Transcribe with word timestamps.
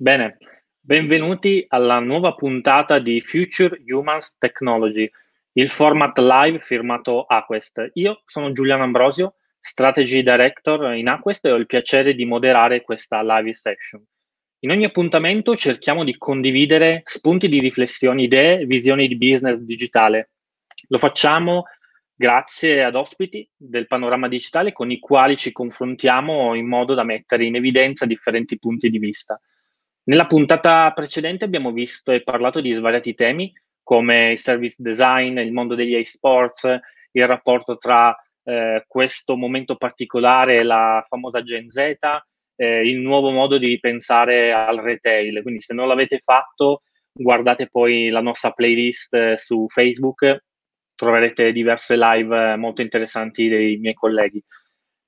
Bene, 0.00 0.38
benvenuti 0.78 1.64
alla 1.66 1.98
nuova 1.98 2.32
puntata 2.32 3.00
di 3.00 3.20
Future 3.20 3.82
Humans 3.84 4.36
Technology, 4.38 5.10
il 5.54 5.68
format 5.68 6.16
live 6.18 6.60
firmato 6.60 7.24
Aquest. 7.24 7.90
Io 7.94 8.22
sono 8.24 8.52
Giuliano 8.52 8.84
Ambrosio, 8.84 9.34
Strategy 9.58 10.22
Director 10.22 10.94
in 10.94 11.08
Aquest 11.08 11.46
e 11.46 11.50
ho 11.50 11.56
il 11.56 11.66
piacere 11.66 12.14
di 12.14 12.24
moderare 12.24 12.82
questa 12.82 13.20
live 13.22 13.52
session. 13.54 14.00
In 14.60 14.70
ogni 14.70 14.84
appuntamento 14.84 15.56
cerchiamo 15.56 16.04
di 16.04 16.16
condividere 16.16 17.00
spunti 17.02 17.48
di 17.48 17.58
riflessione, 17.58 18.22
idee, 18.22 18.66
visioni 18.66 19.08
di 19.08 19.16
business 19.16 19.56
digitale. 19.56 20.30
Lo 20.90 20.98
facciamo 20.98 21.64
grazie 22.14 22.84
ad 22.84 22.94
ospiti 22.94 23.50
del 23.56 23.88
panorama 23.88 24.28
digitale 24.28 24.70
con 24.70 24.92
i 24.92 25.00
quali 25.00 25.36
ci 25.36 25.50
confrontiamo 25.50 26.54
in 26.54 26.68
modo 26.68 26.94
da 26.94 27.02
mettere 27.02 27.46
in 27.46 27.56
evidenza 27.56 28.06
differenti 28.06 28.60
punti 28.60 28.90
di 28.90 28.98
vista. 28.98 29.40
Nella 30.08 30.26
puntata 30.26 30.90
precedente 30.92 31.44
abbiamo 31.44 31.70
visto 31.70 32.12
e 32.12 32.22
parlato 32.22 32.62
di 32.62 32.72
svariati 32.72 33.12
temi 33.12 33.52
come 33.82 34.32
il 34.32 34.38
service 34.38 34.76
design, 34.78 35.36
il 35.38 35.52
mondo 35.52 35.74
degli 35.74 35.94
e-sports, 35.94 36.78
il 37.12 37.26
rapporto 37.26 37.76
tra 37.76 38.16
eh, 38.42 38.84
questo 38.86 39.36
momento 39.36 39.76
particolare 39.76 40.56
e 40.56 40.62
la 40.62 41.04
famosa 41.06 41.42
Gen 41.42 41.68
Z, 41.68 41.78
eh, 42.56 42.88
il 42.88 43.00
nuovo 43.00 43.30
modo 43.32 43.58
di 43.58 43.78
pensare 43.80 44.50
al 44.50 44.78
retail. 44.78 45.42
Quindi 45.42 45.60
se 45.60 45.74
non 45.74 45.86
l'avete 45.86 46.20
fatto, 46.20 46.84
guardate 47.12 47.68
poi 47.68 48.08
la 48.08 48.22
nostra 48.22 48.52
playlist 48.52 49.12
eh, 49.12 49.36
su 49.36 49.66
Facebook, 49.68 50.44
troverete 50.94 51.52
diverse 51.52 51.98
live 51.98 52.56
molto 52.56 52.80
interessanti 52.80 53.46
dei 53.46 53.76
miei 53.76 53.94
colleghi. 53.94 54.42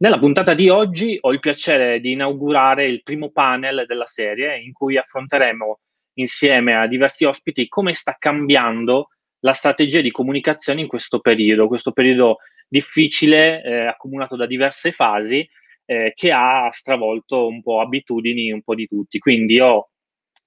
Nella 0.02 0.18
puntata 0.18 0.54
di 0.54 0.70
oggi 0.70 1.18
ho 1.20 1.30
il 1.30 1.40
piacere 1.40 2.00
di 2.00 2.12
inaugurare 2.12 2.88
il 2.88 3.02
primo 3.02 3.30
panel 3.30 3.84
della 3.86 4.06
serie 4.06 4.58
in 4.58 4.72
cui 4.72 4.96
affronteremo 4.96 5.80
insieme 6.14 6.74
a 6.74 6.86
diversi 6.86 7.26
ospiti 7.26 7.68
come 7.68 7.92
sta 7.92 8.16
cambiando 8.18 9.08
la 9.40 9.52
strategia 9.52 10.00
di 10.00 10.10
comunicazione 10.10 10.80
in 10.80 10.86
questo 10.86 11.20
periodo, 11.20 11.68
questo 11.68 11.92
periodo 11.92 12.38
difficile, 12.66 13.62
eh, 13.62 13.86
accumulato 13.88 14.36
da 14.36 14.46
diverse 14.46 14.90
fasi, 14.90 15.46
eh, 15.84 16.12
che 16.14 16.32
ha 16.32 16.70
stravolto 16.70 17.46
un 17.46 17.60
po' 17.60 17.82
abitudini 17.82 18.50
un 18.52 18.62
po' 18.62 18.74
di 18.74 18.86
tutti. 18.86 19.18
Quindi 19.18 19.60
ho 19.60 19.90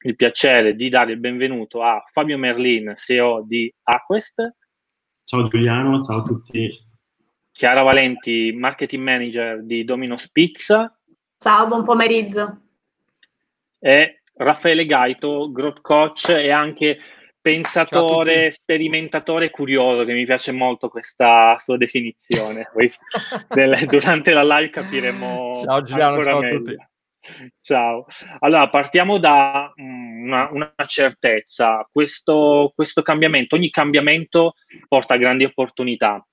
il 0.05 0.15
piacere 0.15 0.73
di 0.73 0.89
dare 0.89 1.11
il 1.11 1.19
benvenuto 1.19 1.83
a 1.83 2.03
Fabio 2.11 2.39
Merlin, 2.39 2.93
CEO 2.95 3.43
di 3.45 3.71
Aquest. 3.83 4.55
Ciao 5.23 5.43
Giuliano, 5.43 6.03
ciao 6.03 6.21
a 6.21 6.23
tutti 6.23 6.91
Chiara 7.53 7.83
Valenti, 7.83 8.51
marketing 8.51 9.03
manager 9.03 9.61
di 9.61 9.83
Domino's 9.83 10.27
Pizza. 10.31 10.91
Ciao, 11.37 11.67
buon 11.67 11.83
pomeriggio. 11.83 12.61
E 13.79 14.23
Raffaele 14.33 14.87
Gaito, 14.87 15.51
growth 15.51 15.81
coach 15.81 16.29
e 16.29 16.49
anche 16.49 16.97
pensatore, 17.39 18.49
sperimentatore 18.49 19.51
curioso, 19.51 20.03
che 20.03 20.13
mi 20.13 20.25
piace 20.25 20.51
molto 20.51 20.89
questa 20.89 21.55
sua 21.59 21.77
definizione. 21.77 22.71
durante 23.87 24.33
la 24.33 24.43
live 24.43 24.71
capiremo. 24.71 25.61
Ciao 25.63 25.83
Giuliano, 25.83 26.23
ciao 26.23 26.39
meglio. 26.39 26.55
a 26.55 26.57
tutti. 26.57 26.75
Ciao. 27.61 28.05
Allora, 28.39 28.67
partiamo 28.69 29.19
da 29.19 29.71
mm, 29.79 30.25
una, 30.25 30.49
una 30.51 30.73
certezza. 30.87 31.87
Questo, 31.91 32.71
questo 32.73 33.03
cambiamento, 33.03 33.55
ogni 33.55 33.69
cambiamento 33.69 34.55
porta 34.87 35.17
grandi 35.17 35.43
opportunità 35.43 36.25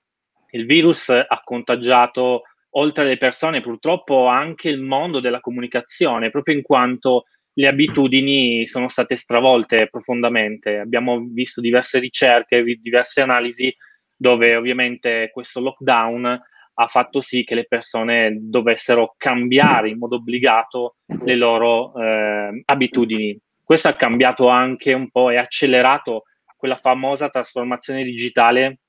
il 0.51 0.65
virus 0.65 1.09
ha 1.09 1.41
contagiato 1.43 2.43
oltre 2.75 3.03
alle 3.03 3.17
persone 3.17 3.59
purtroppo 3.59 4.27
anche 4.27 4.69
il 4.69 4.81
mondo 4.81 5.19
della 5.19 5.39
comunicazione, 5.39 6.29
proprio 6.29 6.55
in 6.55 6.61
quanto 6.61 7.25
le 7.53 7.67
abitudini 7.67 8.65
sono 8.65 8.87
state 8.87 9.15
stravolte 9.15 9.87
profondamente. 9.89 10.77
Abbiamo 10.77 11.27
visto 11.31 11.59
diverse 11.59 11.99
ricerche, 11.99 12.63
diverse 12.81 13.21
analisi 13.21 13.75
dove 14.15 14.55
ovviamente 14.55 15.29
questo 15.33 15.59
lockdown 15.59 16.41
ha 16.73 16.87
fatto 16.87 17.19
sì 17.19 17.43
che 17.43 17.55
le 17.55 17.65
persone 17.65 18.37
dovessero 18.39 19.15
cambiare 19.17 19.89
in 19.89 19.97
modo 19.97 20.15
obbligato 20.17 20.95
le 21.23 21.35
loro 21.35 21.93
eh, 21.99 22.61
abitudini. 22.65 23.37
Questo 23.63 23.89
ha 23.89 23.93
cambiato 23.93 24.47
anche 24.47 24.93
un 24.93 25.09
po' 25.09 25.29
e 25.29 25.37
accelerato 25.37 26.23
quella 26.55 26.77
famosa 26.77 27.29
trasformazione 27.29 28.03
digitale 28.03 28.79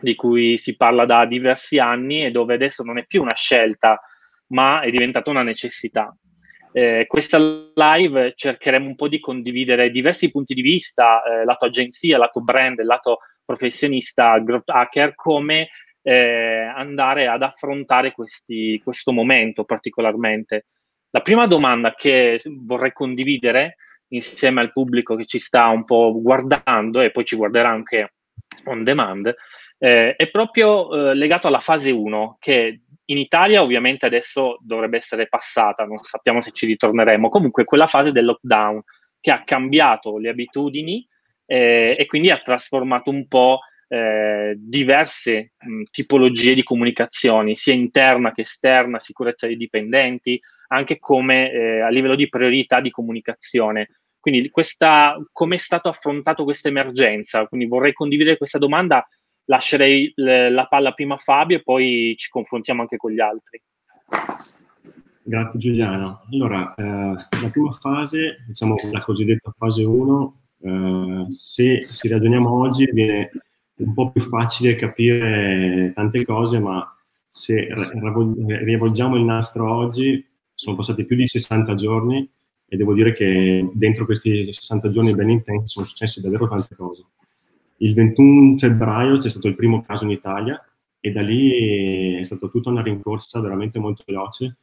di 0.00 0.14
cui 0.14 0.58
si 0.58 0.76
parla 0.76 1.04
da 1.04 1.24
diversi 1.26 1.78
anni 1.78 2.24
e 2.24 2.30
dove 2.30 2.54
adesso 2.54 2.82
non 2.82 2.98
è 2.98 3.06
più 3.06 3.22
una 3.22 3.34
scelta, 3.34 4.00
ma 4.48 4.80
è 4.80 4.90
diventata 4.90 5.30
una 5.30 5.42
necessità. 5.42 6.14
Eh, 6.72 7.06
questa 7.08 7.38
live 7.74 8.32
cercheremo 8.36 8.86
un 8.86 8.94
po' 8.94 9.08
di 9.08 9.18
condividere 9.18 9.90
diversi 9.90 10.30
punti 10.30 10.54
di 10.54 10.62
vista, 10.62 11.22
eh, 11.22 11.44
lato 11.44 11.66
agenzia, 11.66 12.18
lato 12.18 12.40
brand, 12.40 12.80
lato 12.82 13.18
professionista, 13.44 14.38
growth 14.38 14.70
hacker, 14.70 15.14
come 15.16 15.70
eh, 16.02 16.70
andare 16.74 17.26
ad 17.26 17.42
affrontare 17.42 18.12
questi, 18.12 18.80
questo 18.82 19.12
momento 19.12 19.64
particolarmente. 19.64 20.66
La 21.10 21.20
prima 21.20 21.46
domanda 21.48 21.94
che 21.94 22.40
vorrei 22.44 22.92
condividere 22.92 23.76
insieme 24.12 24.60
al 24.60 24.72
pubblico 24.72 25.16
che 25.16 25.26
ci 25.26 25.40
sta 25.40 25.66
un 25.68 25.84
po' 25.84 26.20
guardando 26.20 27.00
e 27.00 27.10
poi 27.10 27.24
ci 27.24 27.36
guarderà 27.36 27.68
anche 27.70 28.14
on 28.64 28.84
demand 28.84 29.34
eh, 29.82 30.14
è 30.14 30.28
proprio 30.28 31.10
eh, 31.10 31.14
legato 31.14 31.48
alla 31.48 31.58
fase 31.58 31.90
1 31.90 32.36
che 32.38 32.82
in 33.06 33.18
Italia 33.18 33.62
ovviamente 33.62 34.06
adesso 34.06 34.58
dovrebbe 34.60 34.98
essere 34.98 35.26
passata, 35.26 35.84
non 35.84 35.98
sappiamo 35.98 36.42
se 36.42 36.52
ci 36.52 36.66
ritorneremo, 36.66 37.30
comunque 37.30 37.64
quella 37.64 37.86
fase 37.86 38.12
del 38.12 38.26
lockdown 38.26 38.82
che 39.18 39.30
ha 39.32 39.42
cambiato 39.42 40.18
le 40.18 40.28
abitudini 40.28 41.04
eh, 41.46 41.96
e 41.98 42.06
quindi 42.06 42.30
ha 42.30 42.38
trasformato 42.38 43.10
un 43.10 43.26
po' 43.26 43.60
eh, 43.88 44.54
diverse 44.56 45.54
mh, 45.58 45.82
tipologie 45.90 46.54
di 46.54 46.62
comunicazioni, 46.62 47.56
sia 47.56 47.74
interna 47.74 48.32
che 48.32 48.42
esterna, 48.42 49.00
sicurezza 49.00 49.46
dei 49.46 49.56
dipendenti, 49.56 50.40
anche 50.68 50.98
come 50.98 51.50
eh, 51.50 51.80
a 51.80 51.88
livello 51.88 52.14
di 52.14 52.28
priorità 52.28 52.80
di 52.80 52.90
comunicazione. 52.90 53.88
Quindi 54.20 54.50
come 54.50 55.54
è 55.54 55.58
stato 55.58 55.88
affrontato 55.88 56.44
questa 56.44 56.68
emergenza? 56.68 57.46
Quindi 57.46 57.66
vorrei 57.66 57.94
condividere 57.94 58.36
questa 58.36 58.58
domanda 58.58 59.04
lascerei 59.50 60.12
la 60.14 60.66
palla 60.66 60.92
prima 60.92 61.14
a 61.14 61.18
Fabio 61.18 61.56
e 61.56 61.62
poi 61.62 62.14
ci 62.16 62.30
confrontiamo 62.30 62.82
anche 62.82 62.96
con 62.96 63.10
gli 63.10 63.20
altri. 63.20 63.60
Grazie 65.22 65.58
Giuliano. 65.58 66.22
Allora, 66.32 66.74
eh, 66.74 66.82
la 66.84 67.50
prima 67.50 67.72
fase, 67.72 68.44
diciamo 68.46 68.76
la 68.90 69.00
cosiddetta 69.00 69.52
fase 69.56 69.84
1, 69.84 70.40
eh, 70.62 71.24
se 71.28 71.82
si 71.82 72.08
ragioniamo 72.08 72.52
oggi 72.52 72.88
viene 72.92 73.30
un 73.80 73.92
po' 73.92 74.10
più 74.10 74.22
facile 74.22 74.76
capire 74.76 75.92
tante 75.94 76.24
cose, 76.24 76.58
ma 76.58 76.86
se 77.28 77.68
rivolgiamo 78.62 79.16
il 79.16 79.24
nastro 79.24 79.72
oggi, 79.72 80.24
sono 80.54 80.76
passati 80.76 81.04
più 81.04 81.16
di 81.16 81.26
60 81.26 81.74
giorni 81.74 82.28
e 82.66 82.76
devo 82.76 82.94
dire 82.94 83.12
che 83.12 83.68
dentro 83.72 84.04
questi 84.04 84.52
60 84.52 84.90
giorni 84.90 85.14
ben 85.14 85.30
intensi 85.30 85.72
sono 85.72 85.86
successe 85.86 86.20
davvero 86.20 86.48
tante 86.48 86.74
cose. 86.74 87.04
Il 87.82 87.94
21 87.94 88.58
febbraio 88.58 89.16
c'è 89.16 89.30
stato 89.30 89.48
il 89.48 89.54
primo 89.54 89.80
caso 89.80 90.04
in 90.04 90.10
Italia 90.10 90.62
e 91.00 91.12
da 91.12 91.22
lì 91.22 92.18
è 92.18 92.22
stata 92.24 92.46
tutta 92.48 92.68
una 92.68 92.82
rincorsa 92.82 93.40
veramente 93.40 93.78
molto 93.78 94.02
veloce. 94.06 94.58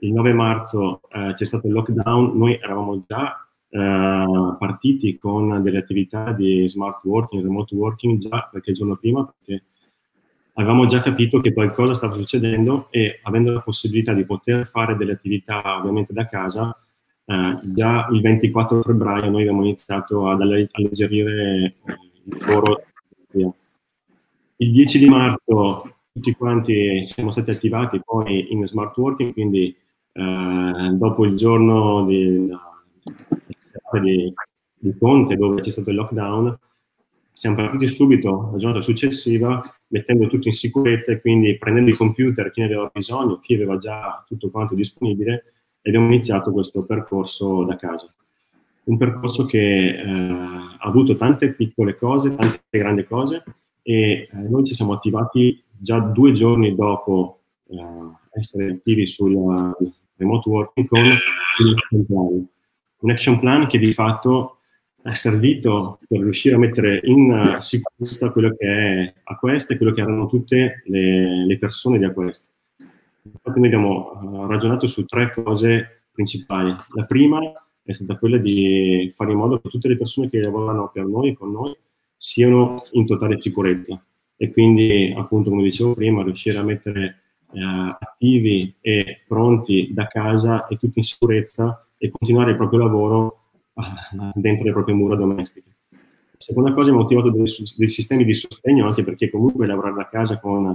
Il 0.00 0.12
9 0.12 0.32
marzo 0.32 1.02
eh, 1.10 1.32
c'è 1.34 1.44
stato 1.44 1.66
il 1.66 1.74
lockdown, 1.74 2.36
noi 2.36 2.54
eravamo 2.54 3.04
già 3.06 3.46
eh, 3.68 4.56
partiti 4.58 5.18
con 5.18 5.62
delle 5.62 5.76
attività 5.76 6.32
di 6.32 6.66
smart 6.66 7.04
working, 7.04 7.42
remote 7.42 7.74
working 7.74 8.18
già 8.18 8.48
qualche 8.50 8.72
giorno 8.72 8.96
prima 8.96 9.24
perché 9.24 9.64
avevamo 10.54 10.86
già 10.86 11.00
capito 11.00 11.40
che 11.40 11.52
qualcosa 11.52 11.92
stava 11.92 12.14
succedendo 12.14 12.86
e 12.90 13.20
avendo 13.24 13.52
la 13.52 13.60
possibilità 13.60 14.14
di 14.14 14.24
poter 14.24 14.66
fare 14.66 14.96
delle 14.96 15.12
attività 15.12 15.76
ovviamente 15.76 16.14
da 16.14 16.24
casa, 16.24 16.74
eh, 17.26 17.58
già 17.62 18.08
il 18.10 18.22
24 18.22 18.80
febbraio 18.80 19.28
noi 19.30 19.42
abbiamo 19.42 19.64
iniziato 19.64 20.30
ad 20.30 20.40
alleggerire 20.40 21.74
eh, 21.84 22.12
il 22.24 22.36
lavoro. 22.38 22.82
Il 24.56 24.70
10 24.70 24.98
di 24.98 25.08
marzo 25.08 25.96
tutti 26.12 26.32
quanti 26.34 27.04
siamo 27.04 27.32
stati 27.32 27.50
attivati 27.50 28.00
poi 28.04 28.52
in 28.52 28.64
smart 28.66 28.96
working, 28.96 29.32
quindi 29.32 29.76
eh, 30.12 30.90
dopo 30.92 31.24
il 31.24 31.36
giorno 31.36 32.06
di, 32.06 32.48
di, 34.00 34.34
di 34.78 34.96
Conte 34.96 35.34
dove 35.34 35.60
c'è 35.60 35.70
stato 35.70 35.90
il 35.90 35.96
lockdown, 35.96 36.56
siamo 37.32 37.56
partiti 37.56 37.88
subito 37.88 38.50
la 38.52 38.58
giornata 38.58 38.80
successiva 38.80 39.60
mettendo 39.88 40.28
tutto 40.28 40.46
in 40.46 40.54
sicurezza 40.54 41.10
e 41.10 41.20
quindi 41.20 41.58
prendendo 41.58 41.90
i 41.90 41.96
computer 41.96 42.48
chi 42.50 42.60
ne 42.60 42.66
aveva 42.66 42.90
bisogno, 42.92 43.40
chi 43.40 43.54
aveva 43.54 43.76
già 43.76 44.24
tutto 44.24 44.50
quanto 44.50 44.76
disponibile 44.76 45.52
e 45.82 45.88
abbiamo 45.88 46.06
iniziato 46.06 46.52
questo 46.52 46.84
percorso 46.84 47.64
da 47.64 47.74
casa 47.74 48.14
un 48.84 48.96
percorso 48.96 49.46
che 49.46 49.88
eh, 49.88 50.02
ha 50.02 50.78
avuto 50.78 51.16
tante 51.16 51.52
piccole 51.52 51.94
cose, 51.94 52.34
tante 52.34 52.60
grandi 52.70 53.04
cose 53.04 53.42
e 53.82 54.28
eh, 54.30 54.36
noi 54.48 54.64
ci 54.64 54.74
siamo 54.74 54.92
attivati 54.92 55.62
già 55.70 55.98
due 55.98 56.32
giorni 56.32 56.74
dopo 56.74 57.40
eh, 57.68 58.38
essere 58.38 58.72
attivi 58.72 59.06
sul 59.06 59.32
remote 60.16 60.48
working 60.48 60.86
con 60.86 61.00
il 61.00 61.76
centrale. 61.88 62.44
un 62.98 63.10
action 63.10 63.38
plan 63.38 63.66
che 63.66 63.78
di 63.78 63.92
fatto 63.92 64.58
è 65.02 65.12
servito 65.12 65.98
per 66.08 66.20
riuscire 66.20 66.54
a 66.54 66.58
mettere 66.58 67.00
in 67.04 67.56
sicurezza 67.58 68.30
quello 68.30 68.54
che 68.56 68.66
è 68.66 69.14
Aquest 69.24 69.70
e 69.70 69.76
quello 69.76 69.92
che 69.92 70.00
erano 70.00 70.26
tutte 70.26 70.82
le, 70.86 71.44
le 71.44 71.58
persone 71.58 71.98
di 71.98 72.04
Aquest. 72.04 72.52
Infatti 73.22 73.58
noi 73.58 73.68
abbiamo 73.68 74.46
ragionato 74.46 74.86
su 74.86 75.04
tre 75.04 75.30
cose 75.32 76.04
principali. 76.10 76.74
La 76.94 77.04
prima 77.04 77.38
è 77.84 77.92
stata 77.92 78.18
quella 78.18 78.38
di 78.38 79.12
fare 79.14 79.32
in 79.32 79.38
modo 79.38 79.60
che 79.60 79.68
tutte 79.68 79.88
le 79.88 79.96
persone 79.96 80.30
che 80.30 80.40
lavorano 80.40 80.90
per 80.92 81.04
noi 81.04 81.34
con 81.34 81.52
noi 81.52 81.76
siano 82.16 82.80
in 82.92 83.04
totale 83.04 83.38
sicurezza 83.38 84.02
e 84.36 84.50
quindi 84.50 85.12
appunto 85.16 85.50
come 85.50 85.62
dicevo 85.62 85.94
prima 85.94 86.22
riuscire 86.22 86.56
a 86.56 86.62
mettere 86.62 87.20
eh, 87.52 87.96
attivi 88.00 88.74
e 88.80 89.22
pronti 89.28 89.90
da 89.92 90.06
casa 90.06 90.66
e 90.66 90.76
tutti 90.76 90.98
in 90.98 91.04
sicurezza 91.04 91.86
e 91.98 92.08
continuare 92.08 92.52
il 92.52 92.56
proprio 92.56 92.80
lavoro 92.80 93.40
eh, 93.74 94.30
dentro 94.34 94.64
le 94.64 94.72
proprie 94.72 94.94
mura 94.94 95.16
domestiche. 95.16 95.76
Seconda 96.38 96.72
cosa 96.72 96.90
è 96.90 96.92
motivato 96.92 97.30
dei, 97.30 97.44
dei, 97.76 97.88
sistemi 97.88 98.24
di 98.24 98.34
sostegno 98.34 98.86
anche 98.86 99.04
perché 99.04 99.30
comunque 99.30 99.66
lavorare 99.66 99.94
da 99.94 100.06
casa 100.06 100.40
con 100.40 100.66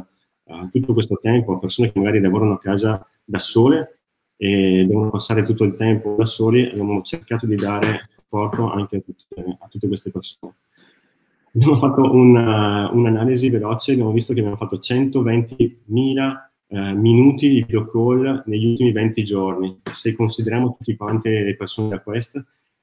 uh, 0.44 0.70
tutto 0.70 0.94
questo 0.94 1.20
tempo, 1.22 1.60
persone 1.60 1.92
che 1.92 2.00
magari 2.00 2.20
lavorano 2.20 2.54
a 2.54 2.58
casa 2.58 3.06
da 3.24 3.40
sole 3.40 3.99
e 4.41 4.86
devono 4.88 5.09
passare 5.09 5.44
tutto 5.44 5.65
il 5.65 5.75
tempo 5.75 6.15
da 6.18 6.24
soli, 6.24 6.65
abbiamo 6.65 7.01
cercato 7.01 7.45
di 7.45 7.56
dare 7.56 8.06
supporto 8.07 8.71
anche 8.71 8.95
a 8.95 9.01
tutte, 9.01 9.57
a 9.59 9.68
tutte 9.68 9.88
queste 9.89 10.12
persone. 10.12 10.53
Abbiamo 11.53 11.75
fatto 11.75 12.09
una, 12.13 12.89
un'analisi 12.89 13.50
veloce, 13.50 13.91
abbiamo 13.91 14.13
visto 14.13 14.33
che 14.33 14.39
abbiamo 14.39 14.56
fatto 14.56 14.77
120.000 14.77 16.50
eh, 16.68 16.94
minuti 16.94 17.50
di 17.50 17.63
video 17.63 17.86
call 17.86 18.44
negli 18.45 18.68
ultimi 18.68 18.94
20 18.94 19.24
giorni. 19.25 19.81
Se 19.91 20.15
consideriamo 20.15 20.77
tutti 20.77 20.95
quanti 20.95 21.27
le 21.27 21.57
persone 21.57 21.89
da 21.89 22.00
Quest, 22.00 22.41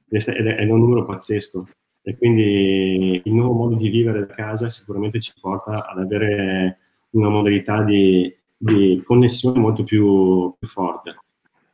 è, 0.09 0.19
è 0.19 0.71
un 0.71 0.79
numero 0.79 1.07
pazzesco. 1.07 1.65
E 2.03 2.19
quindi 2.19 3.23
il 3.25 3.33
nuovo 3.33 3.55
modo 3.55 3.77
di 3.77 3.89
vivere 3.89 4.27
da 4.27 4.27
casa 4.27 4.69
sicuramente 4.69 5.21
ci 5.21 5.33
porta 5.41 5.89
ad 5.89 5.99
avere 6.01 6.81
una 7.13 7.31
modalità 7.31 7.83
di, 7.83 8.31
di 8.55 9.01
connessione 9.03 9.59
molto 9.59 9.85
più, 9.85 10.55
più 10.59 10.69
forte. 10.69 11.17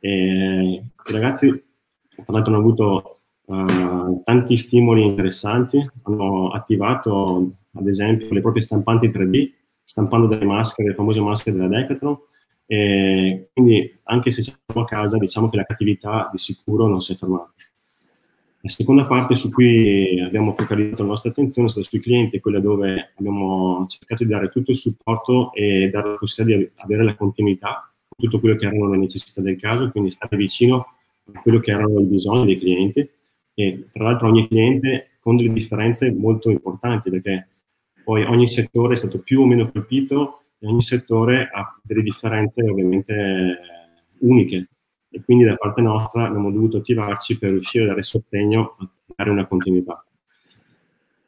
E 0.05 0.83
I 1.05 1.11
ragazzi, 1.13 1.47
tra 1.47 2.33
l'altro, 2.33 2.53
hanno 2.53 2.61
avuto 2.61 3.19
uh, 3.45 4.21
tanti 4.25 4.57
stimoli 4.57 5.01
interessanti, 5.01 5.79
hanno 6.01 6.49
attivato, 6.49 7.51
ad 7.71 7.87
esempio, 7.87 8.27
le 8.33 8.41
proprie 8.41 8.61
stampanti 8.61 9.07
3D, 9.07 9.51
stampando 9.81 10.27
delle 10.27 10.43
maschere, 10.43 10.89
le 10.89 10.95
famose 10.95 11.21
maschere 11.21 11.55
della 11.55 11.69
Decathlon, 11.69 12.17
e 12.65 13.49
quindi 13.53 13.97
anche 14.03 14.31
se 14.31 14.41
siamo 14.41 14.81
a 14.81 14.83
casa, 14.83 15.17
diciamo 15.17 15.47
che 15.47 15.55
la 15.55 15.63
cattività 15.63 16.27
di 16.29 16.37
sicuro 16.37 16.85
non 16.87 16.99
si 16.99 17.13
è 17.13 17.15
fermata. 17.15 17.53
La 18.59 18.69
seconda 18.69 19.05
parte 19.05 19.35
su 19.35 19.53
cui 19.53 20.19
abbiamo 20.19 20.51
focalizzato 20.51 21.03
la 21.03 21.09
nostra 21.09 21.29
attenzione 21.29 21.69
è 21.69 21.71
stata 21.71 21.87
sui 21.87 22.01
clienti, 22.01 22.41
quella 22.41 22.59
dove 22.59 23.13
abbiamo 23.17 23.85
cercato 23.87 24.25
di 24.25 24.29
dare 24.29 24.49
tutto 24.49 24.71
il 24.71 24.77
supporto 24.77 25.53
e 25.53 25.89
dare 25.89 26.09
la 26.09 26.17
possibilità 26.17 26.71
di 26.75 26.93
avere 26.93 27.05
la 27.05 27.15
continuità 27.15 27.92
tutto 28.15 28.39
quello 28.39 28.55
che 28.55 28.65
erano 28.65 28.89
le 28.89 28.97
necessità 28.97 29.41
del 29.41 29.59
caso, 29.59 29.89
quindi 29.91 30.11
stare 30.11 30.37
vicino 30.37 30.85
a 31.33 31.41
quello 31.41 31.59
che 31.59 31.71
erano 31.71 31.99
i 31.99 32.05
bisogni 32.05 32.45
dei 32.45 32.57
clienti 32.57 33.09
e 33.53 33.87
tra 33.91 34.05
l'altro 34.05 34.27
ogni 34.27 34.47
cliente 34.47 35.11
con 35.19 35.37
delle 35.37 35.53
differenze 35.53 36.11
molto 36.11 36.49
importanti 36.49 37.09
perché 37.09 37.47
poi 38.03 38.23
ogni 38.23 38.47
settore 38.47 38.93
è 38.93 38.97
stato 38.97 39.19
più 39.19 39.41
o 39.41 39.45
meno 39.45 39.71
colpito 39.71 40.41
e 40.59 40.67
ogni 40.67 40.81
settore 40.81 41.49
ha 41.51 41.79
delle 41.81 42.01
differenze 42.01 42.63
ovviamente 42.63 43.57
uniche 44.19 44.67
e 45.09 45.21
quindi 45.23 45.43
da 45.43 45.55
parte 45.55 45.81
nostra 45.81 46.25
abbiamo 46.25 46.51
dovuto 46.51 46.77
attivarci 46.77 47.37
per 47.37 47.51
riuscire 47.51 47.85
a 47.85 47.87
dare 47.87 48.03
sostegno 48.03 48.75
a 48.79 48.89
dare 49.15 49.29
una 49.29 49.45
continuità. 49.45 50.03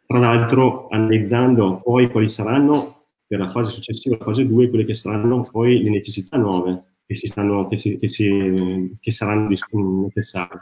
Tra 0.05 0.19
l'altro 0.19 0.87
analizzando 0.89 1.81
poi 1.83 2.09
quali 2.09 2.27
saranno 2.27 2.94
per 3.27 3.39
la 3.39 3.51
fase 3.51 3.71
successiva, 3.71 4.17
fase 4.17 4.45
2, 4.45 4.69
quelle 4.69 4.85
che 4.85 4.93
saranno 4.93 5.47
poi 5.51 5.81
le 5.81 5.89
necessità 5.89 6.37
nuove 6.37 6.95
che, 7.05 7.15
si 7.15 7.27
stanno, 7.27 7.67
che, 7.67 7.77
si, 7.77 7.97
che, 7.97 8.09
si, 8.09 8.97
che 8.99 9.11
saranno 9.11 9.47
necessarie. 9.47 10.59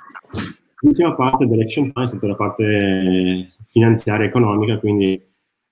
L'ultima 0.81 1.15
parte 1.15 1.48
dell'action 1.48 1.92
plan 1.92 2.06
è 2.06 2.07
stata 2.07 2.27
la 2.27 2.36
parte 2.36 3.54
finanziaria 3.65 4.25
e 4.25 4.27
economica, 4.27 4.80
quindi 4.80 5.21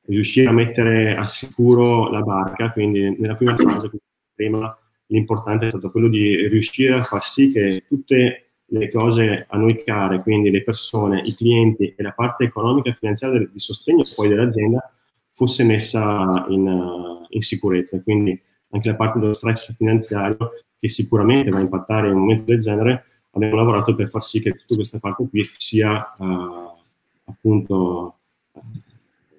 riuscire 0.07 0.47
a 0.47 0.53
mettere 0.53 1.15
a 1.15 1.25
sicuro 1.25 2.09
la 2.09 2.21
barca, 2.21 2.71
quindi 2.71 3.15
nella 3.19 3.35
prima 3.35 3.55
fase, 3.55 3.89
prima, 4.33 4.75
l'importante 5.07 5.67
è 5.67 5.69
stato 5.69 5.91
quello 5.91 6.07
di 6.07 6.47
riuscire 6.47 6.93
a 6.95 7.03
far 7.03 7.23
sì 7.23 7.51
che 7.51 7.83
tutte 7.87 8.45
le 8.65 8.89
cose 8.89 9.45
a 9.49 9.57
noi 9.57 9.83
care, 9.83 10.21
quindi 10.21 10.49
le 10.49 10.63
persone, 10.63 11.21
i 11.25 11.35
clienti 11.35 11.93
e 11.95 12.01
la 12.01 12.13
parte 12.13 12.45
economica 12.45 12.89
e 12.89 12.93
finanziaria 12.93 13.39
di 13.39 13.59
sostegno 13.59 14.03
poi 14.15 14.29
dell'azienda 14.29 14.93
fosse 15.41 15.63
messa 15.63 16.45
in, 16.49 16.67
uh, 16.67 17.25
in, 17.29 17.41
sicurezza. 17.41 17.99
Quindi 18.03 18.39
anche 18.69 18.89
la 18.89 18.95
parte 18.95 19.17
dello 19.17 19.33
stress 19.33 19.75
finanziario, 19.75 20.37
che 20.77 20.87
sicuramente 20.87 21.49
va 21.49 21.57
a 21.57 21.61
impattare 21.61 22.09
in 22.09 22.13
un 22.13 22.19
momento 22.19 22.51
del 22.51 22.59
genere, 22.59 23.05
abbiamo 23.31 23.55
lavorato 23.55 23.95
per 23.95 24.07
far 24.07 24.21
sì 24.21 24.39
che 24.39 24.51
tutta 24.53 24.75
questa 24.75 24.99
parte 24.99 25.27
qui 25.27 25.49
sia 25.57 26.13
uh, 26.15 26.77
appunto 27.25 28.19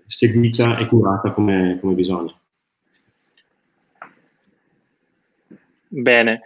seguita 0.06 0.76
e 0.76 0.88
curata 0.88 1.30
come, 1.30 1.78
come 1.80 1.94
bisogna. 1.94 2.34
Bene, 5.86 6.40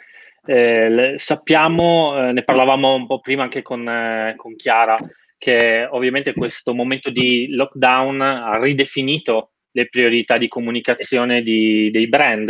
eh, 0.44 1.14
sappiamo, 1.17 2.29
eh, 2.29 2.32
ne 2.32 2.43
parlavamo 2.43 2.94
un 2.94 3.06
po' 3.06 3.20
prima 3.20 3.44
anche 3.44 3.62
con, 3.62 3.88
eh, 3.88 4.35
con 4.37 4.55
Chiara, 4.55 4.99
che 5.38 5.86
ovviamente 5.90 6.32
questo 6.32 6.74
momento 6.74 7.10
di 7.10 7.48
lockdown 7.50 8.20
ha 8.20 8.58
ridefinito 8.58 9.52
le 9.72 9.88
priorità 9.88 10.38
di 10.38 10.48
comunicazione 10.48 11.42
di, 11.42 11.90
dei 11.90 12.08
brand 12.08 12.48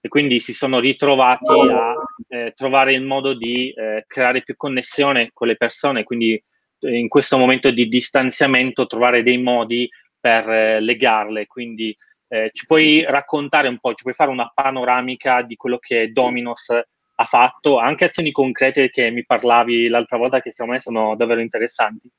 e 0.00 0.08
quindi 0.08 0.40
si 0.40 0.52
sono 0.52 0.78
ritrovati 0.78 1.58
a 1.58 1.94
eh, 2.28 2.52
trovare 2.54 2.92
il 2.92 3.02
modo 3.02 3.34
di 3.34 3.70
eh, 3.70 4.04
creare 4.06 4.42
più 4.42 4.54
connessione 4.56 5.30
con 5.32 5.48
le 5.48 5.56
persone, 5.56 6.04
quindi 6.04 6.34
eh, 6.34 6.96
in 6.96 7.08
questo 7.08 7.38
momento 7.38 7.70
di 7.70 7.88
distanziamento 7.88 8.86
trovare 8.86 9.22
dei 9.22 9.38
modi 9.38 9.88
per 10.20 10.48
eh, 10.48 10.80
legarle. 10.80 11.46
Quindi 11.46 11.96
eh, 12.28 12.50
ci 12.52 12.66
puoi 12.66 13.04
raccontare 13.04 13.68
un 13.68 13.78
po', 13.78 13.94
ci 13.94 14.02
puoi 14.02 14.14
fare 14.14 14.30
una 14.30 14.50
panoramica 14.54 15.42
di 15.42 15.56
quello 15.56 15.78
che 15.78 16.12
Dominos 16.12 16.68
ha 16.68 17.24
fatto, 17.24 17.78
anche 17.78 18.04
azioni 18.04 18.30
concrete 18.30 18.90
che 18.90 19.10
mi 19.10 19.24
parlavi 19.24 19.88
l'altra 19.88 20.18
volta 20.18 20.42
che 20.42 20.50
secondo 20.50 20.74
me 20.74 20.80
sono 20.80 21.16
davvero 21.16 21.40
interessanti. 21.40 22.10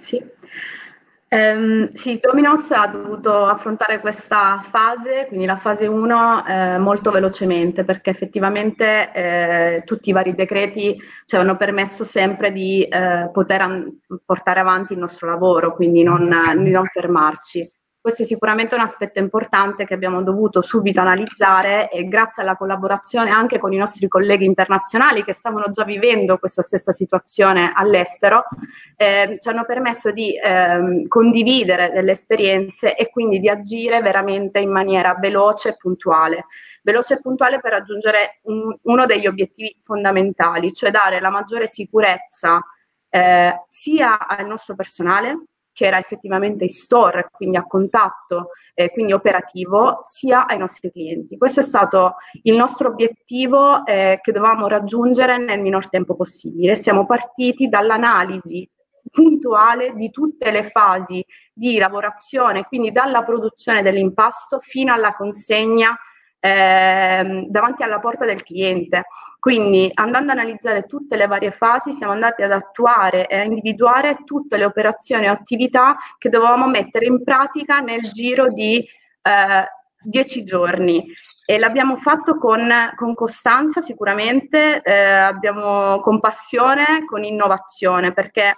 Sì. 0.00 0.22
Um, 1.32 1.92
sì, 1.92 2.18
Dominos 2.20 2.72
ha 2.72 2.88
dovuto 2.88 3.44
affrontare 3.44 4.00
questa 4.00 4.60
fase, 4.62 5.26
quindi 5.28 5.46
la 5.46 5.54
fase 5.56 5.86
1, 5.86 6.44
eh, 6.44 6.78
molto 6.78 7.12
velocemente, 7.12 7.84
perché 7.84 8.10
effettivamente 8.10 9.12
eh, 9.12 9.82
tutti 9.84 10.08
i 10.08 10.12
vari 10.12 10.34
decreti 10.34 11.00
ci 11.24 11.36
hanno 11.36 11.56
permesso 11.56 12.02
sempre 12.02 12.50
di 12.50 12.82
eh, 12.82 13.30
poter 13.32 13.60
an- 13.60 14.00
portare 14.24 14.58
avanti 14.58 14.94
il 14.94 14.98
nostro 14.98 15.28
lavoro, 15.28 15.72
quindi 15.76 16.02
non, 16.02 16.28
di 16.64 16.70
non 16.70 16.86
fermarci. 16.86 17.70
Questo 18.02 18.22
è 18.22 18.24
sicuramente 18.24 18.74
un 18.74 18.80
aspetto 18.80 19.18
importante 19.18 19.84
che 19.84 19.92
abbiamo 19.92 20.22
dovuto 20.22 20.62
subito 20.62 21.00
analizzare 21.00 21.90
e 21.90 22.08
grazie 22.08 22.42
alla 22.42 22.56
collaborazione 22.56 23.28
anche 23.28 23.58
con 23.58 23.74
i 23.74 23.76
nostri 23.76 24.08
colleghi 24.08 24.46
internazionali 24.46 25.22
che 25.22 25.34
stavano 25.34 25.68
già 25.68 25.84
vivendo 25.84 26.38
questa 26.38 26.62
stessa 26.62 26.92
situazione 26.92 27.72
all'estero, 27.74 28.44
eh, 28.96 29.36
ci 29.38 29.48
hanno 29.50 29.66
permesso 29.66 30.12
di 30.12 30.34
eh, 30.34 31.04
condividere 31.08 31.90
delle 31.90 32.12
esperienze 32.12 32.96
e 32.96 33.10
quindi 33.10 33.38
di 33.38 33.50
agire 33.50 34.00
veramente 34.00 34.60
in 34.60 34.70
maniera 34.70 35.14
veloce 35.20 35.68
e 35.68 35.76
puntuale. 35.76 36.46
Veloce 36.82 37.14
e 37.14 37.20
puntuale 37.20 37.60
per 37.60 37.72
raggiungere 37.72 38.38
un, 38.44 38.74
uno 38.80 39.04
degli 39.04 39.26
obiettivi 39.26 39.76
fondamentali, 39.82 40.72
cioè 40.72 40.90
dare 40.90 41.20
la 41.20 41.28
maggiore 41.28 41.66
sicurezza 41.66 42.62
eh, 43.10 43.64
sia 43.68 44.26
al 44.26 44.46
nostro 44.46 44.74
personale, 44.74 45.48
che 45.72 45.86
era 45.86 45.98
effettivamente 45.98 46.64
in 46.64 46.70
store, 46.70 47.28
quindi 47.32 47.56
a 47.56 47.66
contatto, 47.66 48.50
eh, 48.74 48.90
quindi 48.90 49.12
operativo, 49.12 50.02
sia 50.04 50.46
ai 50.46 50.58
nostri 50.58 50.90
clienti. 50.90 51.36
Questo 51.36 51.60
è 51.60 51.62
stato 51.62 52.16
il 52.42 52.56
nostro 52.56 52.88
obiettivo 52.88 53.84
eh, 53.86 54.18
che 54.22 54.32
dovevamo 54.32 54.66
raggiungere 54.68 55.38
nel 55.38 55.60
minor 55.60 55.88
tempo 55.88 56.16
possibile. 56.16 56.76
Siamo 56.76 57.06
partiti 57.06 57.68
dall'analisi 57.68 58.68
puntuale 59.10 59.94
di 59.94 60.10
tutte 60.10 60.50
le 60.50 60.62
fasi 60.62 61.24
di 61.52 61.78
lavorazione, 61.78 62.64
quindi 62.64 62.92
dalla 62.92 63.22
produzione 63.22 63.82
dell'impasto 63.82 64.60
fino 64.60 64.92
alla 64.92 65.14
consegna 65.14 65.96
eh, 66.38 67.46
davanti 67.48 67.82
alla 67.82 68.00
porta 68.00 68.24
del 68.24 68.42
cliente. 68.42 69.04
Quindi 69.40 69.90
andando 69.94 70.32
ad 70.32 70.38
analizzare 70.38 70.84
tutte 70.84 71.16
le 71.16 71.26
varie 71.26 71.50
fasi 71.50 71.94
siamo 71.94 72.12
andati 72.12 72.42
ad 72.42 72.52
attuare 72.52 73.26
e 73.26 73.38
a 73.38 73.42
individuare 73.42 74.18
tutte 74.24 74.58
le 74.58 74.66
operazioni 74.66 75.28
o 75.28 75.32
attività 75.32 75.96
che 76.18 76.28
dovevamo 76.28 76.66
mettere 76.66 77.06
in 77.06 77.24
pratica 77.24 77.80
nel 77.80 78.02
giro 78.02 78.52
di 78.52 78.86
eh, 79.22 79.64
dieci 80.02 80.44
giorni. 80.44 81.04
e 81.46 81.58
l'abbiamo 81.58 81.96
fatto 81.96 82.36
con, 82.36 82.70
con 82.94 83.14
costanza 83.14 83.80
sicuramente, 83.80 84.82
eh, 84.82 84.92
abbiamo 84.92 86.00
con 86.00 86.20
passione, 86.20 87.04
con 87.06 87.24
innovazione, 87.24 88.12
perché 88.12 88.56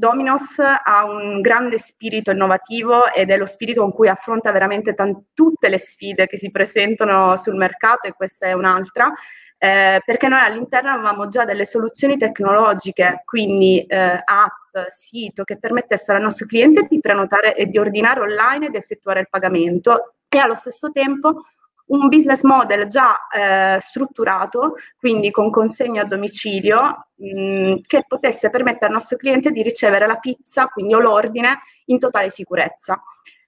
Dominos 0.00 0.58
ha 0.58 1.04
un 1.04 1.42
grande 1.42 1.78
spirito 1.78 2.30
innovativo 2.30 3.12
ed 3.12 3.28
è 3.28 3.36
lo 3.36 3.44
spirito 3.44 3.82
con 3.82 3.92
cui 3.92 4.08
affronta 4.08 4.50
veramente 4.50 4.94
t- 4.94 5.24
tutte 5.34 5.68
le 5.68 5.78
sfide 5.78 6.26
che 6.26 6.38
si 6.38 6.50
presentano 6.50 7.36
sul 7.36 7.54
mercato 7.54 8.08
e 8.08 8.14
questa 8.14 8.46
è 8.46 8.52
un'altra, 8.54 9.12
eh, 9.58 10.00
perché 10.02 10.28
noi 10.28 10.40
all'interno 10.40 10.90
avevamo 10.90 11.28
già 11.28 11.44
delle 11.44 11.66
soluzioni 11.66 12.16
tecnologiche, 12.16 13.20
quindi 13.26 13.84
eh, 13.84 14.22
app, 14.24 14.88
sito, 14.88 15.44
che 15.44 15.58
permettessero 15.58 16.16
al 16.16 16.24
nostro 16.24 16.46
cliente 16.46 16.86
di 16.88 16.98
prenotare 16.98 17.54
e 17.54 17.66
di 17.66 17.76
ordinare 17.76 18.20
online 18.20 18.68
ed 18.68 18.76
effettuare 18.76 19.20
il 19.20 19.28
pagamento 19.28 20.14
e 20.26 20.38
allo 20.38 20.54
stesso 20.54 20.90
tempo 20.92 21.42
un 21.90 22.08
business 22.08 22.42
model 22.42 22.88
già 22.88 23.26
eh, 23.28 23.78
strutturato, 23.80 24.74
quindi 24.98 25.30
con 25.30 25.50
consegna 25.50 26.02
a 26.02 26.06
domicilio, 26.06 27.08
mh, 27.14 27.70
mm, 27.70 27.74
che 27.86 28.04
potesse 28.06 28.50
permettere 28.50 28.86
al 28.86 28.92
nostro 28.92 29.16
cliente 29.16 29.50
di 29.50 29.62
ricevere 29.62 30.06
la 30.06 30.16
pizza, 30.16 30.66
quindi 30.66 30.94
o 30.94 31.00
l'ordine, 31.00 31.60
in 31.86 31.98
totale 31.98 32.30
sicurezza. 32.30 33.00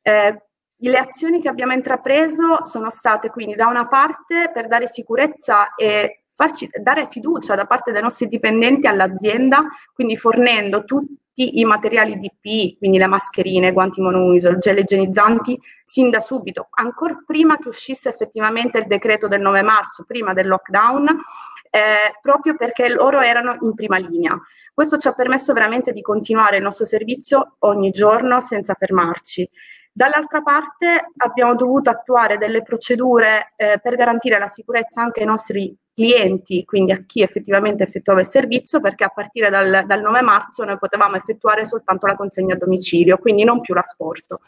Eh, 0.03 0.43
le 0.77 0.97
azioni 0.97 1.41
che 1.41 1.49
abbiamo 1.49 1.73
intrapreso 1.73 2.65
sono 2.65 2.91
state 2.91 3.31
quindi 3.31 3.55
da 3.55 3.69
una 3.69 3.87
parte 3.87 4.51
per 4.53 4.67
dare 4.67 4.89
sicurezza 4.89 5.75
e 5.77 6.22
farci 6.35 6.69
dare 6.81 7.09
fiducia 7.09 7.55
da 7.55 7.67
parte 7.67 7.93
dei 7.93 8.03
nostri 8.03 8.27
dipendenti 8.27 8.87
all'azienda, 8.87 9.65
quindi 9.95 10.17
fornendo 10.17 10.85
tutti 10.85 11.61
i 11.61 11.65
materiali 11.65 12.19
DPI, 12.19 12.77
quindi 12.79 12.99
le 12.99 13.07
mascherine, 13.07 13.69
i 13.69 13.73
guanti 13.73 14.01
monouso, 14.01 14.59
gel 14.59 14.79
igienizzanti, 14.79 15.59
sin 15.85 16.11
da 16.11 16.21
subito, 16.21 16.69
ancora 16.73 17.23
prima 17.27 17.57
che 17.59 17.69
uscisse 17.69 18.09
effettivamente 18.09 18.79
il 18.79 18.87
decreto 18.87 19.29
del 19.29 19.41
9 19.41 19.63
marzo, 19.63 20.05
prima 20.07 20.33
del 20.33 20.49
lockdown, 20.49 21.09
eh, 21.75 22.19
proprio 22.21 22.55
perché 22.55 22.91
loro 22.91 23.21
erano 23.21 23.57
in 23.61 23.75
prima 23.75 23.97
linea. 23.97 24.39
Questo 24.75 24.99
ci 24.99 25.09
ha 25.09 25.15
permesso 25.15 25.55
veramente 25.55 25.93
di 25.93 26.03
continuare 26.03 26.59
il 26.59 26.63
nostro 26.63 26.85
servizio 26.85 27.57
ogni 27.61 27.91
giorno 27.91 28.43
senza 28.43 28.75
fermarci. 28.75 29.49
Dall'altra 29.91 30.43
parte 30.43 31.13
abbiamo 31.19 31.55
dovuto 31.55 31.91
attuare 31.91 32.39
delle 32.39 32.63
procedure 32.63 33.53
eh, 33.57 33.79
per 33.83 33.97
garantire 33.97 34.39
la 34.39 34.49
sicurezza 34.49 35.03
anche 35.03 35.21
ai 35.21 35.27
nostri 35.27 35.75
clienti, 35.95 36.65
quindi 36.65 36.93
a 36.93 37.05
chi 37.07 37.23
effettivamente 37.23 37.83
effettuava 37.83 38.21
il 38.21 38.27
servizio, 38.27 38.81
perché 38.81 39.05
a 39.05 39.09
partire 39.09 39.51
dal, 39.51 39.85
dal 39.87 40.01
9 40.01 40.23
marzo 40.23 40.65
noi 40.65 40.79
potevamo 40.79 41.17
effettuare 41.17 41.65
soltanto 41.65 42.07
la 42.07 42.17
consegna 42.17 42.55
a 42.55 42.59
domicilio, 42.59 43.19
quindi 43.19 43.45
non 43.45 43.61
più 43.61 43.75
l'asporto. 43.75 44.41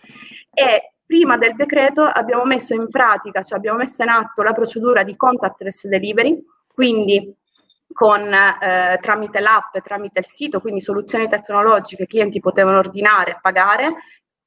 E 0.52 0.94
prima 1.04 1.36
del 1.36 1.54
decreto 1.54 2.02
abbiamo 2.02 2.44
messo 2.44 2.74
in 2.74 2.88
pratica, 2.88 3.42
cioè 3.42 3.58
abbiamo 3.58 3.78
messo 3.78 4.02
in 4.02 4.08
atto 4.08 4.42
la 4.42 4.52
procedura 4.52 5.02
di 5.02 5.16
contactless 5.16 5.86
delivery, 5.86 6.42
quindi 6.72 7.34
con, 7.92 8.22
eh, 8.32 8.98
tramite 9.00 9.40
l'app, 9.40 9.76
tramite 9.78 10.20
il 10.20 10.26
sito, 10.26 10.60
quindi 10.60 10.80
soluzioni 10.80 11.28
tecnologiche, 11.28 12.04
i 12.04 12.06
clienti 12.06 12.40
potevano 12.40 12.78
ordinare 12.78 13.32
e 13.32 13.38
pagare 13.40 13.94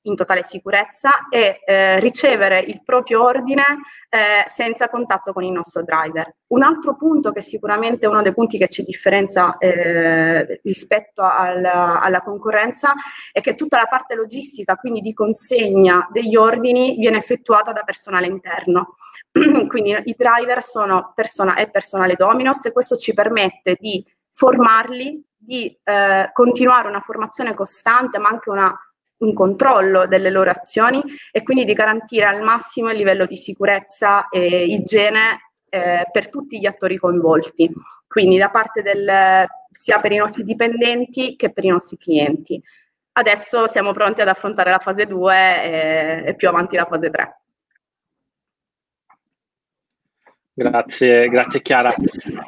in 0.08 0.16
totale 0.16 0.44
sicurezza 0.44 1.28
e 1.30 1.62
eh, 1.66 2.00
ricevere 2.00 2.60
il 2.60 2.82
proprio 2.84 3.24
ordine 3.24 3.64
eh, 4.10 4.44
senza 4.48 4.90
contatto 4.90 5.34
con 5.34 5.44
il 5.44 5.52
nostro 5.52 5.84
driver. 5.84 6.36
Un 6.48 6.64
altro 6.64 6.96
punto 6.96 7.32
che 7.32 7.42
sicuramente 7.42 8.06
è 8.06 8.10
uno 8.10 8.22
dei 8.22 8.34
punti 8.34 8.58
che 8.58 8.70
ci 8.70 8.84
differenzia 8.84 9.58
eh, 9.58 10.62
rispetto 10.64 11.22
alla, 11.24 12.00
alla, 12.00 12.22
concorrenza 12.22 12.94
è 13.32 13.42
che 13.42 13.56
tutta 13.56 13.78
la 13.78 13.88
parte 13.88 14.16
logistica, 14.16 14.76
quindi 14.76 15.02
di 15.02 15.14
consegna 15.14 16.08
degli 16.12 16.36
ordini, 16.36 16.96
viene 16.98 17.18
effettuata 17.18 17.74
da 17.74 17.84
personale 17.84 18.28
interno. 18.28 18.96
quindi 19.68 19.96
i 20.06 20.16
driver 20.18 20.64
sono 20.64 21.12
persona, 21.14 21.56
è 21.56 21.70
personale 21.70 22.16
Dominos 22.16 22.66
e 22.66 22.72
questo 22.72 22.96
ci 22.96 23.14
permette 23.14 23.76
di 23.80 24.04
formarli, 24.32 25.26
di 25.36 25.78
eh, 25.84 26.30
continuare 26.32 26.88
una 26.88 27.02
formazione 27.02 27.54
costante, 27.54 28.20
ma 28.20 28.30
anche 28.30 28.50
una 28.50 28.74
un 29.20 29.34
controllo 29.34 30.06
delle 30.08 30.30
loro 30.30 30.52
azioni 30.52 31.02
e 31.32 31.44
quindi 31.44 31.66
di 31.66 31.74
garantire 31.74 32.26
al 32.26 32.42
massimo 32.42 32.90
il 32.92 32.98
livello 32.98 33.26
di 33.26 33.38
sicurezza 33.38 34.30
e 34.30 34.66
igiene 34.66 35.52
eh, 35.70 36.06
per 36.12 36.30
tutti 36.30 36.60
gli 36.60 36.66
attori 36.66 36.98
coinvolti, 36.98 37.72
quindi 38.08 38.38
da 38.38 38.50
parte 38.50 38.82
del, 38.82 39.46
sia 39.72 40.00
per 40.00 40.12
i 40.12 40.18
nostri 40.18 40.44
dipendenti 40.44 41.36
che 41.36 41.52
per 41.52 41.66
i 41.66 41.70
nostri 41.70 41.98
clienti. 41.98 42.62
Adesso 43.14 43.68
siamo 43.68 43.94
pronti 43.94 44.22
ad 44.22 44.28
affrontare 44.28 44.70
la 44.70 44.80
fase 44.80 45.08
2 45.08 45.36
e, 45.36 46.24
e 46.28 46.36
più 46.36 46.48
avanti 46.48 46.76
la 46.76 46.86
fase 46.86 47.10
3. 47.10 47.42
Grazie, 50.54 51.28
grazie 51.30 51.62
Chiara. 51.62 51.94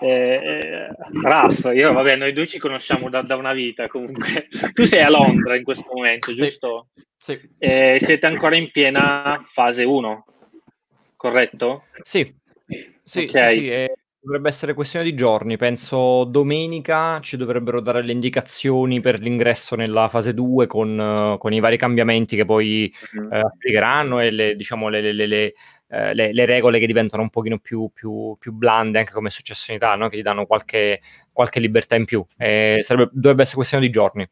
Eh, 0.01 0.33
eh, 0.33 0.87
Raf, 1.21 1.71
io 1.73 1.91
vabbè, 1.93 2.15
noi 2.15 2.33
due 2.33 2.47
ci 2.47 2.57
conosciamo 2.57 3.09
da, 3.09 3.21
da, 3.21 3.35
una 3.35 3.53
vita 3.53 3.87
comunque. 3.87 4.47
Tu 4.73 4.85
sei 4.85 5.01
a 5.01 5.09
Londra 5.09 5.55
in 5.55 5.63
questo 5.63 5.89
momento, 5.93 6.33
giusto? 6.33 6.87
Sì. 7.17 7.35
sì. 7.35 7.49
Eh, 7.57 7.97
siete 7.99 8.25
ancora 8.25 8.55
in 8.55 8.71
piena 8.71 9.41
fase 9.45 9.83
1, 9.83 10.25
corretto? 11.15 11.85
Sì, 12.01 12.33
sì, 13.03 13.27
okay. 13.27 13.47
sì, 13.47 13.59
sì 13.59 13.69
eh, 13.69 13.93
dovrebbe 14.21 14.49
essere 14.49 14.73
questione 14.73 15.05
di 15.05 15.15
giorni. 15.15 15.57
Penso 15.57 16.23
domenica 16.25 17.19
ci 17.21 17.35
dovrebbero 17.35 17.81
dare 17.81 18.01
le 18.01 18.11
indicazioni 18.11 19.01
per 19.01 19.19
l'ingresso 19.19 19.75
nella 19.75 20.07
fase 20.07 20.33
2 20.33 20.67
con, 20.67 21.35
con 21.37 21.53
i 21.53 21.59
vari 21.59 21.77
cambiamenti 21.77 22.35
che 22.35 22.45
poi 22.45 22.93
mm-hmm. 23.15 23.31
applicheranno 23.31 24.19
e 24.19 24.31
le, 24.31 24.55
diciamo, 24.55 24.87
le, 24.89 25.13
le, 25.13 25.25
le 25.25 25.53
eh, 25.89 26.13
le, 26.13 26.33
le, 26.33 26.45
regole 26.45 26.79
che 26.79 26.85
diventano 26.85 27.23
un 27.23 27.29
pochino 27.29 27.57
più, 27.57 27.89
più, 27.93 28.35
più 28.39 28.51
blande, 28.51 28.99
anche 28.99 29.11
come 29.11 29.29
successo 29.29 29.71
in 29.71 29.77
Italia, 29.77 30.03
no? 30.03 30.09
che 30.09 30.17
ti 30.17 30.21
danno 30.21 30.45
qualche, 30.45 31.01
qualche 31.31 31.59
libertà 31.59 31.95
in 31.95 32.05
più. 32.05 32.23
Eh, 32.37 32.77
sarebbe, 32.81 33.09
dovrebbe 33.11 33.41
essere 33.41 33.57
questione 33.57 33.85
di 33.85 33.91
giorni. 33.91 34.29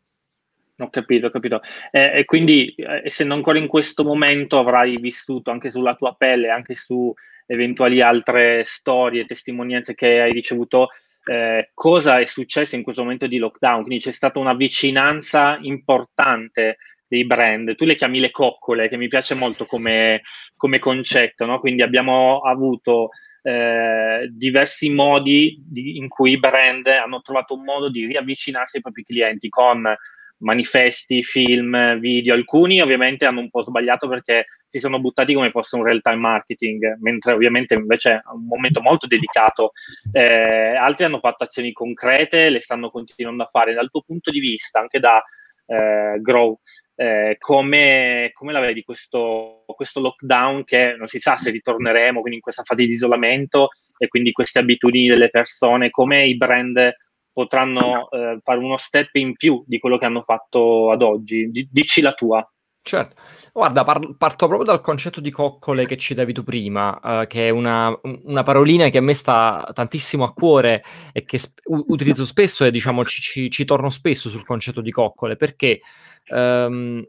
Ho 0.79 0.89
capito, 0.91 1.27
ho 1.27 1.29
capito. 1.31 1.61
Eh, 1.89 2.19
e 2.19 2.25
quindi, 2.25 2.75
eh, 2.75 3.01
essendo 3.05 3.33
ancora 3.33 3.57
in 3.57 3.67
questo 3.67 4.03
momento, 4.03 4.59
avrai 4.59 4.97
vissuto 4.97 5.49
anche 5.49 5.71
sulla 5.71 5.95
tua 5.95 6.13
pelle, 6.15 6.49
anche 6.49 6.75
su 6.75 7.11
eventuali 7.47 8.01
altre 8.01 8.63
storie, 8.63 9.25
testimonianze 9.25 9.95
che 9.95 10.21
hai 10.21 10.31
ricevuto, 10.31 10.89
eh, 11.25 11.71
cosa 11.73 12.19
è 12.19 12.25
successo 12.25 12.75
in 12.75 12.83
questo 12.83 13.01
momento 13.01 13.25
di 13.25 13.39
lockdown. 13.39 13.83
Quindi 13.83 14.03
c'è 14.03 14.11
stata 14.11 14.37
una 14.37 14.53
vicinanza 14.53 15.57
importante 15.61 16.77
dei 17.07 17.25
brand. 17.25 17.75
Tu 17.75 17.85
le 17.85 17.95
chiami 17.95 18.19
le 18.19 18.31
coccole, 18.31 18.89
che 18.89 18.97
mi 18.97 19.07
piace 19.07 19.33
molto 19.33 19.65
come, 19.65 20.21
come 20.55 20.79
concetto, 20.79 21.45
no? 21.45 21.59
Quindi 21.59 21.81
abbiamo 21.81 22.39
avuto 22.41 23.09
eh, 23.41 24.27
diversi 24.29 24.89
modi 24.89 25.63
di, 25.65 25.97
in 25.97 26.07
cui 26.07 26.31
i 26.31 26.39
brand 26.39 26.85
hanno 26.87 27.21
trovato 27.21 27.53
un 27.53 27.63
modo 27.63 27.89
di 27.89 28.05
riavvicinarsi 28.05 28.77
ai 28.77 28.81
propri 28.81 29.03
clienti 29.03 29.49
con 29.49 29.95
manifesti, 30.39 31.23
film, 31.23 31.99
video. 31.99 32.33
Alcuni 32.33 32.81
ovviamente 32.81 33.25
hanno 33.25 33.39
un 33.39 33.49
po' 33.49 33.63
sbagliato 33.63 34.07
perché 34.07 34.43
si 34.67 34.79
sono 34.79 34.99
buttati 34.99 35.33
come 35.33 35.49
fosse 35.49 35.75
un 35.75 35.83
real 35.83 36.01
time 36.01 36.17
marketing, 36.17 36.97
mentre 36.99 37.33
ovviamente 37.33 37.73
invece 37.73 38.11
è 38.11 38.21
un 38.33 38.45
momento 38.45 38.81
molto 38.81 39.07
delicato. 39.07 39.71
Eh, 40.11 40.75
altri 40.75 41.05
hanno 41.05 41.19
fatto 41.19 41.43
azioni 41.43 41.71
concrete, 41.71 42.49
le 42.49 42.59
stanno 42.59 42.89
continuando 42.89 43.43
a 43.43 43.49
fare. 43.51 43.73
Dal 43.73 43.89
tuo 43.89 44.01
punto 44.01 44.29
di 44.29 44.39
vista, 44.39 44.79
anche 44.79 44.99
da 44.99 45.23
eh, 45.65 46.19
Grow, 46.21 46.59
eh, 46.99 47.35
come, 47.37 48.31
come, 48.33 48.51
la 48.51 48.59
vedi 48.59 48.83
questo, 48.83 49.63
questo, 49.75 49.99
lockdown 49.99 50.63
che 50.63 50.95
non 50.97 51.05
si 51.05 51.19
sa 51.19 51.37
se 51.37 51.51
ritorneremo 51.51 52.19
quindi 52.19 52.37
in 52.37 52.41
questa 52.41 52.63
fase 52.63 52.87
di 52.87 52.93
isolamento 52.93 53.69
e 53.97 54.07
quindi 54.07 54.31
queste 54.31 54.59
abitudini 54.59 55.07
delle 55.07 55.29
persone, 55.29 55.91
come 55.91 56.25
i 56.25 56.35
brand 56.35 56.91
potranno 57.31 58.09
eh, 58.09 58.39
fare 58.41 58.57
uno 58.57 58.77
step 58.77 59.13
in 59.15 59.35
più 59.35 59.63
di 59.67 59.77
quello 59.77 59.99
che 59.99 60.05
hanno 60.05 60.23
fatto 60.23 60.89
ad 60.89 61.03
oggi? 61.03 61.51
D- 61.51 61.67
dici 61.71 62.01
la 62.01 62.13
tua. 62.13 62.51
Certo, 62.81 63.15
guarda, 63.51 63.83
par- 63.83 64.15
parto 64.17 64.47
proprio 64.47 64.65
dal 64.65 64.81
concetto 64.81 65.19
di 65.19 65.29
coccole 65.29 65.85
che 65.85 65.97
citavi 65.97 66.33
tu 66.33 66.43
prima, 66.43 66.97
uh, 67.03 67.27
che 67.27 67.47
è 67.47 67.49
una, 67.49 67.93
una, 68.23 68.43
parolina 68.43 68.87
che 68.87 68.99
a 68.99 69.01
me 69.01 69.13
sta 69.13 69.69
tantissimo 69.73 70.23
a 70.23 70.31
cuore 70.31 70.83
e 71.11 71.25
che 71.25 71.37
sp- 71.37 71.59
utilizzo 71.65 72.25
spesso 72.25 72.63
e 72.63 72.71
diciamo 72.71 73.03
ci, 73.03 73.21
ci, 73.21 73.51
ci 73.51 73.65
torno 73.65 73.89
spesso 73.89 74.29
sul 74.29 74.45
concetto 74.45 74.79
di 74.79 74.89
coccole, 74.89 75.35
perché 75.35 75.81
um, 76.29 77.03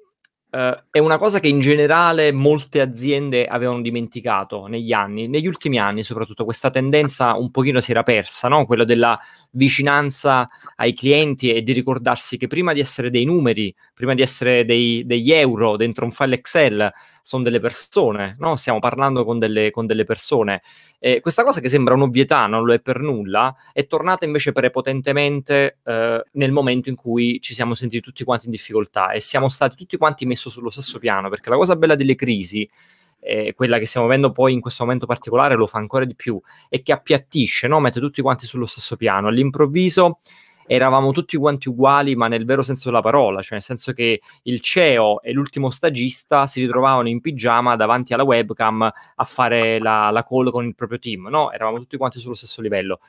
Uh, 0.50 0.75
è 0.90 0.98
una 0.98 1.18
cosa 1.18 1.40
che 1.40 1.48
in 1.48 1.60
generale 1.60 2.32
molte 2.32 2.80
aziende 2.80 3.44
avevano 3.44 3.82
dimenticato 3.82 4.64
negli 4.64 4.94
anni, 4.94 5.28
negli 5.28 5.46
ultimi 5.46 5.78
anni 5.78 6.02
soprattutto 6.02 6.46
questa 6.46 6.70
tendenza 6.70 7.34
un 7.34 7.50
pochino 7.50 7.80
si 7.80 7.90
era 7.90 8.02
persa, 8.02 8.48
no? 8.48 8.64
quella 8.64 8.84
della 8.84 9.20
vicinanza 9.50 10.49
ai 10.76 10.95
clienti 10.95 11.52
e 11.52 11.62
di 11.62 11.73
ricordarsi 11.73 12.37
che 12.37 12.47
prima 12.47 12.73
di 12.73 12.81
essere 12.81 13.11
dei 13.11 13.25
numeri, 13.25 13.75
prima 13.95 14.14
di 14.14 14.23
essere 14.23 14.64
dei, 14.64 15.05
degli 15.07 15.33
euro 15.33 15.76
dentro 15.76 16.05
un 16.05 16.11
file 16.11 16.37
Excel, 16.37 16.93
sono 17.23 17.43
delle 17.43 17.61
persone, 17.61 18.35
no? 18.38 18.57
stiamo 18.57 18.78
parlando 18.78 19.25
con 19.25 19.38
delle, 19.38 19.71
con 19.71 19.85
delle 19.85 20.05
persone. 20.05 20.62
Eh, 20.99 21.21
questa 21.21 21.45
cosa 21.45 21.61
che 21.61 21.69
sembra 21.69 21.93
un'ovvietà, 21.95 22.47
non 22.47 22.64
lo 22.64 22.73
è 22.73 22.81
per 22.81 23.00
nulla, 23.00 23.55
è 23.73 23.87
tornata 23.87 24.25
invece 24.25 24.52
prepotentemente 24.52 25.78
eh, 25.85 26.25
nel 26.33 26.52
momento 26.52 26.88
in 26.88 26.95
cui 26.95 27.38
ci 27.43 27.52
siamo 27.52 27.75
sentiti 27.75 28.02
tutti 28.02 28.25
quanti 28.25 28.47
in 28.47 28.52
difficoltà 28.52 29.11
e 29.11 29.21
siamo 29.21 29.50
stati 29.50 29.76
tutti 29.76 29.99
quanti 29.99 30.25
messi 30.25 30.49
sullo 30.49 30.71
stesso 30.71 30.99
piano, 30.99 31.28
perché 31.28 31.50
la 31.50 31.57
cosa 31.57 31.76
bella 31.76 31.95
delle 31.95 32.14
crisi 32.14 32.69
eh, 33.20 33.52
quella 33.54 33.78
che 33.78 33.87
stiamo 33.87 34.06
vendo 34.06 34.32
poi 34.32 34.52
in 34.52 34.60
questo 34.60 34.84
momento 34.84 35.06
particolare 35.06 35.54
lo 35.54 35.66
fa 35.66 35.78
ancora 35.78 36.04
di 36.04 36.14
più, 36.14 36.40
e 36.68 36.82
che 36.82 36.92
appiattisce, 36.92 37.66
no? 37.66 37.80
mette 37.80 38.00
tutti 38.00 38.22
quanti 38.22 38.46
sullo 38.46 38.66
stesso 38.66 38.96
piano. 38.96 39.28
All'improvviso 39.28 40.20
eravamo 40.68 41.12
tutti 41.12 41.37
quanti 41.37 41.68
uguali, 41.68 42.14
ma 42.14 42.28
nel 42.28 42.44
vero 42.44 42.62
senso 42.62 42.90
della 42.90 43.00
parola, 43.00 43.40
cioè 43.40 43.52
nel 43.52 43.62
senso 43.62 43.92
che 43.92 44.20
il 44.42 44.60
CEO 44.60 45.22
e 45.22 45.32
l'ultimo 45.32 45.70
stagista 45.70 46.46
si 46.46 46.60
ritrovavano 46.60 47.08
in 47.08 47.20
pigiama 47.20 47.75
davanti 47.75 48.12
alla 48.12 48.22
webcam 48.22 48.82
a 48.82 49.25
fare 49.25 49.78
la, 49.78 50.10
la 50.10 50.22
call 50.22 50.50
con 50.50 50.66
il 50.66 50.75
proprio 50.75 50.98
team, 50.98 51.28
no? 51.28 51.50
Eravamo 51.52 51.78
tutti 51.78 51.96
quanti 51.96 52.20
sullo 52.20 52.34
stesso 52.34 52.60
livello. 52.60 53.00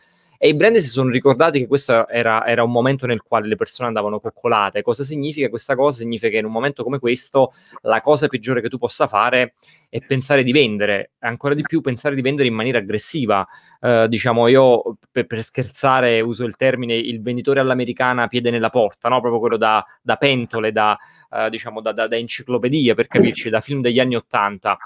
E 0.42 0.48
i 0.48 0.56
brand 0.56 0.78
si 0.78 0.88
sono 0.88 1.10
ricordati 1.10 1.60
che 1.60 1.68
questo 1.68 2.08
era, 2.08 2.46
era, 2.46 2.64
un 2.64 2.72
momento 2.72 3.06
nel 3.06 3.22
quale 3.22 3.46
le 3.46 3.58
persone 3.58 3.90
andavano 3.90 4.22
coccolate. 4.22 4.82
Cosa 4.82 5.04
significa 5.04 5.50
questa 5.50 5.76
cosa? 5.76 5.98
Significa 5.98 6.30
che 6.30 6.38
in 6.38 6.46
un 6.46 6.52
momento 6.54 6.86
come 6.86 6.98
questo 6.98 7.52
la 7.82 8.00
cosa 8.00 8.30
peggiore 8.30 8.62
che 8.62 8.70
tu 8.70 8.78
possa 8.78 9.06
fare 9.06 9.56
è 9.90 10.00
pensare 10.00 10.44
di 10.44 10.54
vendere, 10.54 11.12
ancora 11.20 11.54
di 11.56 11.62
più 11.64 11.82
pensare 11.82 12.16
di 12.16 12.22
vendere 12.22 12.48
in 12.48 12.54
maniera 12.54 12.78
aggressiva. 12.78 13.46
Uh, 13.82 14.08
diciamo, 14.08 14.48
io 14.48 14.98
per, 15.12 15.26
per, 15.26 15.44
scherzare 15.44 16.22
uso 16.22 16.46
il 16.46 16.56
termine 16.56 16.96
il 16.96 17.22
venditore 17.22 17.60
all'americana 17.60 18.28
piede 18.28 18.50
nella 18.50 18.70
porta, 18.70 19.10
no? 19.10 19.20
proprio 19.20 19.42
quello 19.42 19.58
da, 19.58 19.86
da 20.02 20.16
pentole, 20.16 20.72
da, 20.72 20.98
uh, 21.32 21.50
diciamo, 21.50 21.82
da, 21.82 21.92
da 21.92 22.16
enciclopedia, 22.16 22.96
per 22.96 23.08
capirci, 23.08 23.50
da 23.50 23.60
film 23.60 23.82
degli 23.82 24.00
anni 24.00 24.16
Ottanta. 24.16 24.78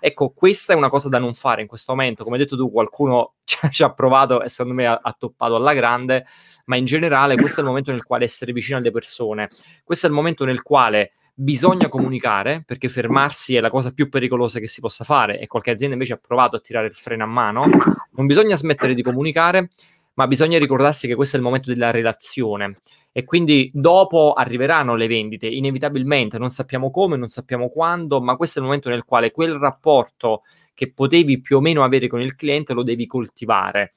Ecco, 0.00 0.30
questa 0.30 0.72
è 0.72 0.76
una 0.76 0.88
cosa 0.88 1.08
da 1.08 1.18
non 1.18 1.34
fare 1.34 1.62
in 1.62 1.68
questo 1.68 1.92
momento. 1.92 2.24
Come 2.24 2.36
hai 2.36 2.42
detto 2.42 2.56
tu, 2.56 2.70
qualcuno 2.70 3.34
ci 3.44 3.82
ha 3.82 3.92
provato 3.92 4.42
e 4.42 4.48
secondo 4.48 4.74
me 4.74 4.86
ha, 4.86 4.98
ha 5.00 5.16
toppato 5.18 5.56
alla 5.56 5.74
grande, 5.74 6.26
ma 6.66 6.76
in 6.76 6.84
generale 6.84 7.36
questo 7.36 7.60
è 7.60 7.62
il 7.62 7.68
momento 7.68 7.90
nel 7.90 8.04
quale 8.04 8.24
essere 8.24 8.52
vicino 8.52 8.78
alle 8.78 8.90
persone. 8.90 9.48
Questo 9.84 10.06
è 10.06 10.08
il 10.08 10.14
momento 10.14 10.44
nel 10.44 10.62
quale 10.62 11.12
bisogna 11.34 11.88
comunicare 11.88 12.64
perché 12.66 12.88
fermarsi 12.88 13.54
è 13.54 13.60
la 13.60 13.70
cosa 13.70 13.92
più 13.92 14.08
pericolosa 14.08 14.58
che 14.58 14.66
si 14.66 14.80
possa 14.80 15.04
fare 15.04 15.38
e 15.38 15.46
qualche 15.46 15.70
azienda 15.70 15.94
invece 15.94 16.14
ha 16.14 16.20
provato 16.20 16.56
a 16.56 16.60
tirare 16.60 16.88
il 16.88 16.94
freno 16.94 17.24
a 17.24 17.28
mano. 17.28 17.68
Non 18.12 18.26
bisogna 18.26 18.56
smettere 18.56 18.94
di 18.94 19.02
comunicare, 19.02 19.70
ma 20.14 20.26
bisogna 20.26 20.58
ricordarsi 20.58 21.06
che 21.06 21.14
questo 21.14 21.36
è 21.36 21.38
il 21.38 21.44
momento 21.44 21.70
della 21.72 21.90
relazione 21.90 22.76
e 23.12 23.24
quindi 23.24 23.70
dopo 23.72 24.32
arriveranno 24.32 24.94
le 24.94 25.06
vendite, 25.06 25.46
inevitabilmente, 25.46 26.38
non 26.38 26.50
sappiamo 26.50 26.90
come, 26.90 27.16
non 27.16 27.28
sappiamo 27.28 27.68
quando, 27.68 28.20
ma 28.20 28.36
questo 28.36 28.58
è 28.58 28.62
il 28.62 28.66
momento 28.68 28.88
nel 28.88 29.04
quale 29.04 29.30
quel 29.30 29.54
rapporto 29.54 30.42
che 30.74 30.92
potevi 30.92 31.40
più 31.40 31.56
o 31.56 31.60
meno 31.60 31.82
avere 31.82 32.06
con 32.06 32.20
il 32.20 32.36
cliente 32.36 32.72
lo 32.72 32.84
devi 32.84 33.06
coltivare 33.06 33.94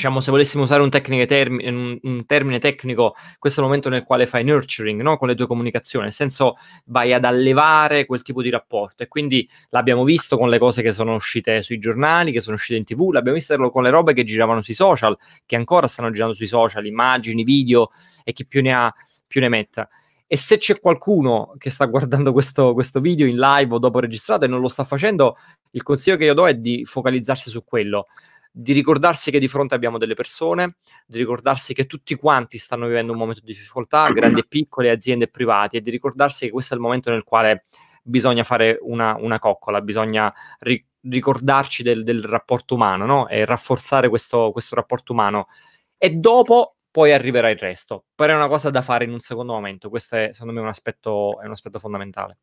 diciamo, 0.00 0.20
se 0.20 0.30
volessimo 0.30 0.62
usare 0.62 0.80
un, 0.80 0.88
termine, 0.88 1.68
un, 1.68 1.98
un, 2.00 2.24
termine 2.24 2.58
tecnico, 2.58 3.14
questo 3.38 3.60
è 3.60 3.62
il 3.62 3.68
momento 3.68 3.90
nel 3.90 4.02
quale 4.02 4.24
fai 4.24 4.42
nurturing 4.44 5.02
no? 5.02 5.18
con 5.18 5.28
le 5.28 5.34
tue 5.34 5.46
comunicazioni, 5.46 6.06
nel 6.06 6.14
senso 6.14 6.56
vai 6.86 7.12
ad 7.12 7.26
allevare 7.26 8.06
quel 8.06 8.22
tipo 8.22 8.40
di 8.40 8.48
rapporto. 8.48 9.02
E 9.02 9.08
quindi 9.08 9.46
l'abbiamo 9.68 10.04
visto 10.04 10.38
con 10.38 10.48
le 10.48 10.58
cose 10.58 10.80
che 10.80 10.92
sono 10.92 11.14
uscite 11.14 11.60
sui 11.60 11.78
giornali, 11.78 12.32
che 12.32 12.40
sono 12.40 12.56
uscite 12.56 12.78
in 12.78 12.84
tv, 12.84 13.10
l'abbiamo 13.10 13.36
visto 13.36 13.70
con 13.70 13.82
le 13.82 13.90
robe 13.90 14.14
che 14.14 14.24
giravano 14.24 14.62
sui 14.62 14.72
social, 14.72 15.16
che 15.44 15.56
ancora 15.56 15.86
stanno 15.86 16.10
girando 16.10 16.34
sui 16.34 16.46
social, 16.46 16.86
immagini, 16.86 17.44
video 17.44 17.90
e 18.24 18.32
chi 18.32 18.46
più 18.46 18.62
ne 18.62 18.72
ha 18.72 18.94
più 19.26 19.40
ne 19.42 19.48
metta. 19.48 19.86
E 20.26 20.36
se 20.36 20.56
c'è 20.56 20.80
qualcuno 20.80 21.54
che 21.58 21.68
sta 21.70 21.84
guardando 21.86 22.32
questo, 22.32 22.72
questo 22.72 23.00
video 23.00 23.26
in 23.26 23.36
live 23.36 23.74
o 23.74 23.78
dopo 23.78 23.98
registrato 23.98 24.44
e 24.44 24.48
non 24.48 24.60
lo 24.60 24.68
sta 24.68 24.84
facendo, 24.84 25.36
il 25.72 25.82
consiglio 25.82 26.16
che 26.16 26.24
io 26.24 26.34
do 26.34 26.48
è 26.48 26.54
di 26.54 26.84
focalizzarsi 26.84 27.50
su 27.50 27.64
quello 27.64 28.06
di 28.50 28.72
ricordarsi 28.72 29.30
che 29.30 29.38
di 29.38 29.48
fronte 29.48 29.74
abbiamo 29.74 29.98
delle 29.98 30.14
persone, 30.14 30.76
di 31.06 31.18
ricordarsi 31.18 31.72
che 31.72 31.86
tutti 31.86 32.14
quanti 32.16 32.58
stanno 32.58 32.86
vivendo 32.86 33.12
un 33.12 33.18
momento 33.18 33.40
di 33.40 33.52
difficoltà, 33.52 34.10
grandi 34.10 34.40
e 34.40 34.46
piccole, 34.46 34.90
aziende 34.90 35.26
e 35.26 35.28
privati, 35.28 35.76
e 35.76 35.80
di 35.80 35.90
ricordarsi 35.90 36.46
che 36.46 36.52
questo 36.52 36.74
è 36.74 36.76
il 36.76 36.82
momento 36.82 37.10
nel 37.10 37.22
quale 37.22 37.64
bisogna 38.02 38.42
fare 38.42 38.78
una, 38.80 39.16
una 39.18 39.38
coccola, 39.38 39.80
bisogna 39.80 40.32
ri- 40.60 40.84
ricordarci 41.02 41.82
del, 41.82 42.02
del, 42.02 42.24
rapporto 42.24 42.74
umano 42.74 43.06
no? 43.06 43.28
e 43.28 43.44
rafforzare 43.44 44.08
questo, 44.08 44.50
questo 44.52 44.74
rapporto 44.74 45.12
umano. 45.12 45.48
E 45.96 46.10
dopo 46.10 46.76
poi 46.90 47.12
arriverà 47.12 47.50
il 47.50 47.58
resto. 47.58 48.06
Però 48.14 48.32
è 48.32 48.36
una 48.36 48.48
cosa 48.48 48.70
da 48.70 48.82
fare 48.82 49.04
in 49.04 49.12
un 49.12 49.20
secondo 49.20 49.52
momento. 49.52 49.88
Questo 49.88 50.16
è, 50.16 50.28
secondo 50.32 50.54
me, 50.54 50.60
un 50.60 50.68
aspetto, 50.68 51.38
un 51.42 51.50
aspetto 51.50 51.78
fondamentale. 51.78 52.38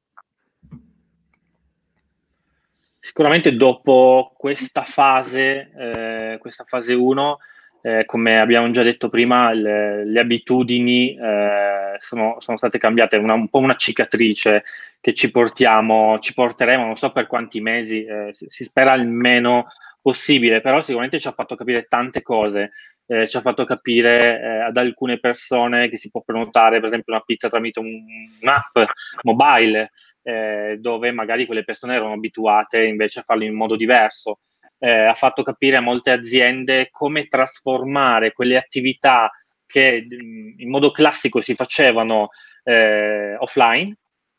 Sicuramente 3.07 3.55
dopo 3.55 4.33
questa 4.35 4.83
fase, 4.83 5.71
eh, 5.77 6.37
questa 6.41 6.65
fase 6.65 6.93
1, 6.93 7.37
eh, 7.81 8.03
come 8.05 8.37
abbiamo 8.37 8.69
già 8.71 8.83
detto 8.83 9.07
prima, 9.07 9.53
le, 9.53 10.03
le 10.03 10.19
abitudini 10.19 11.15
eh, 11.17 11.95
sono, 11.99 12.35
sono, 12.39 12.57
state 12.57 12.77
cambiate, 12.77 13.15
una, 13.15 13.33
un 13.33 13.47
po' 13.47 13.59
una 13.59 13.77
cicatrice 13.77 14.65
che 14.99 15.13
ci 15.13 15.31
portiamo, 15.31 16.19
ci 16.19 16.33
porteremo, 16.33 16.83
non 16.83 16.97
so 16.97 17.13
per 17.13 17.27
quanti 17.27 17.61
mesi, 17.61 18.03
eh, 18.03 18.31
si, 18.33 18.47
si, 18.49 18.65
spera 18.65 18.93
il 18.95 19.07
meno 19.07 19.67
possibile, 20.01 20.59
però 20.59 20.81
sicuramente 20.81 21.17
ci 21.17 21.29
ha 21.29 21.31
fatto 21.31 21.55
capire 21.55 21.85
tante 21.87 22.21
cose. 22.21 22.73
Eh, 23.05 23.25
ci 23.25 23.37
ha 23.37 23.41
fatto 23.41 23.63
capire 23.63 24.41
eh, 24.41 24.59
ad 24.63 24.75
alcune 24.75 25.17
persone 25.17 25.87
che 25.87 25.95
si 25.95 26.09
può 26.09 26.23
prenotare, 26.25 26.79
per 26.79 26.87
esempio, 26.89 27.13
una 27.13 27.23
pizza 27.25 27.47
tramite 27.47 27.79
un, 27.79 28.03
un'app 28.41 28.89
mobile, 29.21 29.91
eh, 30.27 30.75
dove 30.77 31.11
magari 31.11 31.45
quelle 31.45 31.63
persone 31.63 31.95
erano 31.95 32.11
abituate 32.11 32.83
invece 32.83 33.21
a 33.21 33.23
farlo 33.23 33.45
in 33.45 33.53
modo 33.53 33.77
diverso. 33.77 34.39
Eh, 34.77 34.91
ha 34.91 35.13
fatto 35.13 35.41
capire 35.41 35.77
a 35.77 35.81
molte 35.81 36.11
aziende 36.11 36.89
come 36.91 37.27
trasformare 37.27 38.33
quelle 38.33 38.57
attività 38.57 39.31
che 39.65 40.05
mm, 40.05 40.59
in 40.59 40.69
modo 40.69 40.91
classico 40.91 41.39
si 41.39 41.55
facevano 41.55 42.29
eh, 42.65 43.37
offline 43.37 43.95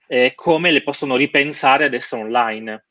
e 0.07 0.33
come 0.35 0.73
le 0.73 0.83
possono 0.83 1.17
ripensare 1.17 1.85
adesso 1.85 2.19
online. 2.19 2.85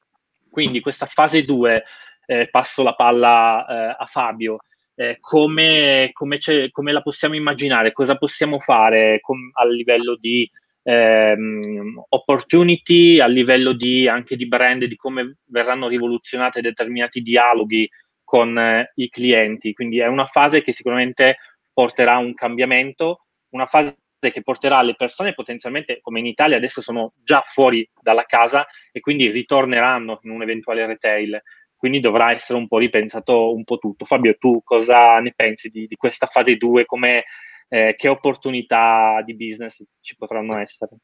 Quindi 0.49 0.79
questa 0.79 1.05
fase 1.05 1.45
2, 1.45 1.83
eh, 2.25 2.47
passo 2.49 2.81
la 2.81 2.95
palla 2.95 3.65
eh, 3.67 3.95
a 3.99 4.05
Fabio, 4.07 4.57
eh, 4.95 5.17
come, 5.19 6.09
come, 6.13 6.39
come, 6.71 6.91
la 6.91 7.01
possiamo 7.03 7.35
immaginare, 7.35 7.91
cosa 7.91 8.15
possiamo 8.17 8.59
fare 8.59 9.19
com- 9.21 9.51
a 9.53 9.65
livello 9.67 10.15
di 10.15 10.49
ehm, 10.87 12.05
opportunity 12.09 13.19
a 13.19 13.27
livello 13.27 13.73
di, 13.73 14.07
anche 14.07 14.37
di 14.37 14.47
brand, 14.47 14.85
di 14.85 14.95
come 14.95 15.39
verranno 15.47 15.89
rivoluzionati 15.89 16.61
determinati 16.61 17.21
dialoghi 17.21 17.89
con 18.23 18.57
eh, 18.57 18.91
i 18.95 19.09
clienti. 19.09 19.73
Quindi 19.73 19.99
è 19.99 20.07
una 20.07 20.25
fase 20.25 20.61
che 20.61 20.71
sicuramente 20.71 21.37
porterà 21.73 22.13
a 22.13 22.19
un 22.19 22.33
cambiamento, 22.33 23.25
una 23.49 23.65
fase 23.65 23.97
che 24.19 24.41
porterà 24.41 24.81
le 24.81 24.95
persone 24.95 25.33
potenzialmente, 25.33 25.99
come 26.01 26.19
in 26.19 26.25
Italia 26.25 26.55
adesso 26.55 26.81
sono 26.81 27.13
già 27.21 27.43
fuori 27.45 27.87
dalla 28.01 28.23
casa 28.23 28.65
e 28.91 29.01
quindi 29.01 29.29
ritorneranno 29.29 30.19
in 30.23 30.31
un 30.31 30.41
eventuale 30.41 30.85
retail. 30.85 31.41
Quindi 31.75 31.99
dovrà 31.99 32.31
essere 32.31 32.57
un 32.57 32.67
po' 32.67 32.77
ripensato 32.77 33.53
un 33.53 33.65
po' 33.65 33.77
tutto. 33.77 34.05
Fabio, 34.05 34.37
tu 34.37 34.61
cosa 34.63 35.19
ne 35.19 35.33
pensi 35.35 35.69
di, 35.69 35.85
di 35.85 35.95
questa 35.95 36.25
fase 36.27 36.55
2? 36.55 36.85
Come 36.85 37.25
eh, 37.67 37.95
che 37.97 38.07
opportunità 38.07 39.21
di 39.25 39.35
business 39.35 39.83
ci 39.99 40.15
potranno 40.15 40.57
essere? 40.57 40.97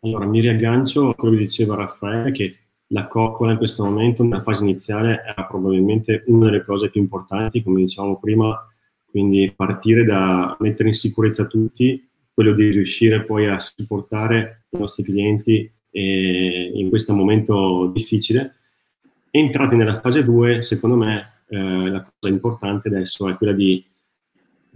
Allora, 0.00 0.26
mi 0.26 0.40
riaggancio 0.40 1.08
a 1.08 1.14
quello 1.14 1.34
che 1.36 1.42
diceva 1.42 1.74
Raffaele, 1.74 2.30
che 2.30 2.56
la 2.88 3.06
coccola 3.06 3.52
in 3.52 3.58
questo 3.58 3.84
momento, 3.84 4.22
nella 4.22 4.42
fase 4.42 4.62
iniziale, 4.62 5.22
era 5.24 5.44
probabilmente 5.44 6.22
una 6.26 6.46
delle 6.46 6.62
cose 6.62 6.90
più 6.90 7.00
importanti, 7.00 7.62
come 7.62 7.80
dicevamo 7.80 8.18
prima, 8.18 8.56
quindi 9.10 9.52
partire 9.54 10.04
da 10.04 10.56
mettere 10.60 10.90
in 10.90 10.94
sicurezza 10.94 11.46
tutti, 11.46 12.08
quello 12.32 12.52
di 12.52 12.68
riuscire 12.68 13.24
poi 13.24 13.48
a 13.48 13.58
supportare 13.58 14.66
i 14.68 14.78
nostri 14.78 15.02
clienti 15.02 15.72
in 15.90 16.88
questo 16.90 17.14
momento 17.14 17.90
difficile. 17.92 18.56
Entrati 19.30 19.74
nella 19.74 19.98
fase 20.00 20.22
2, 20.22 20.62
secondo 20.62 20.96
me, 20.96 21.42
eh, 21.48 21.56
la 21.88 22.00
cosa 22.00 22.32
importante 22.32 22.88
adesso 22.88 23.28
è 23.28 23.34
quella 23.36 23.54
di 23.54 23.82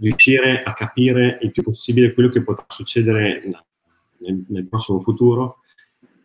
riuscire 0.01 0.63
a 0.63 0.73
capire 0.73 1.39
il 1.41 1.51
più 1.51 1.63
possibile 1.63 2.13
quello 2.13 2.29
che 2.29 2.43
potrà 2.43 2.65
succedere 2.67 3.41
nel, 4.17 4.43
nel 4.47 4.67
prossimo 4.67 4.99
futuro 4.99 5.59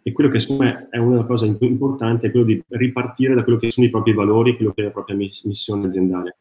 e 0.02 0.12
quello 0.12 0.30
che 0.30 0.40
secondo 0.40 0.62
me 0.62 0.88
è 0.90 0.98
una 0.98 1.24
cosa 1.24 1.46
importante 1.46 2.28
è 2.28 2.30
quello 2.30 2.46
di 2.46 2.62
ripartire 2.68 3.34
da 3.34 3.42
quello 3.42 3.58
che 3.58 3.70
sono 3.72 3.86
i 3.86 3.90
propri 3.90 4.12
valori, 4.12 4.54
quello 4.54 4.72
che 4.72 4.82
è 4.82 4.84
la 4.84 4.92
propria 4.92 5.16
missione 5.16 5.86
aziendale. 5.86 6.36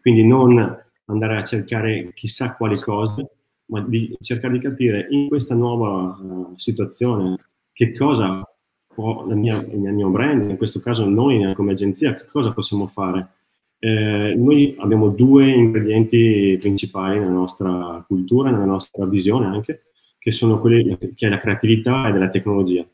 Quindi 0.00 0.26
non 0.26 0.58
andare 1.04 1.36
a 1.36 1.42
cercare 1.42 2.12
chissà 2.14 2.56
quali 2.56 2.80
cose, 2.80 3.30
ma 3.66 3.82
di 3.82 4.16
cercare 4.20 4.54
di 4.54 4.60
capire 4.60 5.06
in 5.10 5.28
questa 5.28 5.54
nuova 5.54 6.16
uh, 6.18 6.54
situazione 6.56 7.36
che 7.72 7.92
cosa 7.92 8.42
può 8.86 9.26
la 9.26 9.34
mia, 9.34 9.58
il 9.58 9.78
mio 9.78 10.08
brand, 10.08 10.48
in 10.48 10.56
questo 10.56 10.80
caso 10.80 11.06
noi 11.06 11.52
come 11.54 11.72
agenzia, 11.72 12.14
che 12.14 12.24
cosa 12.24 12.52
possiamo 12.52 12.86
fare 12.86 13.39
eh, 13.82 14.34
noi 14.36 14.76
abbiamo 14.78 15.08
due 15.08 15.48
ingredienti 15.48 16.56
principali 16.60 17.18
nella 17.18 17.30
nostra 17.30 18.04
cultura, 18.06 18.50
nella 18.50 18.66
nostra 18.66 19.06
visione 19.06 19.46
anche, 19.46 19.84
che 20.18 20.30
sono 20.30 20.60
quelli 20.60 20.96
che 21.14 21.26
è 21.26 21.30
la 21.30 21.38
creatività 21.38 22.06
e 22.06 22.18
la 22.18 22.28
tecnologia. 22.28 22.86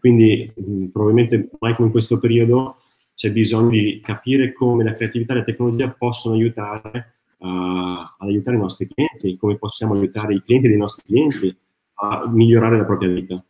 Quindi 0.00 0.50
mh, 0.54 0.86
probabilmente 0.86 1.50
mai 1.60 1.74
come 1.74 1.88
in 1.88 1.92
questo 1.92 2.18
periodo 2.18 2.76
c'è 3.14 3.30
bisogno 3.32 3.68
di 3.68 4.00
capire 4.02 4.52
come 4.52 4.82
la 4.82 4.94
creatività 4.94 5.34
e 5.34 5.36
la 5.36 5.44
tecnologia 5.44 5.90
possono 5.90 6.34
aiutare 6.34 7.16
uh, 7.38 7.46
ad 7.46 8.28
aiutare 8.28 8.56
i 8.56 8.60
nostri 8.60 8.88
clienti, 8.88 9.36
come 9.36 9.56
possiamo 9.56 9.92
aiutare 9.94 10.34
i 10.34 10.42
clienti 10.42 10.68
dei 10.68 10.78
nostri 10.78 11.04
clienti 11.04 11.54
a 11.96 12.28
migliorare 12.28 12.78
la 12.78 12.84
propria 12.84 13.10
vita. 13.10 13.44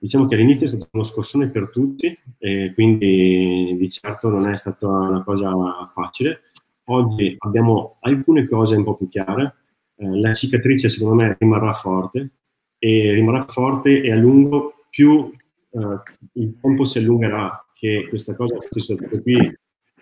Diciamo 0.00 0.26
che 0.26 0.36
all'inizio 0.36 0.66
è 0.66 0.68
stato 0.68 0.88
uno 0.92 1.02
scossone 1.02 1.50
per 1.50 1.70
tutti 1.70 2.16
e 2.38 2.72
quindi 2.74 3.76
di 3.76 3.90
certo 3.90 4.28
non 4.28 4.46
è 4.48 4.56
stata 4.56 4.86
una 4.86 5.22
cosa 5.24 5.50
facile. 5.92 6.42
Oggi 6.84 7.34
abbiamo 7.38 7.96
alcune 8.00 8.46
cose 8.46 8.76
un 8.76 8.84
po' 8.84 8.94
più 8.94 9.08
chiare. 9.08 9.56
Eh, 9.96 10.20
la 10.20 10.32
cicatrice 10.32 10.88
secondo 10.88 11.14
me 11.16 11.36
rimarrà 11.38 11.74
forte 11.74 12.30
e 12.78 13.12
rimarrà 13.12 13.44
forte 13.48 14.00
e 14.00 14.12
a 14.12 14.16
lungo 14.16 14.86
più 14.88 15.32
eh, 15.70 16.00
il 16.34 16.56
tempo 16.60 16.84
si 16.84 16.98
allungherà 16.98 17.66
che 17.74 18.06
questa 18.08 18.36
cosa, 18.36 18.54
questa 18.54 18.80
situazione 18.80 19.22
qui 19.22 19.58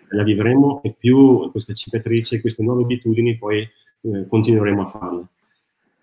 la 0.09 0.23
vivremo 0.23 0.81
e 0.83 0.95
più 0.97 1.49
questa 1.51 1.73
cicatrice, 1.73 2.39
queste 2.39 2.63
nuove 2.63 2.83
abitudini 2.83 3.35
poi 3.35 3.61
eh, 4.01 4.27
continueremo 4.27 4.81
a 4.81 4.85
farle. 4.85 5.25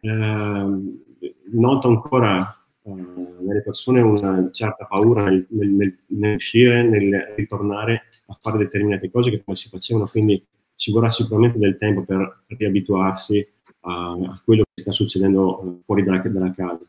Eh, 0.01 1.35
noto 1.53 1.89
ancora 1.89 2.64
nelle 2.85 3.63
persone 3.63 4.01
una 4.01 4.49
certa 4.51 4.85
paura 4.85 5.25
nel, 5.25 5.47
nel, 5.49 5.99
nel, 6.07 6.35
uscire, 6.35 6.83
nel 6.83 7.35
ritornare 7.37 8.05
a 8.27 8.39
fare 8.41 8.59
determinate 8.59 9.11
cose 9.11 9.31
che 9.31 9.41
poi 9.41 9.57
si 9.57 9.69
facevano, 9.69 10.07
quindi 10.07 10.45
ci 10.77 10.93
vorrà 10.93 11.11
sicuramente 11.11 11.59
del 11.59 11.79
tempo 11.79 12.03
per 12.03 12.45
riabituarsi 12.49 13.47
a, 13.81 14.13
a 14.13 14.41
quello 14.45 14.65
che 14.65 14.83
sta 14.83 14.93
succedendo 14.93 15.63
eh, 15.63 15.83
fuori 15.85 16.03
dalla, 16.03 16.19
dalla, 16.19 16.53
casa. 16.53 16.87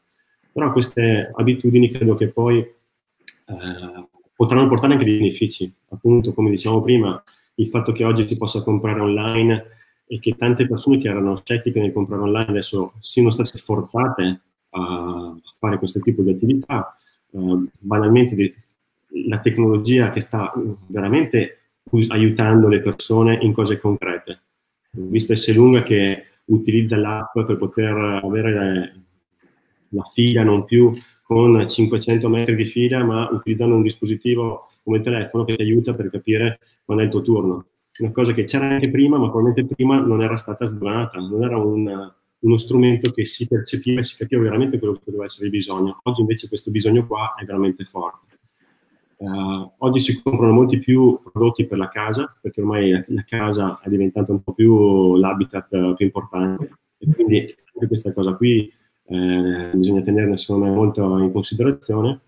Però 0.51 0.71
queste 0.71 1.31
abitudini 1.33 1.89
credo 1.89 2.15
che 2.15 2.27
poi 2.29 2.59
uh, 2.59 4.07
potranno 4.35 4.67
portare 4.67 4.93
anche 4.93 5.05
dei 5.05 5.17
benefici, 5.17 5.71
appunto 5.89 6.33
come 6.33 6.49
dicevamo 6.49 6.81
prima, 6.81 7.21
il 7.55 7.67
fatto 7.67 7.91
che 7.91 8.03
oggi 8.03 8.27
si 8.27 8.37
possa 8.37 8.63
comprare 8.63 8.99
online 9.01 9.65
e 10.07 10.19
che 10.19 10.35
tante 10.35 10.67
persone 10.67 10.97
che 10.97 11.09
erano 11.09 11.41
scettiche 11.43 11.79
nel 11.79 11.91
comprare 11.91 12.21
online 12.21 12.49
adesso 12.49 12.93
siano 12.99 13.31
state 13.31 13.57
forzate 13.57 14.41
a 14.75 15.35
fare 15.57 15.77
questo 15.77 15.99
tipo 15.99 16.21
di 16.21 16.31
attività. 16.31 16.97
Uh, 17.31 17.67
banalmente 17.79 18.55
la 19.27 19.39
tecnologia 19.39 20.09
che 20.09 20.19
sta 20.19 20.53
veramente 20.87 21.59
aiutando 22.09 22.67
le 22.67 22.81
persone 22.81 23.37
in 23.41 23.53
cose 23.53 23.79
concrete. 23.79 24.39
Visto 24.91 25.35
S 25.35 25.53
lunga 25.55 25.83
che 25.83 26.25
utilizza 26.45 26.97
l'app 26.97 27.39
per 27.39 27.57
poter 27.57 27.95
avere 28.23 29.05
la 29.89 30.03
fila 30.13 30.43
non 30.43 30.65
più 30.65 30.91
con 31.21 31.67
500 31.67 32.29
metri 32.29 32.55
di 32.55 32.65
fila, 32.65 33.03
ma 33.03 33.27
utilizzando 33.31 33.75
un 33.75 33.81
dispositivo 33.81 34.69
come 34.83 34.99
telefono 34.99 35.43
che 35.43 35.55
ti 35.55 35.61
aiuta 35.61 35.93
per 35.93 36.09
capire 36.09 36.59
quando 36.83 37.03
è 37.03 37.07
il 37.07 37.11
tuo 37.11 37.21
turno. 37.21 37.65
Una 37.97 38.11
cosa 38.11 38.33
che 38.33 38.43
c'era 38.43 38.67
anche 38.67 38.91
prima, 38.91 39.17
ma 39.17 39.29
probabilmente 39.29 39.73
prima 39.73 39.99
non 39.99 40.21
era 40.21 40.35
stata 40.35 40.65
sdonata, 40.65 41.17
non 41.17 41.43
era 41.43 41.57
un, 41.57 42.13
uno 42.45 42.57
strumento 42.57 43.11
che 43.11 43.25
si 43.25 43.47
percepiva 43.47 43.99
e 43.99 44.03
si 44.03 44.15
capiva 44.15 44.41
veramente 44.41 44.77
quello 44.77 44.93
che 44.93 45.01
poteva 45.03 45.23
essere 45.23 45.45
il 45.45 45.51
bisogno. 45.51 45.99
Oggi 46.03 46.21
invece 46.21 46.47
questo 46.47 46.71
bisogno 46.71 47.05
qua 47.05 47.33
è 47.35 47.43
veramente 47.43 47.83
forte. 47.85 48.39
Uh, 49.17 49.71
oggi 49.79 49.99
si 50.01 50.21
comprano 50.21 50.53
molti 50.53 50.77
più 50.77 51.19
prodotti 51.31 51.65
per 51.65 51.77
la 51.77 51.87
casa, 51.87 52.35
perché 52.39 52.61
ormai 52.61 52.91
la, 52.91 53.03
la 53.07 53.23
casa 53.25 53.79
è 53.81 53.89
diventata 53.89 54.31
un 54.31 54.43
po' 54.43 54.53
più 54.53 55.15
l'habitat 55.15 55.95
più 55.95 56.05
importante 56.05 56.69
e 56.97 57.07
quindi 57.13 57.39
anche 57.39 57.87
questa 57.87 58.13
cosa 58.13 58.33
qui 58.33 58.71
eh, 59.07 59.71
bisogna 59.73 60.01
tenerla 60.01 60.35
secondo 60.37 60.65
me 60.65 60.71
molto 60.71 61.17
in 61.17 61.31
considerazione. 61.31 62.21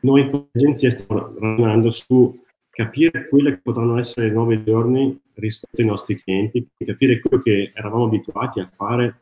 Noi 0.00 0.28
come 0.28 0.48
agenzia 0.52 0.90
stiamo 0.90 1.32
ragionando 1.38 1.90
su 1.90 2.38
capire 2.70 3.28
quelle 3.28 3.54
che 3.54 3.60
potranno 3.62 3.98
essere 3.98 4.28
i 4.28 4.32
nuovi 4.32 4.62
giorni 4.62 5.18
rispetto 5.34 5.80
ai 5.80 5.88
nostri 5.88 6.20
clienti, 6.20 6.68
capire 6.84 7.20
quello 7.20 7.42
che 7.42 7.72
eravamo 7.74 8.04
abituati 8.04 8.60
a 8.60 8.70
fare 8.72 9.18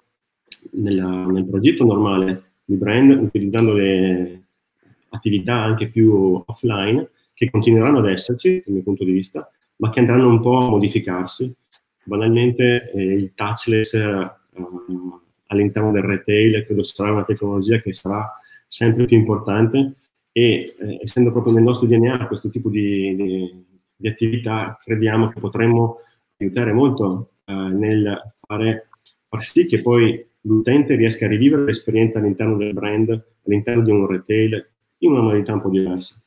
nella, 0.72 1.26
nel 1.26 1.46
progetto 1.46 1.84
normale 1.84 2.42
di 2.64 2.76
brand, 2.76 3.10
utilizzando 3.10 3.72
le 3.72 4.42
attività 5.10 5.54
anche 5.54 5.88
più 5.88 6.42
offline, 6.44 7.08
che 7.32 7.50
continueranno 7.50 7.98
ad 7.98 8.08
esserci 8.08 8.62
dal 8.64 8.74
mio 8.74 8.82
punto 8.82 9.04
di 9.04 9.12
vista, 9.12 9.48
ma 9.76 9.90
che 9.90 10.00
andranno 10.00 10.28
un 10.28 10.40
po' 10.40 10.58
a 10.58 10.68
modificarsi. 10.68 11.54
Banalmente 12.04 12.90
eh, 12.92 13.02
il 13.02 13.32
touchless 13.34 13.94
eh, 13.94 14.30
all'interno 15.48 15.92
del 15.92 16.02
retail 16.02 16.64
credo 16.64 16.82
sarà 16.82 17.12
una 17.12 17.24
tecnologia 17.24 17.78
che 17.78 17.92
sarà 17.92 18.32
sempre 18.66 19.04
più 19.04 19.16
importante 19.16 19.94
e 20.32 20.74
eh, 20.78 20.98
essendo 21.02 21.30
proprio 21.30 21.54
nel 21.54 21.62
nostro 21.62 21.86
DNA 21.86 22.26
questo 22.26 22.48
tipo 22.48 22.68
di, 22.68 23.14
di, 23.16 23.64
di 23.94 24.08
attività 24.08 24.78
crediamo 24.82 25.28
che 25.28 25.40
potremmo 25.40 25.98
aiutare 26.38 26.72
molto 26.72 27.32
eh, 27.44 27.52
nel 27.52 28.34
fare, 28.46 28.88
far 29.28 29.42
sì 29.42 29.66
che 29.66 29.82
poi 29.82 30.25
l'utente 30.46 30.94
riesca 30.94 31.26
a 31.26 31.28
rivivere 31.28 31.64
l'esperienza 31.64 32.18
all'interno 32.18 32.56
del 32.56 32.72
brand, 32.72 33.24
all'interno 33.46 33.82
di 33.82 33.90
un 33.90 34.06
retail, 34.06 34.68
in 34.98 35.10
una 35.10 35.20
modalità 35.20 35.52
un 35.52 35.60
po' 35.60 35.68
diversa. 35.68 36.24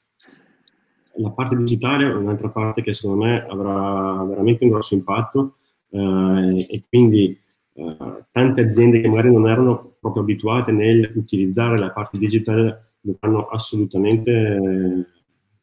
La 1.15 1.31
parte 1.31 1.55
digitale 1.55 2.05
è 2.05 2.13
un'altra 2.13 2.49
parte 2.49 2.81
che 2.81 2.93
secondo 2.93 3.25
me 3.25 3.45
avrà 3.45 4.23
veramente 4.23 4.63
un 4.63 4.69
grosso 4.69 4.93
impatto 4.93 5.55
eh, 5.89 6.67
e 6.69 6.83
quindi 6.87 7.37
eh, 7.73 7.97
tante 8.31 8.61
aziende 8.61 9.01
che 9.01 9.07
magari 9.07 9.31
non 9.31 9.49
erano 9.49 9.95
proprio 9.99 10.21
abituate 10.21 10.71
nell'utilizzare 10.71 11.77
la 11.77 11.91
parte 11.91 12.17
digitale 12.17 12.93
dovranno 13.01 13.47
assolutamente 13.47 15.07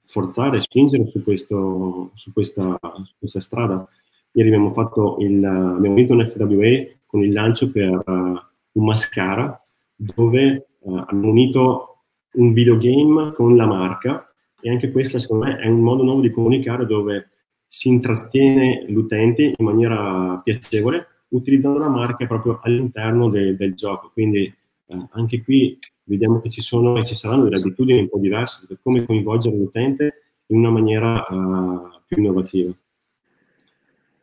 forzare 0.05 0.59
e 0.59 0.61
spingere 0.61 1.07
su, 1.07 1.23
questo, 1.23 2.11
su, 2.15 2.33
questa, 2.33 2.79
su 3.03 3.15
questa 3.19 3.41
strada. 3.41 3.87
Ieri 4.33 4.49
abbiamo 4.49 4.73
fatto 4.73 5.17
il, 5.21 5.43
abbiamo 5.45 5.95
vinto 5.95 6.13
un 6.13 6.27
FWA 6.27 6.97
con 7.17 7.25
il 7.25 7.33
lancio 7.33 7.73
per 7.73 8.03
uh, 8.05 8.13
un 8.13 8.85
mascara 8.85 9.59
dove 9.95 10.67
uh, 10.81 11.05
hanno 11.07 11.29
unito 11.29 12.03
un 12.33 12.53
videogame 12.53 13.33
con 13.33 13.57
la 13.57 13.65
marca 13.65 14.31
e 14.61 14.69
anche 14.69 14.91
questo 14.91 15.19
secondo 15.19 15.47
me 15.47 15.59
è 15.59 15.67
un 15.67 15.81
modo 15.81 16.03
nuovo 16.03 16.21
di 16.21 16.31
comunicare 16.31 16.85
dove 16.85 17.31
si 17.67 17.89
intrattiene 17.89 18.85
l'utente 18.89 19.55
in 19.57 19.65
maniera 19.65 20.39
piacevole 20.45 21.07
utilizzando 21.29 21.79
la 21.79 21.89
marca 21.89 22.27
proprio 22.27 22.61
all'interno 22.63 23.31
de, 23.31 23.57
del 23.57 23.75
gioco. 23.75 24.11
Quindi 24.13 24.55
uh, 24.89 25.09
anche 25.13 25.43
qui 25.43 25.79
vediamo 26.05 26.41
che 26.41 26.51
ci 26.51 26.61
sono 26.61 26.99
e 26.99 27.07
ci 27.07 27.15
saranno 27.15 27.45
delle 27.45 27.57
abitudini 27.57 28.01
un 28.01 28.09
po' 28.11 28.19
diverse 28.19 28.67
per 28.67 28.79
come 28.83 29.07
coinvolgere 29.07 29.57
l'utente 29.57 30.23
in 30.49 30.59
una 30.59 30.71
maniera 30.71 31.25
uh, 31.31 31.89
più 32.07 32.19
innovativa. 32.19 32.73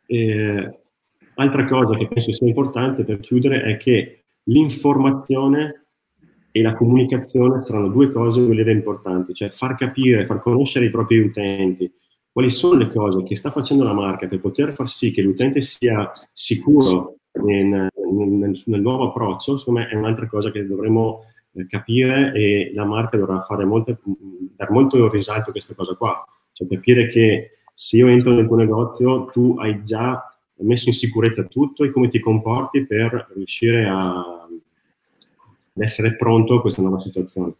E, 0.06 0.78
Altra 1.36 1.64
cosa 1.64 1.96
che 1.96 2.06
penso 2.06 2.32
sia 2.32 2.46
importante 2.46 3.04
per 3.04 3.20
chiudere 3.20 3.62
è 3.62 3.76
che 3.76 4.24
l'informazione 4.44 5.86
e 6.50 6.62
la 6.62 6.74
comunicazione 6.74 7.60
saranno 7.60 7.88
due 7.88 8.10
cose 8.10 8.40
importanti, 8.40 9.34
cioè 9.34 9.50
far 9.50 9.74
capire, 9.74 10.26
far 10.26 10.38
conoscere 10.38 10.84
i 10.84 10.90
propri 10.90 11.18
utenti. 11.18 11.92
Quali 12.30 12.50
sono 12.50 12.78
le 12.78 12.88
cose 12.88 13.22
che 13.24 13.34
sta 13.34 13.50
facendo 13.50 13.82
la 13.82 13.92
marca 13.92 14.28
per 14.28 14.40
poter 14.40 14.72
far 14.72 14.88
sì 14.88 15.10
che 15.10 15.22
l'utente 15.22 15.60
sia 15.60 16.10
sicuro 16.32 17.16
in, 17.32 17.70
nel, 17.70 18.62
nel, 18.66 18.80
nuovo 18.80 19.08
approccio, 19.08 19.56
secondo 19.56 19.80
me 19.80 19.88
è 19.88 19.96
un'altra 19.96 20.26
cosa 20.26 20.52
che 20.52 20.64
dovremmo 20.64 21.24
eh, 21.54 21.66
capire 21.66 22.32
e 22.32 22.72
la 22.72 22.84
marca 22.84 23.16
dovrà 23.16 23.40
fare 23.40 23.64
molto, 23.64 23.98
dar 24.54 24.70
molto 24.70 25.08
risalto 25.10 25.48
a 25.50 25.52
questa 25.52 25.74
cosa 25.74 25.94
qua, 25.96 26.24
cioè 26.52 26.68
capire 26.68 27.08
che 27.08 27.58
se 27.72 27.96
io 27.96 28.06
entro 28.06 28.32
nel 28.32 28.46
tuo 28.46 28.56
negozio 28.56 29.26
tu 29.26 29.56
hai 29.58 29.82
già 29.82 30.33
messo 30.58 30.88
in 30.88 30.94
sicurezza 30.94 31.44
tutto 31.44 31.84
e 31.84 31.90
come 31.90 32.08
ti 32.08 32.20
comporti 32.20 32.86
per 32.86 33.28
riuscire 33.34 33.86
a, 33.86 34.18
ad 34.18 35.82
essere 35.82 36.16
pronto 36.16 36.54
a 36.54 36.60
questa 36.60 36.82
nuova 36.82 37.00
situazione. 37.00 37.52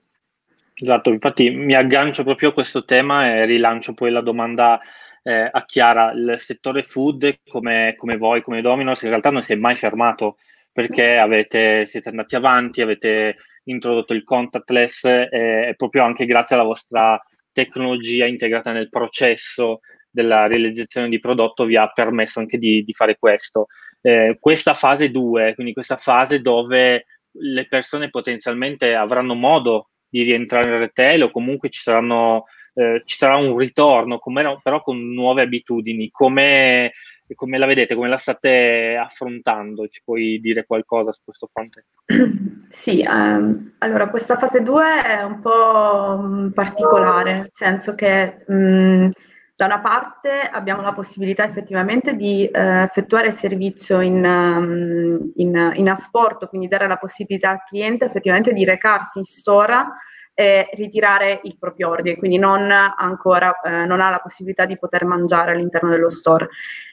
Esatto, 0.75 1.11
infatti 1.11 1.51
mi 1.51 1.75
aggancio 1.75 2.25
proprio 2.25 2.51
a 2.51 2.53
questo 2.53 2.85
tema 2.85 3.29
e 3.29 3.45
rilancio 3.45 3.95
poi 3.95 4.11
la 4.11 4.21
domanda 4.21 4.81
eh, 5.23 5.49
a 5.51 5.65
Chiara. 5.65 6.13
Il 6.13 6.35
settore 6.39 6.83
food, 6.83 7.39
come, 7.49 7.95
come, 7.97 8.17
voi, 8.17 8.43
come 8.43 8.61
Domino's, 8.61 9.03
in 9.03 9.11
realtà 9.11 9.31
non 9.31 9.43
si 9.43 9.53
è 9.53 9.57
mai 9.57 9.77
fermato 9.77 10.37
perché 10.73 11.17
avete, 11.17 11.87
siete 11.87 12.09
andati 12.09 12.35
avanti, 12.35 12.83
avete 12.83 13.37
introdotto 13.65 14.13
il 14.13 14.25
contactless 14.25 15.05
e, 15.05 15.29
e 15.31 15.75
proprio 15.77 16.03
anche 16.03 16.27
grazie 16.27 16.57
alla 16.57 16.65
vostra 16.65 17.21
tecnologia 17.53 18.27
integrata 18.27 18.73
nel 18.73 18.89
processo 18.89 19.81
della 20.15 20.47
realizzazione 20.47 21.09
di 21.09 21.19
prodotto 21.19 21.65
vi 21.65 21.77
ha 21.77 21.91
permesso 21.91 22.39
anche 22.39 22.57
di, 22.57 22.85
di 22.85 22.93
fare 22.93 23.17
questo. 23.19 23.67
Eh, 24.01 24.37
questa 24.39 24.75
fase 24.75 25.11
2, 25.11 25.55
quindi 25.55 25.73
questa 25.73 25.97
fase 25.97 26.41
dove 26.41 27.07
le 27.33 27.67
persone 27.67 28.11
potenzialmente 28.11 28.95
avranno 28.95 29.35
modo 29.35 29.89
di 30.09 30.23
rientrare 30.23 30.69
in 30.69 30.79
retail 30.79 31.25
o 31.25 31.31
comunque 31.33 31.69
ci, 31.69 31.81
saranno, 31.81 32.45
eh, 32.75 33.03
ci 33.05 33.17
sarà 33.17 33.35
un 33.35 33.59
ritorno, 33.59 34.21
però 34.63 34.81
con 34.83 35.13
nuove 35.13 35.43
abitudini. 35.43 36.11
Come, 36.13 36.93
come 37.35 37.59
la 37.59 37.67
vedete, 37.67 37.97
come 37.97 38.09
la 38.09 38.17
state 38.17 38.97
affrontando? 38.97 39.89
Ci 39.89 40.03
puoi 40.05 40.39
dire 40.41 40.65
qualcosa 40.65 41.11
su 41.11 41.23
questo 41.25 41.49
fronte? 41.51 41.87
Sì, 42.69 43.05
um, 43.09 43.75
allora 43.79 44.09
questa 44.09 44.37
fase 44.37 44.61
2 44.63 45.03
è 45.05 45.23
un 45.23 45.41
po' 45.41 46.51
particolare, 46.55 47.33
nel 47.33 47.51
senso 47.53 47.97
che... 47.97 48.45
Um, 48.47 49.11
da 49.57 49.67
una 49.67 49.81
parte 49.81 50.41
abbiamo 50.41 50.83
la 50.83 50.93
possibilità 50.93 51.45
effettivamente 51.45 52.17
di 52.17 52.45
eh, 52.47 52.83
effettuare 52.83 53.31
servizio 53.31 54.01
in, 54.01 54.25
um, 54.25 55.33
in, 55.37 55.73
in, 55.77 55.89
asporto, 55.89 56.49
quindi 56.49 56.67
dare 56.67 56.89
la 56.89 56.97
possibilità 56.97 57.51
al 57.51 57.63
cliente 57.65 58.05
effettivamente 58.05 58.53
di 58.53 58.65
recarsi 58.65 59.19
in 59.19 59.25
store 59.25 59.87
e 60.35 60.69
ritirare 60.73 61.41
il 61.45 61.57
proprio 61.57 61.91
ordine, 61.91 62.17
quindi 62.17 62.39
non 62.39 62.69
ancora 62.69 63.61
eh, 63.61 63.87
non 63.87 64.01
ha 64.01 64.11
la 64.11 64.19
possibilità 64.19 64.65
di 64.65 64.77
poter 64.77 65.05
mangiare 65.05 65.53
all'interno 65.53 65.91
dello 65.91 66.11
store. 66.11 66.49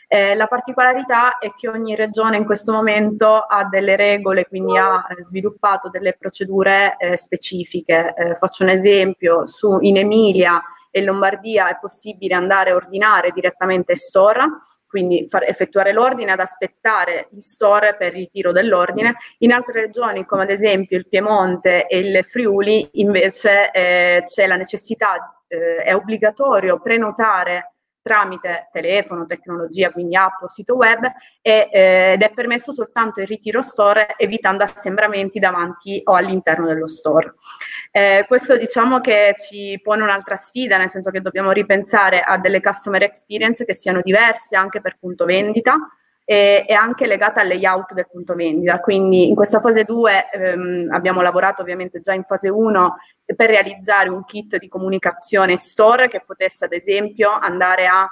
Eh, 0.07 0.35
la 0.35 0.45
particolarità 0.45 1.39
è 1.39 1.51
che 1.55 1.67
ogni 1.67 1.95
regione 1.95 2.37
in 2.37 2.45
questo 2.45 2.71
momento 2.71 3.39
ha 3.39 3.65
delle 3.65 3.95
regole, 3.95 4.45
quindi 4.45 4.77
ha 4.77 5.03
eh, 5.09 5.23
sviluppato 5.23 5.89
delle 5.89 6.13
procedure 6.13 6.95
eh, 6.99 7.17
specifiche. 7.17 8.13
Eh, 8.15 8.35
faccio 8.35 8.61
un 8.61 8.69
esempio, 8.69 9.47
su, 9.47 9.79
in 9.79 9.97
Emilia 9.97 10.61
e 10.91 11.01
Lombardia 11.01 11.69
è 11.69 11.79
possibile 11.79 12.35
andare 12.35 12.71
a 12.71 12.75
ordinare 12.75 13.31
direttamente 13.31 13.93
in 13.93 13.97
store, 13.97 14.45
quindi 14.85 15.25
effettuare 15.47 15.93
l'ordine, 15.93 16.33
ad 16.33 16.41
aspettare 16.41 17.29
gli 17.31 17.39
store 17.39 17.95
per 17.95 18.13
il 18.13 18.23
ritiro 18.23 18.51
dell'ordine. 18.51 19.15
In 19.39 19.53
altre 19.53 19.79
regioni, 19.79 20.25
come 20.25 20.43
ad 20.43 20.49
esempio 20.49 20.97
il 20.97 21.07
Piemonte 21.07 21.87
e 21.87 21.97
il 21.99 22.25
Friuli, 22.25 22.89
invece 22.93 23.71
eh, 23.71 24.23
c'è 24.25 24.47
la 24.47 24.57
necessità, 24.57 25.43
eh, 25.47 25.77
è 25.77 25.95
obbligatorio 25.95 26.81
prenotare 26.81 27.70
tramite 28.01 28.69
telefono, 28.71 29.25
tecnologia, 29.25 29.91
quindi 29.91 30.15
app 30.15 30.41
o 30.41 30.49
sito 30.49 30.75
web 30.75 31.03
e, 31.41 31.69
eh, 31.71 32.11
ed 32.13 32.21
è 32.21 32.31
permesso 32.33 32.71
soltanto 32.71 33.21
il 33.21 33.27
ritiro 33.27 33.61
store 33.61 34.15
evitando 34.17 34.63
assembramenti 34.63 35.39
davanti 35.39 36.01
o 36.05 36.13
all'interno 36.13 36.67
dello 36.67 36.87
store. 36.87 37.35
Eh, 37.91 38.25
questo 38.27 38.57
diciamo 38.57 38.99
che 38.99 39.35
ci 39.37 39.79
pone 39.81 40.03
un'altra 40.03 40.35
sfida, 40.35 40.77
nel 40.77 40.89
senso 40.89 41.11
che 41.11 41.21
dobbiamo 41.21 41.51
ripensare 41.51 42.21
a 42.21 42.37
delle 42.37 42.61
customer 42.61 43.03
experience 43.03 43.65
che 43.65 43.73
siano 43.73 44.01
diverse 44.01 44.55
anche 44.55 44.81
per 44.81 44.97
punto 44.99 45.25
vendita, 45.25 45.77
e, 46.23 46.65
e 46.67 46.73
anche 46.73 47.07
legata 47.07 47.41
al 47.41 47.47
layout 47.47 47.93
del 47.93 48.07
punto 48.09 48.35
vendita. 48.35 48.79
Quindi 48.79 49.27
in 49.27 49.35
questa 49.35 49.59
fase 49.59 49.83
2 49.83 50.29
ehm, 50.31 50.87
abbiamo 50.91 51.21
lavorato 51.21 51.61
ovviamente 51.61 52.01
già 52.01 52.13
in 52.13 52.23
fase 52.23 52.49
1 52.49 52.95
per 53.35 53.49
realizzare 53.49 54.09
un 54.09 54.23
kit 54.23 54.57
di 54.57 54.67
comunicazione 54.67 55.57
store 55.57 56.07
che 56.07 56.23
potesse 56.25 56.65
ad 56.65 56.73
esempio 56.73 57.29
andare 57.29 57.87
a 57.87 58.07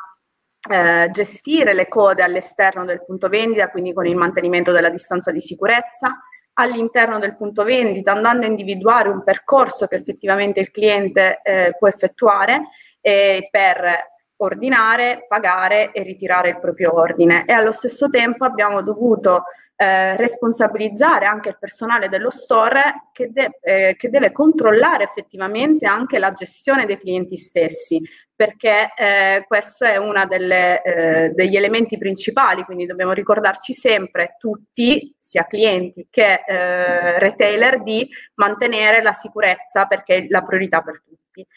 eh, 0.69 1.09
gestire 1.11 1.73
le 1.73 1.87
code 1.87 2.23
all'esterno 2.23 2.85
del 2.85 3.03
punto 3.05 3.29
vendita, 3.29 3.69
quindi 3.69 3.93
con 3.93 4.05
il 4.05 4.15
mantenimento 4.15 4.71
della 4.71 4.89
distanza 4.89 5.31
di 5.31 5.39
sicurezza, 5.39 6.19
all'interno 6.53 7.19
del 7.19 7.37
punto 7.37 7.63
vendita, 7.63 8.11
andando 8.11 8.45
a 8.45 8.49
individuare 8.49 9.07
un 9.07 9.23
percorso 9.23 9.87
che 9.87 9.95
effettivamente 9.95 10.59
il 10.59 10.71
cliente 10.71 11.39
eh, 11.41 11.73
può 11.77 11.87
effettuare 11.87 12.67
eh, 12.99 13.47
per 13.49 14.17
ordinare, 14.41 15.25
pagare 15.27 15.91
e 15.91 16.03
ritirare 16.03 16.49
il 16.49 16.59
proprio 16.59 16.95
ordine 16.95 17.45
e 17.45 17.53
allo 17.53 17.71
stesso 17.71 18.09
tempo 18.09 18.45
abbiamo 18.45 18.81
dovuto 18.81 19.43
eh, 19.81 20.17
responsabilizzare 20.17 21.25
anche 21.25 21.47
il 21.47 21.57
personale 21.57 22.09
dello 22.09 22.29
store 22.29 23.09
che, 23.13 23.31
de- 23.31 23.59
eh, 23.61 23.95
che, 23.97 24.09
deve 24.09 24.33
controllare 24.33 25.05
effettivamente 25.05 25.85
anche 25.85 26.19
la 26.19 26.33
gestione 26.33 26.85
dei 26.85 26.99
clienti 26.99 27.37
stessi, 27.37 28.01
perché 28.35 28.91
eh, 28.93 29.45
questo 29.47 29.85
è 29.85 29.95
uno 29.95 30.21
eh, 30.29 31.31
degli 31.33 31.55
elementi 31.55 31.97
principali, 31.97 32.65
quindi 32.65 32.85
dobbiamo 32.85 33.13
ricordarci 33.13 33.71
sempre 33.71 34.35
tutti, 34.37 35.15
sia 35.17 35.45
clienti 35.45 36.07
che 36.09 36.43
eh, 36.45 37.17
retailer, 37.17 37.81
di 37.81 38.05
mantenere 38.33 39.01
la 39.01 39.13
sicurezza 39.13 39.85
perché 39.85 40.15
è 40.17 40.25
la 40.27 40.41
priorità 40.41 40.81
per 40.81 41.01
tutti. 41.05 41.47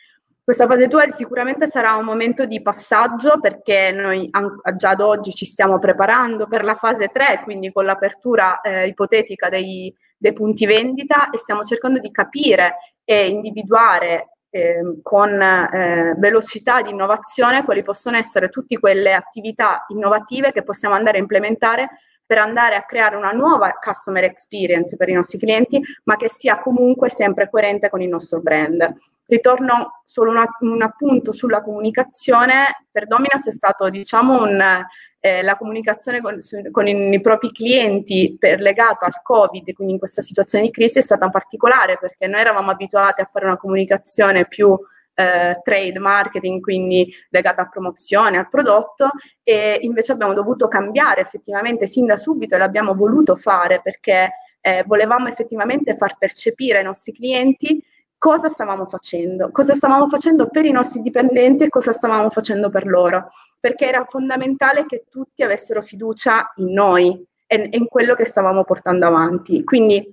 Questa 0.44 0.66
fase 0.66 0.88
2 0.88 1.12
sicuramente 1.12 1.68
sarà 1.68 1.94
un 1.94 2.04
momento 2.04 2.46
di 2.46 2.60
passaggio 2.60 3.38
perché 3.38 3.92
noi 3.92 4.28
già 4.74 4.90
ad 4.90 5.00
oggi 5.00 5.30
ci 5.30 5.44
stiamo 5.44 5.78
preparando 5.78 6.48
per 6.48 6.64
la 6.64 6.74
fase 6.74 7.10
3, 7.12 7.42
quindi 7.44 7.70
con 7.70 7.84
l'apertura 7.84 8.60
eh, 8.60 8.88
ipotetica 8.88 9.48
dei, 9.48 9.94
dei, 10.18 10.32
punti 10.32 10.66
vendita 10.66 11.30
e 11.30 11.38
stiamo 11.38 11.62
cercando 11.62 12.00
di 12.00 12.10
capire 12.10 12.74
e 13.04 13.28
individuare 13.28 14.38
eh, 14.50 14.98
con 15.00 15.40
eh, 15.40 16.16
velocità 16.18 16.82
di 16.82 16.90
innovazione 16.90 17.62
quali 17.62 17.84
possono 17.84 18.16
essere 18.16 18.48
tutte 18.48 18.80
quelle 18.80 19.14
attività 19.14 19.84
innovative 19.90 20.50
che 20.50 20.64
possiamo 20.64 20.96
andare 20.96 21.18
a 21.18 21.20
implementare 21.20 21.88
per 22.32 22.40
andare 22.40 22.76
a 22.76 22.84
creare 22.84 23.14
una 23.14 23.32
nuova 23.32 23.72
customer 23.78 24.24
experience 24.24 24.96
per 24.96 25.10
i 25.10 25.12
nostri 25.12 25.36
clienti, 25.36 25.82
ma 26.04 26.16
che 26.16 26.30
sia 26.30 26.60
comunque 26.60 27.10
sempre 27.10 27.50
coerente 27.50 27.90
con 27.90 28.00
il 28.00 28.08
nostro 28.08 28.40
brand. 28.40 28.90
Ritorno 29.26 30.00
solo 30.06 30.30
una, 30.30 30.46
un 30.60 30.80
appunto 30.80 31.32
sulla 31.32 31.60
comunicazione. 31.60 32.86
Per 32.90 33.06
Dominas 33.06 33.46
è 33.46 33.50
stato, 33.50 33.90
diciamo, 33.90 34.44
un, 34.44 34.82
eh, 35.20 35.42
la 35.42 35.58
comunicazione 35.58 36.22
con, 36.22 36.40
su, 36.40 36.58
con 36.70 36.86
i, 36.88 37.12
i, 37.12 37.20
propri 37.20 37.52
clienti 37.52 38.34
per, 38.38 38.60
legato 38.60 39.04
al 39.04 39.20
Covid, 39.22 39.70
quindi 39.74 39.92
in 39.92 39.98
questa 39.98 40.22
situazione 40.22 40.64
di 40.64 40.70
crisi, 40.70 41.00
è 41.00 41.02
stata 41.02 41.28
particolare 41.28 41.98
perché 42.00 42.28
noi 42.28 42.40
eravamo 42.40 42.70
abituati 42.70 43.20
a 43.20 43.28
fare 43.30 43.44
una 43.44 43.58
comunicazione 43.58 44.46
più 44.46 44.74
eh, 45.14 45.60
trade 45.62 45.98
marketing, 45.98 46.60
quindi 46.60 47.12
legata 47.30 47.62
a 47.62 47.68
promozione, 47.68 48.38
al 48.38 48.48
prodotto, 48.48 49.10
e 49.42 49.78
invece 49.82 50.12
abbiamo 50.12 50.32
dovuto 50.32 50.68
cambiare 50.68 51.20
effettivamente 51.20 51.86
sin 51.86 52.06
da 52.06 52.16
subito 52.16 52.54
e 52.54 52.58
l'abbiamo 52.58 52.94
voluto 52.94 53.36
fare 53.36 53.80
perché 53.82 54.32
eh, 54.60 54.84
volevamo 54.86 55.28
effettivamente 55.28 55.96
far 55.96 56.16
percepire 56.16 56.78
ai 56.78 56.84
nostri 56.84 57.12
clienti 57.12 57.82
cosa 58.22 58.46
stavamo 58.48 58.86
facendo, 58.86 59.50
cosa 59.50 59.74
stavamo 59.74 60.08
facendo 60.08 60.48
per 60.48 60.64
i 60.64 60.70
nostri 60.70 61.02
dipendenti 61.02 61.64
e 61.64 61.68
cosa 61.68 61.90
stavamo 61.90 62.30
facendo 62.30 62.70
per 62.70 62.86
loro, 62.86 63.32
perché 63.58 63.86
era 63.86 64.04
fondamentale 64.04 64.86
che 64.86 65.06
tutti 65.10 65.42
avessero 65.42 65.82
fiducia 65.82 66.52
in 66.58 66.72
noi 66.72 67.20
e 67.48 67.68
in 67.72 67.88
quello 67.88 68.14
che 68.14 68.24
stavamo 68.24 68.62
portando 68.62 69.06
avanti. 69.06 69.64
Quindi 69.64 70.08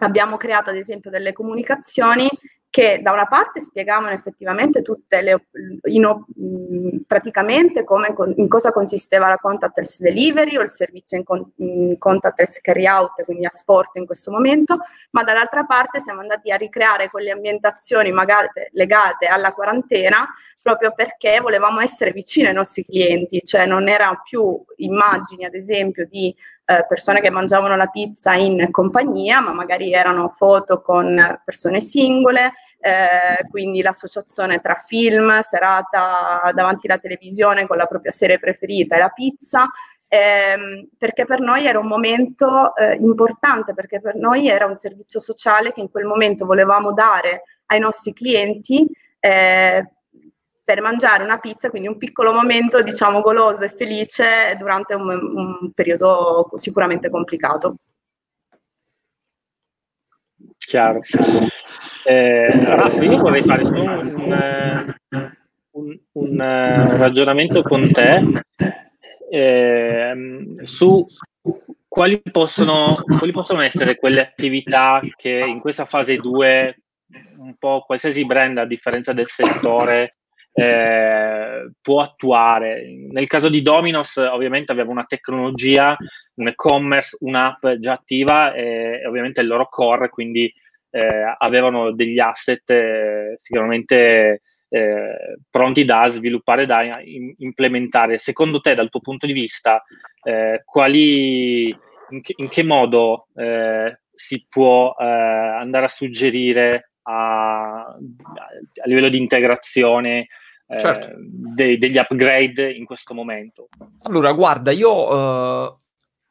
abbiamo 0.00 0.36
creato 0.36 0.70
ad 0.70 0.76
esempio 0.76 1.10
delle 1.10 1.32
comunicazioni 1.32 2.28
che 2.78 3.00
da 3.02 3.10
una 3.10 3.26
parte 3.26 3.58
spiegavano 3.58 4.10
effettivamente 4.10 4.82
tutte 4.82 5.20
le, 5.20 5.46
in, 5.86 7.02
praticamente 7.04 7.82
come, 7.82 8.14
in 8.36 8.46
cosa 8.46 8.70
consisteva 8.70 9.26
la 9.26 9.36
contactless 9.36 9.98
delivery 9.98 10.56
o 10.56 10.62
il 10.62 10.70
servizio 10.70 11.16
in, 11.16 11.24
con, 11.24 11.44
in 11.56 11.98
contactless 11.98 12.60
carry 12.60 12.86
out, 12.86 13.24
quindi 13.24 13.46
a 13.46 13.50
sport 13.50 13.96
in 13.96 14.06
questo 14.06 14.30
momento, 14.30 14.78
ma 15.10 15.24
dall'altra 15.24 15.64
parte 15.64 15.98
siamo 15.98 16.20
andati 16.20 16.52
a 16.52 16.56
ricreare 16.56 17.10
quelle 17.10 17.32
ambientazioni 17.32 18.12
magari 18.12 18.46
legate 18.70 19.26
alla 19.26 19.52
quarantena 19.52 20.28
proprio 20.62 20.92
perché 20.94 21.40
volevamo 21.40 21.80
essere 21.80 22.12
vicini 22.12 22.46
ai 22.46 22.54
nostri 22.54 22.84
clienti, 22.84 23.40
cioè 23.42 23.66
non 23.66 23.88
erano 23.88 24.20
più 24.22 24.56
immagini 24.76 25.44
ad 25.44 25.54
esempio 25.54 26.06
di 26.06 26.32
eh, 26.70 26.84
persone 26.86 27.22
che 27.22 27.30
mangiavano 27.30 27.76
la 27.76 27.86
pizza 27.86 28.34
in 28.34 28.68
compagnia, 28.70 29.40
ma 29.40 29.54
magari 29.54 29.94
erano 29.94 30.28
foto 30.28 30.82
con 30.82 31.40
persone 31.42 31.80
singole, 31.80 32.52
eh, 32.78 33.48
quindi 33.48 33.80
l'associazione 33.80 34.60
tra 34.60 34.74
film, 34.74 35.40
serata 35.40 36.50
davanti 36.52 36.86
alla 36.86 36.98
televisione 36.98 37.66
con 37.66 37.78
la 37.78 37.86
propria 37.86 38.12
serie 38.12 38.38
preferita 38.38 38.96
e 38.96 38.98
la 38.98 39.08
pizza, 39.08 39.66
ehm, 40.08 40.88
perché 40.98 41.24
per 41.24 41.40
noi 41.40 41.64
era 41.64 41.78
un 41.78 41.86
momento 41.86 42.76
eh, 42.76 42.96
importante, 43.00 43.72
perché 43.72 44.02
per 44.02 44.16
noi 44.16 44.48
era 44.48 44.66
un 44.66 44.76
servizio 44.76 45.20
sociale 45.20 45.72
che 45.72 45.80
in 45.80 45.90
quel 45.90 46.04
momento 46.04 46.44
volevamo 46.44 46.92
dare 46.92 47.44
ai 47.68 47.80
nostri 47.80 48.12
clienti 48.12 48.86
eh, 49.20 49.86
per 50.68 50.82
mangiare 50.82 51.24
una 51.24 51.38
pizza, 51.38 51.70
quindi 51.70 51.88
un 51.88 51.96
piccolo 51.96 52.30
momento, 52.30 52.82
diciamo, 52.82 53.22
goloso 53.22 53.64
e 53.64 53.70
felice 53.70 54.54
durante 54.58 54.92
un, 54.92 55.08
un 55.08 55.72
periodo 55.72 56.50
sicuramente 56.56 57.08
complicato. 57.08 57.76
Chiaro. 60.58 61.00
Eh, 62.04 62.64
Raffa, 62.64 63.02
io 63.02 63.16
vorrei 63.16 63.42
fare 63.44 63.64
solo 63.64 63.80
un, 63.80 64.94
un, 65.70 65.98
un 66.12 66.32
uh, 66.32 66.96
ragionamento 66.98 67.62
con 67.62 67.90
te 67.90 68.42
eh, 69.30 70.54
su 70.64 71.02
quali 71.88 72.20
possono, 72.30 72.94
quali 73.18 73.32
possono 73.32 73.62
essere 73.62 73.96
quelle 73.96 74.20
attività 74.20 75.00
che 75.16 75.30
in 75.30 75.60
questa 75.60 75.86
fase 75.86 76.18
2 76.18 76.76
un 77.38 77.54
po' 77.58 77.84
qualsiasi 77.86 78.26
brand 78.26 78.58
a 78.58 78.66
differenza 78.66 79.14
del 79.14 79.28
settore 79.28 80.17
eh, 80.58 81.70
può 81.80 82.00
attuare. 82.02 82.82
Nel 83.10 83.26
caso 83.26 83.48
di 83.48 83.62
Dominos, 83.62 84.16
ovviamente 84.16 84.72
aveva 84.72 84.90
una 84.90 85.04
tecnologia, 85.04 85.96
un 86.34 86.48
e-commerce, 86.48 87.16
un'app 87.20 87.66
già 87.78 87.92
attiva 87.92 88.52
e, 88.52 89.00
e 89.02 89.06
ovviamente 89.06 89.40
il 89.40 89.46
loro 89.46 89.68
core, 89.68 90.08
quindi 90.08 90.52
eh, 90.90 91.34
avevano 91.38 91.92
degli 91.92 92.18
asset 92.18 92.68
eh, 92.70 93.34
sicuramente 93.36 94.42
eh, 94.68 95.38
pronti 95.50 95.84
da 95.84 96.08
sviluppare, 96.08 96.66
da 96.66 97.00
in, 97.02 97.34
implementare. 97.38 98.18
Secondo 98.18 98.60
te, 98.60 98.74
dal 98.74 98.90
tuo 98.90 99.00
punto 99.00 99.26
di 99.26 99.32
vista, 99.32 99.82
eh, 100.22 100.62
quali, 100.64 101.68
in 102.10 102.22
che, 102.22 102.34
in 102.36 102.48
che 102.48 102.62
modo 102.62 103.28
eh, 103.36 104.00
si 104.14 104.44
può 104.48 104.94
andare 104.96 105.84
a 105.84 105.88
suggerire 105.88 106.90
a, 107.02 107.82
a 107.82 107.96
livello 108.84 109.08
di 109.08 109.16
integrazione 109.16 110.26
certo. 110.76 111.14
de- 111.16 111.78
degli 111.78 111.96
upgrade 111.96 112.70
in 112.70 112.84
questo 112.84 113.14
momento? 113.14 113.68
Allora, 114.02 114.32
guarda, 114.32 114.70
io 114.70 114.90
uh, 114.90 115.78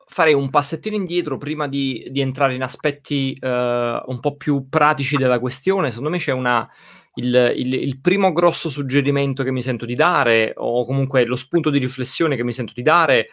farei 0.06 0.34
un 0.34 0.50
passettino 0.50 0.95
indietro 0.95 1.38
prima 1.38 1.67
di, 1.67 2.06
di 2.10 2.21
entrare 2.21 2.54
in 2.54 2.62
aspetti 2.62 3.38
uh, 3.41 3.47
un 3.47 4.19
po' 4.21 4.36
più 4.36 4.67
pratici 4.69 5.17
della 5.17 5.39
questione. 5.39 5.89
Secondo 5.89 6.12
me 6.12 6.17
c'è 6.17 6.32
una, 6.32 6.69
il, 7.15 7.54
il, 7.56 7.73
il, 7.73 8.00
primo 8.00 8.32
grosso 8.32 8.69
suggerimento 8.69 9.43
che 9.43 9.52
mi 9.52 9.63
sento 9.63 9.86
di 9.86 9.95
dare, 9.95 10.54
o 10.56 10.86
comunque 10.86 11.26
lo 11.26 11.36
spunto 11.36 11.69
di 11.69 11.80
riflessione 11.80 12.36
che 12.36 12.43
mi 12.43 12.54
sento 12.54 12.73
di 12.76 12.84
dare, 12.84 13.30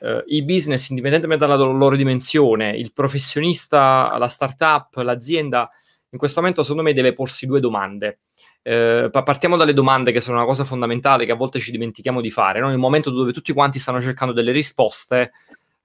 uh, 0.00 0.22
i 0.26 0.42
business, 0.44 0.88
indipendentemente 0.88 1.46
dalla 1.46 1.62
loro 1.62 1.94
dimensione, 1.94 2.70
il 2.70 2.92
professionista, 2.92 4.16
la 4.18 4.28
startup, 4.28 4.96
l'azienda, 4.96 5.70
in 6.10 6.18
questo 6.18 6.40
momento 6.40 6.62
secondo 6.62 6.82
me 6.82 6.94
deve 6.94 7.12
porsi 7.12 7.46
due 7.46 7.60
domande. 7.60 8.20
Uh, 8.68 9.08
partiamo 9.10 9.56
dalle 9.56 9.72
domande 9.72 10.12
che 10.12 10.20
sono 10.20 10.36
una 10.36 10.44
cosa 10.44 10.62
fondamentale 10.62 11.24
che 11.24 11.32
a 11.32 11.36
volte 11.36 11.58
ci 11.58 11.70
dimentichiamo 11.70 12.20
di 12.20 12.28
fare, 12.28 12.60
no? 12.60 12.68
nel 12.68 12.76
momento 12.76 13.08
dove 13.08 13.32
tutti 13.32 13.54
quanti 13.54 13.78
stanno 13.78 13.98
cercando 13.98 14.34
delle 14.34 14.52
risposte, 14.52 15.32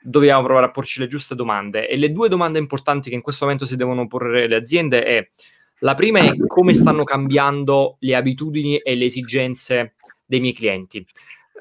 dobbiamo 0.02 0.43
provare 0.43 0.65
a 0.65 0.72
porci 0.72 1.00
le 1.00 1.08
giuste 1.08 1.34
domande. 1.34 1.88
E 1.88 1.96
le 1.96 2.12
due 2.12 2.28
domande 2.28 2.60
importanti 2.60 3.10
che 3.10 3.15
in 3.15 3.22
questo 3.22 3.46
momento 3.46 3.65
si 3.65 3.78
devono 3.78 4.06
porre 4.08 4.48
le 4.48 4.56
aziende 4.56 5.04
è 5.04 5.30
la 5.80 5.93
prima 5.96 6.19
è 6.19 6.32
come 6.48 6.74
stanno 6.74 7.04
cambiando 7.04 7.98
le 8.00 8.15
abitudini 8.15 8.78
e 8.78 8.96
le 8.96 9.06
esigenze 9.06 9.93
dei 10.26 10.39
miei 10.39 10.54
clienti. 10.54 11.06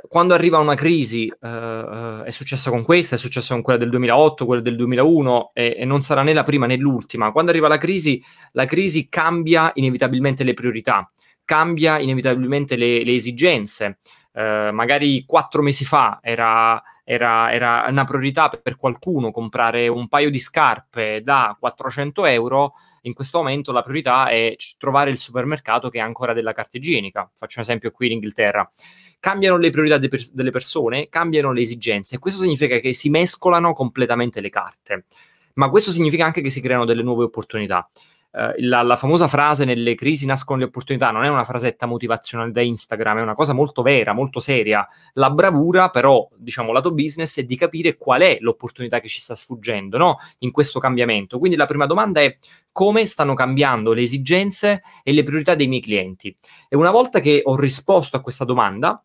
Quando 0.08 0.34
arriva 0.34 0.58
una 0.58 0.74
crisi, 0.74 1.26
eh, 1.26 2.22
è 2.24 2.30
successa 2.30 2.70
con 2.70 2.82
questa, 2.82 3.14
è 3.14 3.18
successa 3.18 3.54
con 3.54 3.62
quella 3.62 3.78
del 3.78 3.90
2008, 3.90 4.46
quella 4.46 4.62
del 4.62 4.76
2001 4.76 5.50
e, 5.54 5.76
e, 5.78 5.84
non 5.84 6.02
sarà 6.02 6.22
né 6.22 6.32
la 6.32 6.42
prima 6.42 6.66
né 6.66 6.76
l'ultima. 6.76 7.30
Quando 7.30 7.50
arriva 7.50 7.68
la 7.68 7.78
crisi, 7.78 8.22
la 8.52 8.64
crisi 8.64 9.08
cambia 9.08 9.70
inevitabilmente 9.74 10.44
le 10.44 10.54
priorità, 10.54 11.08
cambia 11.44 11.98
inevitabilmente 11.98 12.76
le, 12.76 13.04
le 13.04 13.12
esigenze. 13.12 13.98
Eh, 14.34 14.70
magari 14.72 15.24
quattro 15.24 15.62
mesi 15.62 15.84
fa 15.84 16.18
era, 16.22 16.82
era, 17.04 17.52
era, 17.52 17.84
una 17.88 18.04
priorità 18.04 18.48
per 18.48 18.76
qualcuno 18.76 19.30
comprare 19.30 19.88
un 19.88 20.08
paio 20.08 20.30
di 20.30 20.38
scarpe 20.38 21.22
da 21.22 21.56
400 21.58 22.24
euro, 22.26 22.72
in 23.02 23.14
questo 23.14 23.38
momento 23.38 23.72
la 23.72 23.82
priorità 23.82 24.28
è 24.28 24.54
trovare 24.78 25.10
il 25.10 25.18
supermercato 25.18 25.88
che 25.88 26.00
ha 26.00 26.04
ancora 26.04 26.32
della 26.32 26.52
carta 26.52 26.76
igienica. 26.76 27.30
Faccio 27.36 27.58
un 27.58 27.64
esempio 27.64 27.90
qui 27.90 28.06
in 28.06 28.12
Inghilterra. 28.12 28.70
Cambiano 29.22 29.56
le 29.56 29.70
priorità 29.70 29.98
de 29.98 30.08
per 30.08 30.20
delle 30.32 30.50
persone, 30.50 31.08
cambiano 31.08 31.52
le 31.52 31.60
esigenze 31.60 32.16
e 32.16 32.18
questo 32.18 32.40
significa 32.40 32.80
che 32.80 32.92
si 32.92 33.08
mescolano 33.08 33.72
completamente 33.72 34.40
le 34.40 34.48
carte. 34.48 35.04
Ma 35.54 35.70
questo 35.70 35.92
significa 35.92 36.24
anche 36.24 36.40
che 36.40 36.50
si 36.50 36.60
creano 36.60 36.84
delle 36.84 37.04
nuove 37.04 37.24
opportunità 37.24 37.88
eh, 38.34 38.54
la, 38.62 38.80
la, 38.80 38.96
famosa 38.96 39.28
frase 39.28 39.66
nelle 39.66 39.94
crisi 39.94 40.24
nascono 40.24 40.60
le 40.60 40.64
opportunità 40.64 41.10
non 41.10 41.24
è 41.24 41.28
una 41.28 41.44
frasetta 41.44 41.84
motivazionale 41.84 42.50
da 42.50 42.62
Instagram, 42.62 43.18
è 43.18 43.22
una 43.22 43.34
cosa 43.34 43.52
molto 43.52 43.82
vera, 43.82 44.14
molto 44.14 44.40
seria. 44.40 44.86
La 45.14 45.30
bravura, 45.30 45.90
però, 45.90 46.26
diciamo, 46.34 46.72
lato 46.72 46.92
business 46.92 47.38
è 47.38 47.44
di 47.44 47.56
capire 47.56 47.96
qual 47.96 48.22
è 48.22 48.38
l'opportunità 48.40 49.00
che 49.00 49.08
ci 49.08 49.20
sta 49.20 49.34
sfuggendo 49.34 49.98
no? 49.98 50.16
in 50.38 50.50
questo 50.50 50.80
cambiamento. 50.80 51.38
Quindi 51.38 51.56
la 51.56 51.66
prima 51.66 51.86
domanda 51.86 52.22
è 52.22 52.38
come 52.72 53.04
stanno 53.04 53.34
cambiando 53.34 53.92
le 53.92 54.00
esigenze 54.00 54.82
e 55.02 55.12
le 55.12 55.22
priorità 55.22 55.54
dei 55.54 55.68
miei 55.68 55.82
clienti. 55.82 56.34
E 56.68 56.76
una 56.76 56.90
volta 56.90 57.20
che 57.20 57.42
ho 57.44 57.56
risposto 57.56 58.16
a 58.16 58.20
questa 58.20 58.44
domanda, 58.44 59.02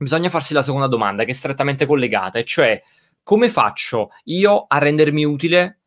bisogna 0.00 0.30
farsi 0.30 0.54
la 0.54 0.62
seconda 0.62 0.86
domanda, 0.86 1.24
che 1.24 1.30
è 1.30 1.34
strettamente 1.34 1.84
collegata, 1.84 2.38
e 2.38 2.44
cioè 2.44 2.82
come 3.22 3.50
faccio 3.50 4.10
io 4.24 4.64
a 4.66 4.78
rendermi 4.78 5.24
utile 5.24 5.80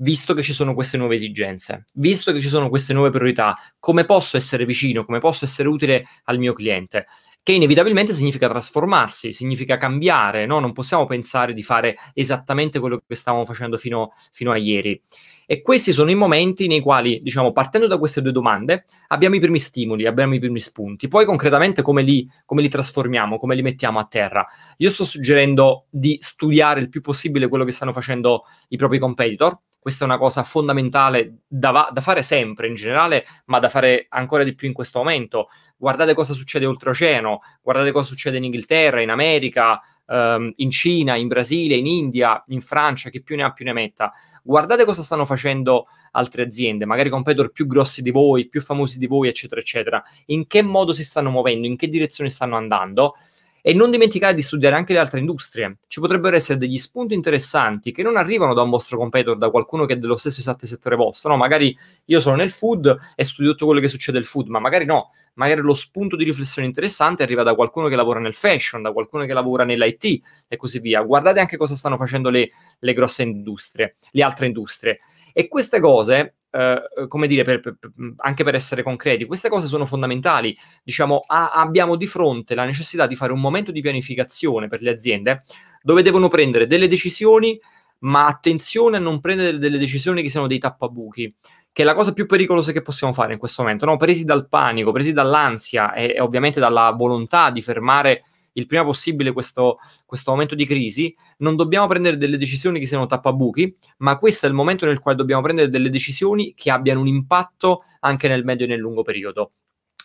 visto 0.00 0.34
che 0.34 0.42
ci 0.42 0.52
sono 0.52 0.74
queste 0.74 0.96
nuove 0.96 1.14
esigenze, 1.14 1.84
visto 1.94 2.32
che 2.32 2.40
ci 2.40 2.48
sono 2.48 2.68
queste 2.68 2.92
nuove 2.92 3.10
priorità, 3.10 3.54
come 3.78 4.04
posso 4.04 4.36
essere 4.36 4.64
vicino, 4.64 5.04
come 5.04 5.20
posso 5.20 5.44
essere 5.44 5.68
utile 5.68 6.06
al 6.24 6.38
mio 6.38 6.52
cliente? 6.52 7.06
Che 7.42 7.52
inevitabilmente 7.52 8.12
significa 8.12 8.48
trasformarsi, 8.48 9.32
significa 9.32 9.78
cambiare, 9.78 10.44
no? 10.44 10.58
Non 10.60 10.72
possiamo 10.72 11.06
pensare 11.06 11.54
di 11.54 11.62
fare 11.62 11.96
esattamente 12.12 12.78
quello 12.78 13.02
che 13.06 13.14
stavamo 13.14 13.46
facendo 13.46 13.78
fino, 13.78 14.12
fino 14.30 14.52
a 14.52 14.58
ieri. 14.58 15.00
E 15.46 15.62
questi 15.62 15.92
sono 15.92 16.10
i 16.10 16.14
momenti 16.14 16.66
nei 16.68 16.80
quali, 16.80 17.18
diciamo, 17.18 17.50
partendo 17.50 17.86
da 17.88 17.98
queste 17.98 18.20
due 18.20 18.30
domande, 18.30 18.84
abbiamo 19.08 19.34
i 19.36 19.40
primi 19.40 19.58
stimoli, 19.58 20.06
abbiamo 20.06 20.34
i 20.34 20.38
primi 20.38 20.60
spunti. 20.60 21.08
Poi 21.08 21.24
concretamente 21.24 21.82
come 21.82 22.02
li, 22.02 22.30
come 22.44 22.62
li 22.62 22.68
trasformiamo, 22.68 23.38
come 23.38 23.54
li 23.54 23.62
mettiamo 23.62 23.98
a 23.98 24.04
terra. 24.04 24.46
Io 24.76 24.90
sto 24.90 25.04
suggerendo 25.04 25.86
di 25.90 26.18
studiare 26.20 26.78
il 26.78 26.88
più 26.90 27.00
possibile 27.00 27.48
quello 27.48 27.64
che 27.64 27.72
stanno 27.72 27.92
facendo 27.92 28.44
i 28.68 28.76
propri 28.76 28.98
competitor, 28.98 29.58
questa 29.80 30.04
è 30.04 30.06
una 30.06 30.18
cosa 30.18 30.42
fondamentale 30.44 31.38
da, 31.48 31.88
da, 31.90 32.00
fare 32.02 32.22
sempre 32.22 32.68
in 32.68 32.74
generale, 32.74 33.24
ma 33.46 33.58
da 33.58 33.70
fare 33.70 34.06
ancora 34.10 34.44
di 34.44 34.54
più 34.54 34.68
in 34.68 34.74
questo 34.74 34.98
momento. 34.98 35.48
Guardate 35.76 36.12
cosa 36.12 36.34
succede 36.34 36.66
oltreoceano, 36.66 37.40
guardate 37.62 37.90
cosa 37.90 38.06
succede 38.06 38.36
in 38.36 38.44
Inghilterra, 38.44 39.00
in 39.00 39.08
America, 39.08 39.80
um, 40.04 40.52
in 40.56 40.70
Cina, 40.70 41.16
in 41.16 41.28
Brasile, 41.28 41.76
in 41.76 41.86
India, 41.86 42.42
in 42.48 42.60
Francia, 42.60 43.08
che 43.08 43.22
più 43.22 43.36
ne 43.36 43.42
ha 43.42 43.52
più 43.52 43.64
ne 43.64 43.72
metta. 43.72 44.12
Guardate 44.42 44.84
cosa 44.84 45.02
stanno 45.02 45.24
facendo 45.24 45.86
altre 46.12 46.42
aziende, 46.42 46.84
magari 46.84 47.08
competitor 47.08 47.50
più 47.50 47.66
grossi 47.66 48.02
di 48.02 48.10
voi, 48.10 48.48
più 48.48 48.60
famosi 48.60 48.98
di 48.98 49.06
voi, 49.06 49.28
eccetera, 49.28 49.60
eccetera. 49.60 50.02
In 50.26 50.46
che 50.46 50.60
modo 50.60 50.92
si 50.92 51.04
stanno 51.04 51.30
muovendo, 51.30 51.66
in 51.66 51.76
che 51.76 51.88
direzione 51.88 52.28
stanno 52.28 52.56
andando 52.56 53.14
e 53.62 53.74
non 53.74 53.90
dimenticate 53.90 54.34
di 54.34 54.42
studiare 54.42 54.76
anche 54.76 54.92
le 54.92 54.98
altre 54.98 55.20
industrie. 55.20 55.78
Ci 55.86 56.00
potrebbero 56.00 56.36
essere 56.36 56.58
degli 56.58 56.78
spunti 56.78 57.14
interessanti 57.14 57.92
che 57.92 58.02
non 58.02 58.16
arrivano 58.16 58.54
da 58.54 58.62
un 58.62 58.70
vostro 58.70 58.96
competitor, 58.96 59.36
da 59.36 59.50
qualcuno 59.50 59.86
che 59.86 59.94
è 59.94 59.96
dello 59.96 60.16
stesso 60.16 60.40
esatto 60.40 60.66
settore 60.66 60.96
vostro. 60.96 61.30
No, 61.30 61.36
magari 61.36 61.76
io 62.06 62.20
sono 62.20 62.36
nel 62.36 62.50
food 62.50 62.98
e 63.14 63.24
studio 63.24 63.52
tutto 63.52 63.66
quello 63.66 63.80
che 63.80 63.88
succede 63.88 64.18
nel 64.18 64.26
food, 64.26 64.48
ma 64.48 64.58
magari 64.58 64.84
no. 64.84 65.10
Magari 65.34 65.60
lo 65.60 65.74
spunto 65.74 66.16
di 66.16 66.24
riflessione 66.24 66.66
interessante 66.66 67.22
arriva 67.22 67.42
da 67.42 67.54
qualcuno 67.54 67.88
che 67.88 67.96
lavora 67.96 68.20
nel 68.20 68.34
fashion, 68.34 68.82
da 68.82 68.92
qualcuno 68.92 69.24
che 69.24 69.32
lavora 69.32 69.64
nell'IT 69.64 70.20
e 70.48 70.56
così 70.56 70.80
via. 70.80 71.02
Guardate 71.02 71.40
anche 71.40 71.56
cosa 71.56 71.74
stanno 71.74 71.96
facendo 71.96 72.30
le, 72.30 72.50
le 72.78 72.92
grosse 72.92 73.22
industrie, 73.22 73.96
le 74.10 74.22
altre 74.22 74.46
industrie. 74.46 74.98
E 75.32 75.48
queste 75.48 75.80
cose 75.80 76.39
Uh, 76.50 77.06
come 77.06 77.28
dire, 77.28 77.44
per, 77.44 77.60
per, 77.60 77.78
anche 78.16 78.42
per 78.42 78.56
essere 78.56 78.82
concreti, 78.82 79.24
queste 79.24 79.48
cose 79.48 79.68
sono 79.68 79.86
fondamentali. 79.86 80.56
Diciamo, 80.82 81.22
a, 81.26 81.50
abbiamo 81.50 81.94
di 81.96 82.06
fronte 82.06 82.54
la 82.54 82.64
necessità 82.64 83.06
di 83.06 83.14
fare 83.14 83.32
un 83.32 83.40
momento 83.40 83.70
di 83.70 83.80
pianificazione 83.80 84.66
per 84.66 84.82
le 84.82 84.90
aziende 84.90 85.44
dove 85.82 86.02
devono 86.02 86.28
prendere 86.28 86.66
delle 86.66 86.88
decisioni, 86.88 87.58
ma 88.00 88.26
attenzione 88.26 88.96
a 88.96 89.00
non 89.00 89.20
prendere 89.20 89.58
delle 89.58 89.78
decisioni 89.78 90.22
che 90.22 90.30
siano 90.30 90.46
dei 90.46 90.58
tappabuchi. 90.58 91.34
Che 91.72 91.82
è 91.82 91.84
la 91.84 91.94
cosa 91.94 92.12
più 92.12 92.26
pericolosa 92.26 92.72
che 92.72 92.82
possiamo 92.82 93.12
fare 93.12 93.32
in 93.32 93.38
questo 93.38 93.62
momento, 93.62 93.86
no? 93.86 93.96
presi 93.96 94.24
dal 94.24 94.48
panico, 94.48 94.90
presi 94.90 95.12
dall'ansia 95.12 95.92
e, 95.92 96.14
e 96.16 96.20
ovviamente 96.20 96.58
dalla 96.58 96.90
volontà 96.90 97.50
di 97.50 97.62
fermare 97.62 98.24
il 98.60 98.66
prima 98.66 98.84
possibile 98.84 99.32
questo, 99.32 99.78
questo 100.06 100.30
momento 100.30 100.54
di 100.54 100.66
crisi, 100.66 101.14
non 101.38 101.56
dobbiamo 101.56 101.86
prendere 101.86 102.16
delle 102.16 102.38
decisioni 102.38 102.78
che 102.78 102.86
siano 102.86 103.06
tappabuchi, 103.06 103.76
ma 103.98 104.18
questo 104.18 104.46
è 104.46 104.48
il 104.48 104.54
momento 104.54 104.86
nel 104.86 105.00
quale 105.00 105.16
dobbiamo 105.16 105.42
prendere 105.42 105.68
delle 105.68 105.90
decisioni 105.90 106.54
che 106.54 106.70
abbiano 106.70 107.00
un 107.00 107.06
impatto 107.06 107.84
anche 108.00 108.28
nel 108.28 108.44
medio 108.44 108.66
e 108.66 108.68
nel 108.68 108.78
lungo 108.78 109.02
periodo. 109.02 109.52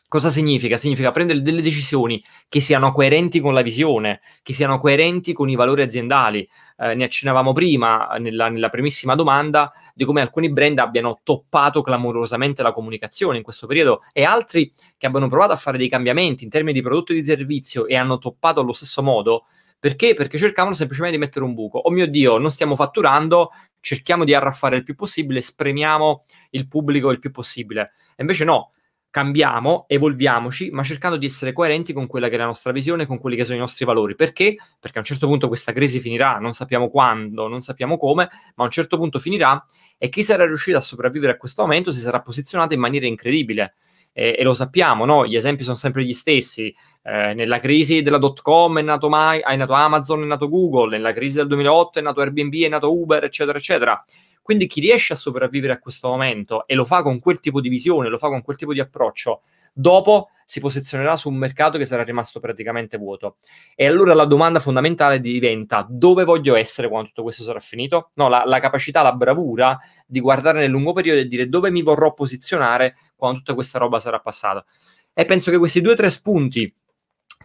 Cosa 0.07 0.29
significa? 0.29 0.77
Significa 0.77 1.11
prendere 1.11 1.41
delle 1.41 1.61
decisioni 1.61 2.23
che 2.47 2.59
siano 2.61 2.91
coerenti 2.91 3.39
con 3.39 3.53
la 3.53 3.61
visione, 3.61 4.21
che 4.43 4.53
siano 4.53 4.77
coerenti 4.77 5.33
con 5.33 5.49
i 5.49 5.55
valori 5.55 5.81
aziendali. 5.81 6.47
Eh, 6.77 6.93
ne 6.93 7.05
accennavamo 7.05 7.53
prima 7.53 8.15
nella, 8.19 8.49
nella, 8.49 8.69
primissima 8.69 9.15
domanda 9.15 9.71
di 9.93 10.03
come 10.03 10.19
alcuni 10.19 10.51
brand 10.51 10.77
abbiano 10.79 11.21
toppato 11.23 11.81
clamorosamente 11.81 12.61
la 12.61 12.73
comunicazione 12.73 13.37
in 13.37 13.43
questo 13.43 13.65
periodo 13.65 14.01
e 14.11 14.25
altri 14.25 14.73
che 14.97 15.05
abbiano 15.05 15.29
provato 15.29 15.53
a 15.53 15.55
fare 15.55 15.77
dei 15.77 15.87
cambiamenti 15.87 16.43
in 16.43 16.49
termini 16.49 16.73
di 16.73 16.81
prodotto 16.81 17.13
e 17.13 17.15
di 17.15 17.23
servizio 17.23 17.87
e 17.87 17.95
hanno 17.95 18.17
toppato 18.17 18.59
allo 18.59 18.73
stesso 18.73 19.01
modo. 19.01 19.45
Perché? 19.79 20.15
Perché 20.15 20.37
cercavano 20.37 20.75
semplicemente 20.75 21.17
di 21.17 21.23
mettere 21.23 21.45
un 21.45 21.53
buco. 21.53 21.77
Oh 21.77 21.91
mio 21.91 22.07
Dio, 22.07 22.37
non 22.37 22.51
stiamo 22.51 22.75
fatturando, 22.75 23.51
cerchiamo 23.79 24.25
di 24.25 24.33
arraffare 24.33 24.75
il 24.75 24.83
più 24.83 24.95
possibile, 24.95 25.41
spremiamo 25.41 26.25
il 26.51 26.67
pubblico 26.67 27.11
il 27.11 27.19
più 27.19 27.31
possibile. 27.31 27.93
E 28.15 28.21
invece 28.21 28.43
no, 28.43 28.71
cambiamo, 29.15 29.85
evolviamoci, 29.87 30.71
ma 30.71 30.83
cercando 30.83 31.15
di 31.15 31.25
essere 31.25 31.53
coerenti 31.53 31.93
con 31.93 32.05
quella 32.05 32.27
che 32.27 32.35
è 32.35 32.37
la 32.37 32.43
nostra 32.43 32.73
visione, 32.73 33.05
con 33.05 33.17
quelli 33.17 33.37
che 33.37 33.45
sono 33.45 33.55
i 33.55 33.61
nostri 33.61 33.85
valori. 33.85 34.13
Perché? 34.13 34.57
Perché 34.77 34.97
a 34.97 34.99
un 34.99 35.05
certo 35.05 35.25
punto 35.25 35.47
questa 35.47 35.71
crisi 35.71 36.01
finirà, 36.01 36.37
non 36.37 36.51
sappiamo 36.51 36.89
quando, 36.89 37.47
non 37.47 37.61
sappiamo 37.61 37.97
come, 37.97 38.27
ma 38.55 38.63
a 38.63 38.63
un 38.63 38.71
certo 38.71 38.97
punto 38.97 39.17
finirà 39.17 39.65
e 39.97 40.09
chi 40.09 40.21
sarà 40.21 40.45
riuscito 40.45 40.75
a 40.75 40.81
sopravvivere 40.81 41.31
a 41.31 41.37
questo 41.37 41.61
momento 41.61 41.93
si 41.93 42.01
sarà 42.01 42.19
posizionato 42.19 42.73
in 42.73 42.81
maniera 42.81 43.05
incredibile. 43.05 43.75
E, 44.11 44.35
e 44.37 44.43
lo 44.43 44.53
sappiamo, 44.53 45.05
no? 45.05 45.25
Gli 45.25 45.37
esempi 45.37 45.63
sono 45.63 45.77
sempre 45.77 46.03
gli 46.03 46.13
stessi. 46.13 46.75
Eh, 47.01 47.33
nella 47.35 47.61
crisi 47.61 48.01
della 48.01 48.17
dot 48.17 48.41
com 48.41 48.79
è 48.79 48.81
nato, 48.81 49.07
mai, 49.07 49.39
è 49.39 49.55
nato 49.55 49.71
Amazon, 49.71 50.23
è 50.23 50.25
nato 50.25 50.49
Google, 50.49 50.97
nella 50.97 51.13
crisi 51.13 51.37
del 51.37 51.47
2008 51.47 51.99
è 51.99 52.01
nato 52.01 52.19
Airbnb, 52.19 52.53
è 52.53 52.67
nato 52.67 52.93
Uber, 52.93 53.23
eccetera, 53.23 53.57
eccetera. 53.57 54.03
Quindi 54.45 54.67
chi 54.67 54.79
riesce 54.79 55.13
a 55.13 55.15
sopravvivere 55.15 55.73
a 55.73 55.79
questo 55.79 56.07
momento 56.07 56.67
e 56.67 56.75
lo 56.75 56.85
fa 56.85 57.01
con 57.01 57.17
quel 57.17 57.39
tipo 57.39 57.59
di 57.59 57.67
visione, 57.67 58.09
lo 58.09 58.19
fa 58.19 58.27
con 58.27 58.43
quel 58.43 58.55
tipo 58.55 58.73
di 58.73 58.79
approccio, 58.79 59.41
dopo 59.73 60.29
si 60.45 60.59
posizionerà 60.59 61.15
su 61.15 61.29
un 61.29 61.35
mercato 61.35 61.79
che 61.79 61.85
sarà 61.85 62.03
rimasto 62.03 62.39
praticamente 62.39 62.99
vuoto. 62.99 63.37
E 63.73 63.87
allora 63.87 64.13
la 64.13 64.25
domanda 64.25 64.59
fondamentale 64.59 65.19
diventa 65.19 65.83
dove 65.89 66.25
voglio 66.25 66.55
essere 66.55 66.87
quando 66.89 67.07
tutto 67.07 67.23
questo 67.23 67.41
sarà 67.41 67.57
finito? 67.59 68.11
No, 68.13 68.29
la, 68.29 68.43
la 68.45 68.59
capacità, 68.59 69.01
la 69.01 69.13
bravura 69.13 69.79
di 70.05 70.19
guardare 70.19 70.59
nel 70.59 70.69
lungo 70.69 70.93
periodo 70.93 71.21
e 71.21 71.25
dire 71.25 71.49
dove 71.49 71.71
mi 71.71 71.81
vorrò 71.81 72.13
posizionare 72.13 72.97
quando 73.15 73.39
tutta 73.39 73.55
questa 73.55 73.79
roba 73.79 73.97
sarà 73.97 74.19
passata. 74.19 74.63
E 75.11 75.25
penso 75.25 75.49
che 75.49 75.57
questi 75.57 75.81
due 75.81 75.93
o 75.93 75.95
tre 75.95 76.11
spunti 76.11 76.71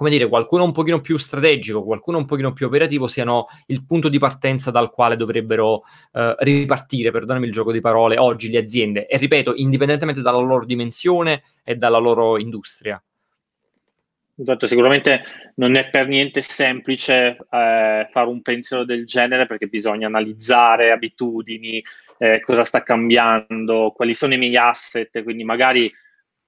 come 0.00 0.12
dire, 0.12 0.28
qualcuno 0.28 0.64
un 0.64 0.72
pochino 0.72 1.02
più 1.02 1.18
strategico, 1.18 1.84
qualcuno 1.84 2.16
un 2.16 2.24
pochino 2.24 2.54
più 2.54 2.64
operativo 2.64 3.06
siano 3.06 3.48
il 3.66 3.84
punto 3.84 4.08
di 4.08 4.18
partenza 4.18 4.70
dal 4.70 4.88
quale 4.88 5.14
dovrebbero 5.14 5.82
eh, 6.14 6.34
ripartire, 6.38 7.10
perdonami 7.10 7.44
il 7.44 7.52
gioco 7.52 7.70
di 7.70 7.82
parole, 7.82 8.16
oggi 8.16 8.48
le 8.48 8.60
aziende. 8.60 9.06
E 9.06 9.18
ripeto, 9.18 9.52
indipendentemente 9.56 10.22
dalla 10.22 10.38
loro 10.38 10.64
dimensione 10.64 11.42
e 11.62 11.76
dalla 11.76 11.98
loro 11.98 12.38
industria. 12.38 12.98
Esatto, 14.38 14.66
sicuramente 14.66 15.22
non 15.56 15.74
è 15.74 15.90
per 15.90 16.06
niente 16.06 16.40
semplice 16.40 17.36
eh, 17.36 18.08
fare 18.10 18.26
un 18.26 18.40
pensiero 18.40 18.86
del 18.86 19.04
genere 19.04 19.44
perché 19.44 19.66
bisogna 19.66 20.06
analizzare 20.06 20.92
abitudini, 20.92 21.84
eh, 22.16 22.40
cosa 22.40 22.64
sta 22.64 22.82
cambiando, 22.82 23.92
quali 23.94 24.14
sono 24.14 24.32
i 24.32 24.38
miei 24.38 24.56
asset, 24.56 25.22
quindi 25.22 25.44
magari 25.44 25.90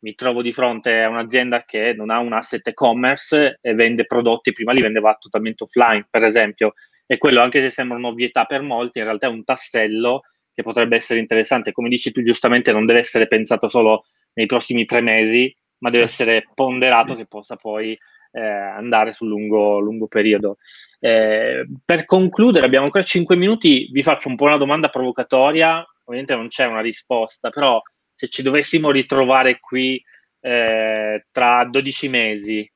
mi 0.02 0.14
trovo 0.14 0.42
di 0.42 0.52
fronte 0.52 1.02
a 1.02 1.08
un'azienda 1.08 1.64
che 1.64 1.94
non 1.94 2.10
ha 2.10 2.18
un 2.18 2.32
asset 2.32 2.66
e-commerce 2.66 3.58
e 3.60 3.74
vende 3.74 4.04
prodotti, 4.04 4.52
prima 4.52 4.72
li 4.72 4.82
vendeva 4.82 5.16
totalmente 5.18 5.64
offline, 5.64 6.06
per 6.10 6.24
esempio, 6.24 6.74
e 7.06 7.18
quello, 7.18 7.40
anche 7.40 7.60
se 7.60 7.70
sembra 7.70 7.96
un'ovvietà 7.98 8.44
per 8.44 8.62
molti, 8.62 8.98
in 8.98 9.04
realtà 9.04 9.26
è 9.26 9.30
un 9.30 9.44
tassello 9.44 10.22
che 10.52 10.62
potrebbe 10.62 10.96
essere 10.96 11.20
interessante. 11.20 11.72
Come 11.72 11.88
dici 11.88 12.10
tu 12.10 12.22
giustamente, 12.22 12.72
non 12.72 12.86
deve 12.86 12.98
essere 12.98 13.26
pensato 13.26 13.68
solo 13.68 14.04
nei 14.34 14.46
prossimi 14.46 14.84
tre 14.84 15.00
mesi, 15.00 15.54
ma 15.78 15.90
deve 15.90 16.06
certo. 16.06 16.22
essere 16.22 16.48
ponderato 16.54 17.14
che 17.14 17.26
possa 17.26 17.56
poi 17.56 17.96
eh, 18.32 18.40
andare 18.40 19.12
sul 19.12 19.28
lungo, 19.28 19.78
lungo 19.78 20.08
periodo. 20.08 20.56
Eh, 20.98 21.66
per 21.84 22.04
concludere, 22.04 22.66
abbiamo 22.66 22.86
ancora 22.86 23.04
cinque 23.04 23.36
minuti, 23.36 23.88
vi 23.92 24.02
faccio 24.02 24.28
un 24.28 24.36
po' 24.36 24.44
una 24.44 24.56
domanda 24.56 24.88
provocatoria, 24.88 25.84
ovviamente 26.04 26.34
non 26.34 26.48
c'è 26.48 26.64
una 26.66 26.80
risposta, 26.80 27.50
però 27.50 27.80
se 28.22 28.28
ci 28.28 28.42
dovessimo 28.42 28.92
ritrovare 28.92 29.58
qui 29.58 30.00
eh, 30.40 31.26
tra 31.32 31.64
12 31.64 32.08
mesi, 32.08 32.72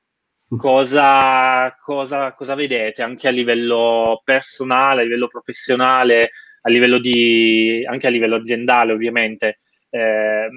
cosa, 0.58 1.72
cosa, 1.80 2.34
cosa, 2.34 2.54
vedete 2.56 3.02
anche 3.02 3.28
a 3.28 3.30
livello 3.30 4.20
personale, 4.24 5.02
a 5.02 5.04
livello 5.04 5.28
professionale, 5.28 6.30
a 6.62 6.70
livello 6.70 6.98
di, 6.98 7.84
anche 7.88 8.08
a 8.08 8.10
livello 8.10 8.36
aziendale 8.36 8.92
ovviamente? 8.92 9.60
Eh, 9.88 10.48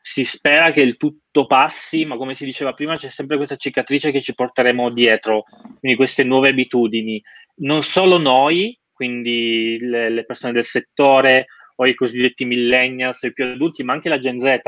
si 0.00 0.24
spera 0.24 0.70
che 0.70 0.82
il 0.82 0.96
tutto 0.96 1.46
passi, 1.46 2.04
ma 2.04 2.16
come 2.16 2.36
si 2.36 2.44
diceva 2.44 2.72
prima 2.72 2.96
c'è 2.96 3.10
sempre 3.10 3.36
questa 3.36 3.56
cicatrice 3.56 4.12
che 4.12 4.20
ci 4.20 4.34
porteremo 4.34 4.90
dietro, 4.90 5.42
quindi 5.80 5.96
queste 5.96 6.22
nuove 6.22 6.50
abitudini. 6.50 7.20
Non 7.62 7.82
solo 7.82 8.16
noi, 8.16 8.78
quindi 8.92 9.76
le, 9.80 10.08
le 10.08 10.24
persone 10.24 10.52
del 10.52 10.64
settore, 10.64 11.46
o 11.80 11.86
i 11.86 11.94
cosiddetti 11.94 12.44
millennials, 12.44 13.22
i 13.22 13.32
più 13.32 13.44
adulti, 13.44 13.82
ma 13.82 13.94
anche 13.94 14.10
la 14.10 14.18
Gen 14.18 14.38
Z. 14.38 14.60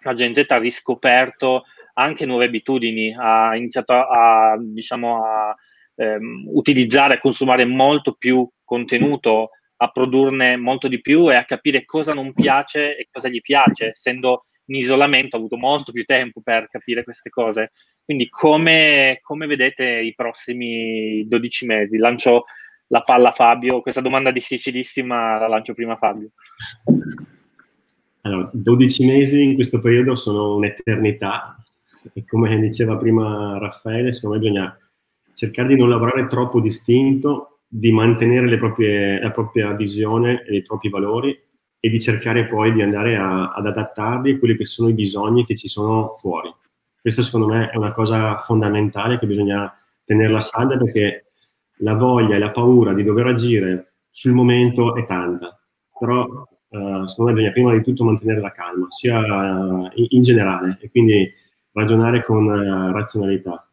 La 0.00 0.12
Gen 0.12 0.34
Z 0.34 0.44
ha 0.48 0.58
riscoperto 0.58 1.64
anche 1.94 2.26
nuove 2.26 2.44
abitudini, 2.44 3.14
ha 3.18 3.56
iniziato 3.56 3.94
a, 3.94 4.52
a 4.52 4.58
diciamo, 4.60 5.24
a 5.24 5.56
ehm, 5.96 6.44
utilizzare, 6.48 7.14
a 7.14 7.20
consumare 7.20 7.64
molto 7.64 8.12
più 8.12 8.46
contenuto, 8.62 9.50
a 9.76 9.88
produrne 9.88 10.56
molto 10.56 10.86
di 10.86 11.00
più 11.00 11.30
e 11.30 11.36
a 11.36 11.46
capire 11.46 11.86
cosa 11.86 12.12
non 12.12 12.34
piace 12.34 12.94
e 12.94 13.08
cosa 13.10 13.28
gli 13.28 13.40
piace, 13.40 13.88
essendo 13.88 14.44
in 14.66 14.76
isolamento 14.76 15.36
ha 15.36 15.38
avuto 15.38 15.56
molto 15.56 15.92
più 15.92 16.04
tempo 16.04 16.42
per 16.42 16.68
capire 16.68 17.04
queste 17.04 17.30
cose. 17.30 17.72
Quindi 18.04 18.28
come, 18.28 19.18
come 19.22 19.46
vedete 19.46 19.84
i 19.86 20.14
prossimi 20.14 21.26
12 21.26 21.66
mesi? 21.66 21.96
Lancio 21.96 22.44
la 22.94 23.02
palla 23.02 23.32
Fabio? 23.32 23.80
Questa 23.80 24.00
domanda 24.00 24.30
difficilissima 24.30 25.36
la 25.36 25.48
lancio 25.48 25.74
prima 25.74 25.96
Fabio. 25.96 26.30
Allora, 28.20 28.48
12 28.52 29.06
mesi 29.06 29.42
in 29.42 29.54
questo 29.54 29.80
periodo 29.80 30.14
sono 30.14 30.54
un'eternità 30.54 31.56
e 32.12 32.24
come 32.24 32.56
diceva 32.60 32.96
prima 32.96 33.58
Raffaele, 33.58 34.12
secondo 34.12 34.36
me 34.36 34.42
bisogna 34.42 34.78
cercare 35.32 35.68
di 35.68 35.76
non 35.76 35.88
lavorare 35.88 36.28
troppo 36.28 36.60
distinto, 36.60 37.58
di 37.66 37.90
mantenere 37.90 38.56
proprie, 38.56 39.20
la 39.20 39.30
propria 39.32 39.72
visione 39.72 40.44
e 40.44 40.56
i 40.56 40.62
propri 40.62 40.88
valori 40.88 41.36
e 41.80 41.88
di 41.90 42.00
cercare 42.00 42.46
poi 42.46 42.72
di 42.72 42.80
andare 42.80 43.16
a, 43.16 43.50
ad 43.52 43.66
adattarli 43.66 44.32
a 44.32 44.38
quelli 44.38 44.56
che 44.56 44.64
sono 44.66 44.88
i 44.88 44.94
bisogni 44.94 45.44
che 45.44 45.56
ci 45.56 45.66
sono 45.66 46.14
fuori. 46.14 46.54
Questa 47.00 47.22
secondo 47.22 47.48
me 47.48 47.70
è 47.70 47.76
una 47.76 47.92
cosa 47.92 48.38
fondamentale 48.38 49.18
che 49.18 49.26
bisogna 49.26 49.70
tenerla 50.04 50.40
salda 50.40 50.78
perché 50.78 51.24
la 51.84 51.94
voglia 51.94 52.34
e 52.34 52.38
la 52.38 52.50
paura 52.50 52.94
di 52.94 53.04
dover 53.04 53.26
agire 53.26 53.92
sul 54.10 54.32
momento 54.32 54.96
è 54.96 55.06
tanta, 55.06 55.60
però 55.98 56.24
uh, 56.24 57.06
secondo 57.06 57.30
me 57.30 57.32
bisogna 57.32 57.52
prima 57.52 57.72
di 57.74 57.82
tutto 57.82 58.04
mantenere 58.04 58.40
la 58.40 58.50
calma, 58.50 58.86
sia 58.88 59.18
uh, 59.18 59.90
in, 59.94 60.06
in, 60.08 60.22
generale, 60.22 60.78
e 60.80 60.90
quindi 60.90 61.30
ragionare 61.72 62.22
con 62.24 62.46
uh, 62.46 62.90
razionalità. 62.92 63.68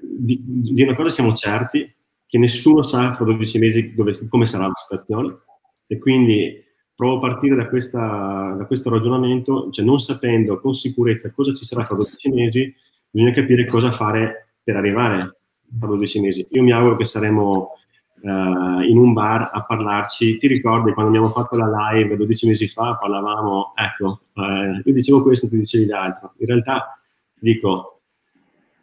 Di, 0.00 0.40
di, 0.44 0.82
una 0.82 0.94
cosa 0.94 1.08
siamo 1.08 1.32
certi, 1.32 1.92
che 2.26 2.38
nessuno 2.38 2.82
sa 2.82 3.14
fra 3.14 3.24
12 3.24 3.58
mesi 3.58 3.94
dove, 3.94 4.14
come 4.28 4.44
sarà 4.44 4.66
la 4.66 4.72
situazione, 4.76 5.38
e 5.86 5.98
quindi 5.98 6.62
provo 6.94 7.16
a 7.16 7.20
partire 7.20 7.54
da, 7.54 7.68
questa, 7.68 8.54
da 8.56 8.64
questo 8.66 8.90
ragionamento, 8.90 9.70
cioè 9.70 9.84
non 9.84 10.00
sapendo 10.00 10.58
con 10.58 10.74
sicurezza 10.74 11.32
cosa 11.32 11.54
ci 11.54 11.64
sarà 11.64 11.84
fra 11.84 11.94
12 11.94 12.30
mesi, 12.32 12.74
bisogna 13.08 13.32
capire 13.32 13.66
cosa 13.66 13.92
fare 13.92 14.56
per 14.62 14.76
arrivare 14.76 15.35
tra 15.78 15.88
12 15.88 16.20
mesi. 16.20 16.46
Io 16.50 16.62
mi 16.62 16.72
auguro 16.72 16.96
che 16.96 17.04
saremo 17.04 17.72
uh, 18.20 18.80
in 18.80 18.98
un 18.98 19.12
bar 19.12 19.50
a 19.52 19.62
parlarci. 19.64 20.38
Ti 20.38 20.46
ricordi 20.46 20.92
quando 20.92 21.10
abbiamo 21.10 21.32
fatto 21.32 21.56
la 21.56 21.90
live 21.92 22.16
12 22.16 22.46
mesi 22.46 22.68
fa, 22.68 22.96
parlavamo, 22.96 23.72
ecco, 23.74 24.20
uh, 24.34 24.80
io 24.84 24.92
dicevo 24.92 25.22
questo, 25.22 25.48
tu 25.48 25.56
dicevi 25.56 25.86
l'altro. 25.86 26.32
In 26.38 26.46
realtà, 26.46 26.98
dico, 27.34 28.00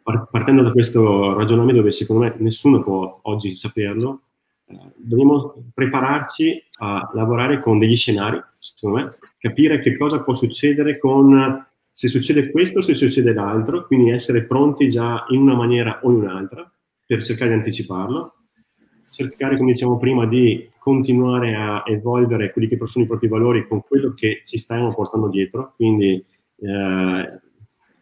partendo 0.02 0.62
da 0.62 0.72
questo 0.72 1.34
ragionamento 1.34 1.80
dove 1.80 1.92
secondo 1.92 2.24
me 2.24 2.34
nessuno 2.38 2.82
può 2.82 3.20
oggi 3.22 3.54
saperlo, 3.54 4.20
uh, 4.66 4.92
dobbiamo 4.96 5.54
prepararci 5.72 6.62
a 6.78 7.10
lavorare 7.14 7.60
con 7.60 7.78
degli 7.78 7.96
scenari, 7.96 8.42
secondo 8.58 8.98
me, 8.98 9.16
capire 9.38 9.78
che 9.80 9.96
cosa 9.96 10.22
può 10.22 10.34
succedere 10.34 10.98
con 10.98 11.66
se 11.96 12.08
succede 12.08 12.50
questo, 12.50 12.80
se 12.80 12.94
succede 12.94 13.32
l'altro, 13.32 13.86
quindi 13.86 14.10
essere 14.10 14.46
pronti 14.46 14.88
già 14.88 15.24
in 15.28 15.42
una 15.42 15.54
maniera 15.54 16.00
o 16.02 16.10
in 16.10 16.16
un'altra 16.16 16.68
per 17.06 17.22
cercare 17.22 17.50
di 17.50 17.56
anticiparlo, 17.56 18.34
cercare, 19.10 19.56
come 19.56 19.72
dicevamo 19.72 19.98
prima, 19.98 20.26
di 20.26 20.70
continuare 20.78 21.54
a 21.54 21.82
evolvere 21.86 22.52
quelli 22.52 22.68
che 22.68 22.78
sono 22.84 23.04
i 23.04 23.08
propri 23.08 23.28
valori 23.28 23.66
con 23.66 23.82
quello 23.82 24.12
che 24.12 24.40
ci 24.44 24.58
stiamo 24.58 24.92
portando 24.92 25.28
dietro, 25.28 25.72
quindi 25.76 26.12
eh, 26.14 27.40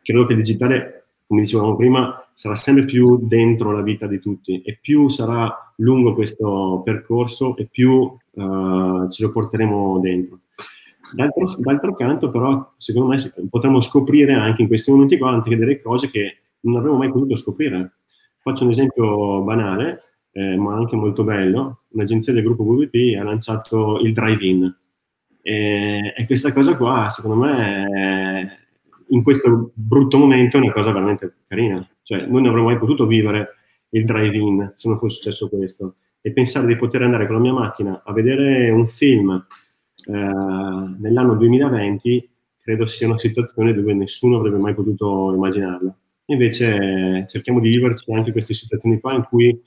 credo 0.03 0.25
che 0.25 0.33
il 0.33 0.39
digitale, 0.39 1.05
come 1.27 1.43
dicevamo 1.43 1.77
prima, 1.77 2.23
sarà 2.35 2.55
sempre 2.55 2.85
più 2.85 3.19
dentro 3.27 3.73
la 3.73 3.83
vita 3.83 4.07
di 4.07 4.19
tutti 4.19 4.63
e 4.63 4.79
più 4.81 5.09
sarà 5.09 5.75
lungo 5.77 6.15
questo 6.15 6.83
percorso 6.85 7.57
e 7.57 7.67
più 7.67 8.17
eh, 8.35 9.07
ce 9.11 9.23
lo 9.23 9.31
porteremo 9.31 10.01
dentro. 10.01 10.41
D'altro, 11.13 11.55
d'altro, 11.59 11.95
canto, 11.95 12.31
però, 12.31 12.73
secondo 12.79 13.09
me 13.09 13.19
potremmo 13.51 13.81
scoprire 13.81 14.33
anche 14.33 14.63
in 14.63 14.69
questi 14.69 14.91
momenti 14.91 15.19
qua 15.19 15.31
anche 15.31 15.57
delle 15.57 15.81
cose 15.81 16.09
che 16.09 16.39
non 16.61 16.77
avremmo 16.77 16.97
mai 16.97 17.11
potuto 17.11 17.37
scoprire. 17.37 17.99
Faccio 18.43 18.65
un 18.65 18.71
esempio 18.71 19.43
banale, 19.43 20.03
eh, 20.33 20.57
ma 20.57 20.75
anche 20.75 20.97
molto 20.97 21.23
bello. 21.25 21.83
Un'agenzia 21.91 22.33
del 22.33 22.43
gruppo 22.43 22.65
VVP 22.65 23.19
ha 23.19 23.23
lanciato 23.23 23.99
il 24.01 24.13
drive-in. 24.13 24.75
E, 25.43 26.15
e 26.17 26.27
questa 26.27 26.53
cosa 26.53 26.77
qua, 26.77 27.09
secondo 27.09 27.37
me, 27.45 28.59
in 29.09 29.23
questo 29.23 29.71
brutto 29.75 30.19
momento 30.19 30.57
è 30.57 30.61
una 30.61 30.73
cosa 30.73 30.93
veramente 30.93 31.35
carina. 31.47 31.87
Cioè, 32.03 32.27
non 32.27 32.47
avremmo 32.47 32.67
mai 32.67 32.79
potuto 32.79 33.07
vivere 33.07 33.57
il 33.91 34.05
drive-in 34.05 34.73
se 34.75 34.89
non 34.89 34.99
fosse 34.99 35.17
successo 35.17 35.49
questo. 35.49 35.97
E 36.21 36.33
pensare 36.33 36.67
di 36.67 36.77
poter 36.77 37.03
andare 37.03 37.27
con 37.27 37.37
la 37.37 37.43
mia 37.43 37.53
macchina 37.53 38.03
a 38.05 38.13
vedere 38.13 38.71
un 38.71 38.87
film 38.87 39.31
eh, 40.07 40.13
nell'anno 40.13 41.35
2020 41.35 42.31
credo 42.63 42.87
sia 42.87 43.09
una 43.09 43.19
situazione 43.19 43.73
dove 43.75 43.93
nessuno 43.93 44.39
avrebbe 44.39 44.59
mai 44.59 44.75
potuto 44.75 45.33
immaginarla. 45.35 45.97
Invece 46.27 47.25
cerchiamo 47.29 47.61
di 47.61 47.69
viverci 47.69 48.13
anche 48.13 48.33
queste 48.33 48.55
situazioni 48.55 49.01
qua 49.01 49.15
in 49.15 49.25
cui 49.25 49.61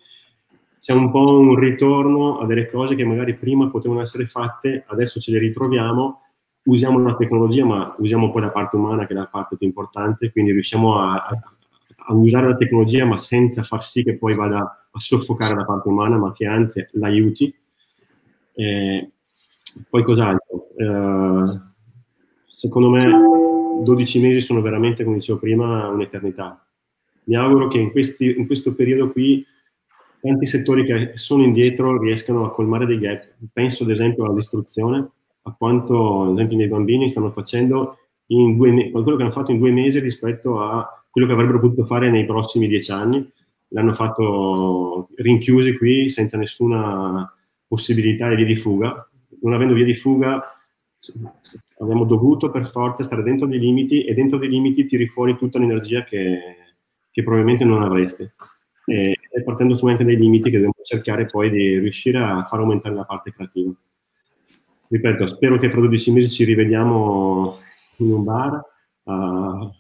c'è 0.86 0.94
un 0.94 1.10
po' 1.10 1.40
un 1.40 1.56
ritorno 1.56 2.38
a 2.38 2.46
delle 2.46 2.68
cose 2.68 2.94
che 2.94 3.04
magari 3.04 3.36
prima 3.36 3.70
potevano 3.70 4.02
essere 4.02 4.28
fatte, 4.28 4.84
adesso 4.88 5.20
ce 5.20 5.32
le 5.32 5.40
ritroviamo, 5.40 6.22
usiamo 6.66 7.00
la 7.00 7.16
tecnologia, 7.16 7.66
ma 7.66 7.96
usiamo 7.98 8.30
poi 8.30 8.44
la 8.44 8.52
parte 8.52 8.76
umana 8.76 9.08
che 9.08 9.14
è 9.14 9.16
la 9.16 9.26
parte 9.26 9.58
più 9.58 9.66
importante, 9.66 10.32
quindi 10.32 10.52
riusciamo 10.52 11.00
a, 11.00 11.26
a, 11.98 12.14
usare 12.14 12.50
la 12.50 12.56
tecnologia 12.56 13.04
ma 13.04 13.18
senza 13.18 13.64
far 13.64 13.84
sì 13.84 14.04
che 14.04 14.16
poi 14.16 14.36
vada 14.36 14.88
a 14.92 15.00
soffocare 15.00 15.56
la 15.56 15.66
parte 15.66 15.90
umana, 15.90 16.18
ma 16.18 16.32
che 16.32 16.46
anzi 16.46 16.86
l'aiuti. 16.92 17.52
Eh, 18.54 19.10
poi 19.90 20.04
cos'altro? 20.04 20.68
Eh, 20.78 21.60
secondo 22.46 22.90
me 22.90 23.55
12 23.84 24.20
mesi 24.20 24.42
sono 24.42 24.62
veramente, 24.62 25.04
come 25.04 25.18
dicevo 25.18 25.40
prima, 25.40 25.88
un'eternità. 25.88 26.66
Mi 27.26 27.36
auguro 27.36 27.68
che 27.68 27.80
in, 27.80 27.92
questi, 27.92 28.36
in 28.38 28.46
questo 28.46 28.74
periodo 28.74 29.12
qui 29.12 29.46
tanti 30.22 30.46
settori 30.46 30.84
che 30.84 31.12
sono 31.16 31.44
indietro 31.44 32.00
riescano 32.00 32.46
a 32.46 32.52
colmare 32.52 32.86
dei 32.86 32.98
gap. 33.00 33.36
Penso 33.52 33.84
ad 33.84 33.92
esempio 33.92 34.26
all'istruzione, 34.26 35.08
a 35.44 35.56
quanto 35.56 36.24
ad 36.24 36.34
esempio 36.34 36.60
i 36.60 36.68
bambini 36.68 37.10
stanno 37.10 37.30
facendo 37.30 37.98
in 38.28 38.56
due 38.56 38.72
me- 38.72 38.90
quello 38.90 39.16
che 39.16 39.22
hanno 39.22 39.32
fatto 39.32 39.52
in 39.52 39.60
due 39.60 39.72
mesi 39.72 40.00
rispetto 40.00 40.60
a 40.60 41.04
quello 41.12 41.28
che 41.28 41.34
avrebbero 41.34 41.60
potuto 41.60 41.86
fare 41.86 42.10
nei 42.10 42.26
prossimi 42.26 42.68
dieci 42.68 42.92
anni, 42.92 43.32
l'hanno 43.70 43.94
fatto 43.94 45.10
rinchiusi 45.16 45.78
qui 45.78 46.10
senza 46.10 46.38
nessuna 46.38 47.32
possibilità 47.68 48.30
di 48.30 48.36
via 48.36 48.46
di 48.46 48.56
fuga. 48.56 49.08
Non 49.42 49.54
avendo 49.54 49.74
via 49.74 49.86
di 49.86 49.96
fuga 49.96 50.44
abbiamo 51.80 52.06
dovuto 52.06 52.50
per 52.50 52.68
forza 52.68 53.04
stare 53.04 53.24
dentro 53.24 53.48
dei 53.48 53.60
limiti 53.60 54.04
e 54.04 54.14
dentro 54.14 54.38
dei 54.38 54.50
limiti 54.50 54.86
tiri 54.86 55.08
fuori 55.08 55.36
tutta 55.36 55.60
l'energia 55.60 56.04
che, 56.04 56.40
che 57.12 57.24
probabilmente 57.24 57.66
non 57.66 57.84
avreste. 57.84 58.34
E, 58.86 59.18
e 59.30 59.44
partendo 59.44 59.74
solamente 59.74 60.06
dai 60.06 60.18
limiti 60.18 60.50
che 60.50 60.58
dobbiamo 60.58 60.76
cercare 60.84 61.26
poi 61.26 61.50
di 61.50 61.80
riuscire 61.80 62.20
a 62.20 62.44
far 62.44 62.60
aumentare 62.60 62.96
la 62.96 63.04
parte 63.04 63.32
creativa. 63.32 63.74
Ripeto, 64.88 65.26
spero 65.26 65.58
che 65.58 65.70
fra 65.70 65.80
12 65.82 66.12
mesi 66.12 66.30
ci 66.30 66.44
rivediamo 66.44 67.58
in 67.98 68.12
un 68.12 68.24
bar 68.24 68.64
a, 69.06 69.72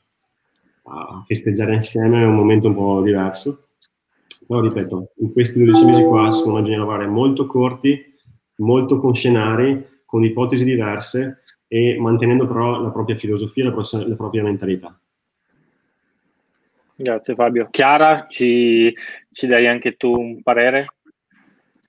a 0.83 1.23
festeggiare 1.25 1.75
insieme, 1.75 2.23
un 2.23 2.35
momento 2.35 2.67
un 2.67 2.73
po' 2.73 3.01
diverso. 3.01 3.67
Però 4.47 4.59
ripeto, 4.59 5.11
in 5.17 5.31
questi 5.31 5.63
12 5.63 5.85
mesi 5.85 6.03
qua 6.03 6.31
sono 6.31 6.59
bisogna 6.59 6.79
lavorare 6.79 7.07
molto 7.07 7.45
corti, 7.45 8.13
molto 8.57 8.99
con 8.99 9.15
scenari, 9.15 9.93
con 10.15 10.23
ipotesi 10.23 10.63
diverse 10.63 11.41
e 11.67 11.97
mantenendo 11.99 12.47
però 12.47 12.79
la 12.79 12.89
propria 12.89 13.17
filosofia, 13.17 13.65
la, 13.65 13.71
propria, 13.73 14.07
la 14.07 14.15
propria 14.15 14.43
mentalità. 14.43 14.97
Grazie 16.95 17.35
Fabio. 17.35 17.67
Chiara, 17.69 18.25
ci, 18.29 18.95
ci 19.33 19.45
dai 19.45 19.67
anche 19.67 19.97
tu 19.97 20.17
un 20.17 20.41
parere? 20.41 20.85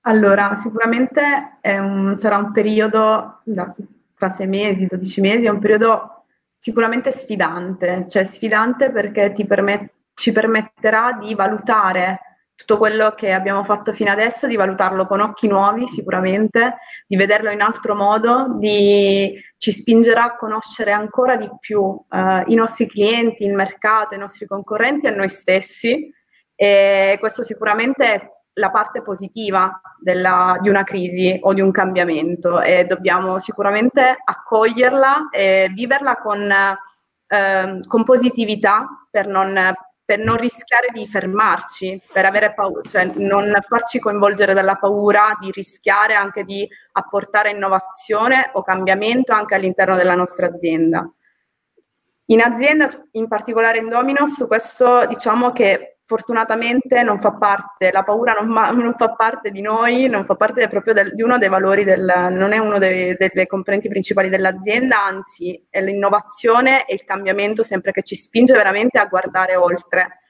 Allora, 0.00 0.54
sicuramente 0.54 1.58
un, 1.62 2.16
sarà 2.16 2.38
un 2.38 2.50
periodo, 2.50 3.42
da, 3.44 3.72
tra 4.16 4.28
sei 4.28 4.48
mesi, 4.48 4.86
12 4.86 5.20
mesi, 5.20 5.46
è 5.46 5.50
un 5.50 5.60
periodo 5.60 6.24
sicuramente 6.56 7.12
sfidante, 7.12 8.08
cioè 8.08 8.24
sfidante 8.24 8.90
perché 8.90 9.32
permet- 9.46 9.92
ci 10.14 10.32
permetterà 10.32 11.16
di 11.22 11.32
valutare 11.36 12.35
tutto 12.56 12.78
quello 12.78 13.12
che 13.14 13.32
abbiamo 13.32 13.62
fatto 13.62 13.92
fino 13.92 14.10
adesso, 14.10 14.46
di 14.46 14.56
valutarlo 14.56 15.06
con 15.06 15.20
occhi 15.20 15.46
nuovi 15.46 15.86
sicuramente, 15.88 16.78
di 17.06 17.14
vederlo 17.14 17.50
in 17.50 17.60
altro 17.60 17.94
modo, 17.94 18.56
di, 18.58 19.38
ci 19.58 19.70
spingerà 19.70 20.24
a 20.24 20.36
conoscere 20.36 20.90
ancora 20.90 21.36
di 21.36 21.48
più 21.60 21.80
uh, 21.80 22.06
i 22.46 22.54
nostri 22.54 22.88
clienti, 22.88 23.44
il 23.44 23.52
mercato, 23.52 24.14
i 24.14 24.18
nostri 24.18 24.46
concorrenti 24.46 25.06
e 25.06 25.10
noi 25.10 25.28
stessi. 25.28 26.10
E 26.54 27.16
questo 27.20 27.42
sicuramente 27.42 28.14
è 28.14 28.30
la 28.54 28.70
parte 28.70 29.02
positiva 29.02 29.78
della, 30.00 30.56
di 30.62 30.70
una 30.70 30.82
crisi 30.82 31.38
o 31.42 31.52
di 31.52 31.60
un 31.60 31.70
cambiamento 31.70 32.62
e 32.62 32.86
dobbiamo 32.86 33.38
sicuramente 33.38 34.16
accoglierla 34.24 35.28
e 35.30 35.70
viverla 35.74 36.16
con, 36.16 36.50
eh, 36.50 37.80
con 37.86 38.02
positività 38.02 39.06
per 39.10 39.26
non 39.26 39.58
per 40.06 40.20
non 40.20 40.36
rischiare 40.36 40.90
di 40.92 41.04
fermarci, 41.08 42.00
per 42.12 42.24
avere 42.24 42.54
paura, 42.54 42.80
cioè 42.88 43.10
non 43.16 43.52
farci 43.60 43.98
coinvolgere 43.98 44.54
dalla 44.54 44.76
paura 44.76 45.36
di 45.40 45.50
rischiare 45.50 46.14
anche 46.14 46.44
di 46.44 46.66
apportare 46.92 47.50
innovazione 47.50 48.50
o 48.52 48.62
cambiamento 48.62 49.32
anche 49.32 49.56
all'interno 49.56 49.96
della 49.96 50.14
nostra 50.14 50.46
azienda. 50.46 51.10
In 52.26 52.40
azienda, 52.40 52.88
in 53.12 53.26
particolare 53.26 53.78
in 53.78 53.88
Dominos, 53.88 54.44
questo 54.46 55.06
diciamo 55.06 55.50
che 55.50 55.95
fortunatamente 56.06 57.02
non 57.02 57.18
fa 57.18 57.32
parte, 57.32 57.90
la 57.90 58.04
paura 58.04 58.32
non, 58.32 58.46
ma, 58.48 58.70
non 58.70 58.94
fa 58.94 59.10
parte 59.14 59.50
di 59.50 59.60
noi, 59.60 60.06
non 60.06 60.24
fa 60.24 60.36
parte 60.36 60.68
proprio 60.68 60.94
del, 60.94 61.12
di 61.14 61.22
uno 61.22 61.36
dei 61.36 61.48
valori, 61.48 61.82
del, 61.82 62.28
non 62.30 62.52
è 62.52 62.58
uno 62.58 62.78
dei, 62.78 63.16
delle 63.16 63.46
componenti 63.48 63.88
principali 63.88 64.28
dell'azienda, 64.28 65.04
anzi 65.04 65.66
è 65.68 65.82
l'innovazione 65.82 66.86
e 66.86 66.94
il 66.94 67.04
cambiamento 67.04 67.64
sempre 67.64 67.90
che 67.90 68.02
ci 68.02 68.14
spinge 68.14 68.54
veramente 68.54 68.98
a 69.00 69.06
guardare 69.06 69.56
oltre. 69.56 70.20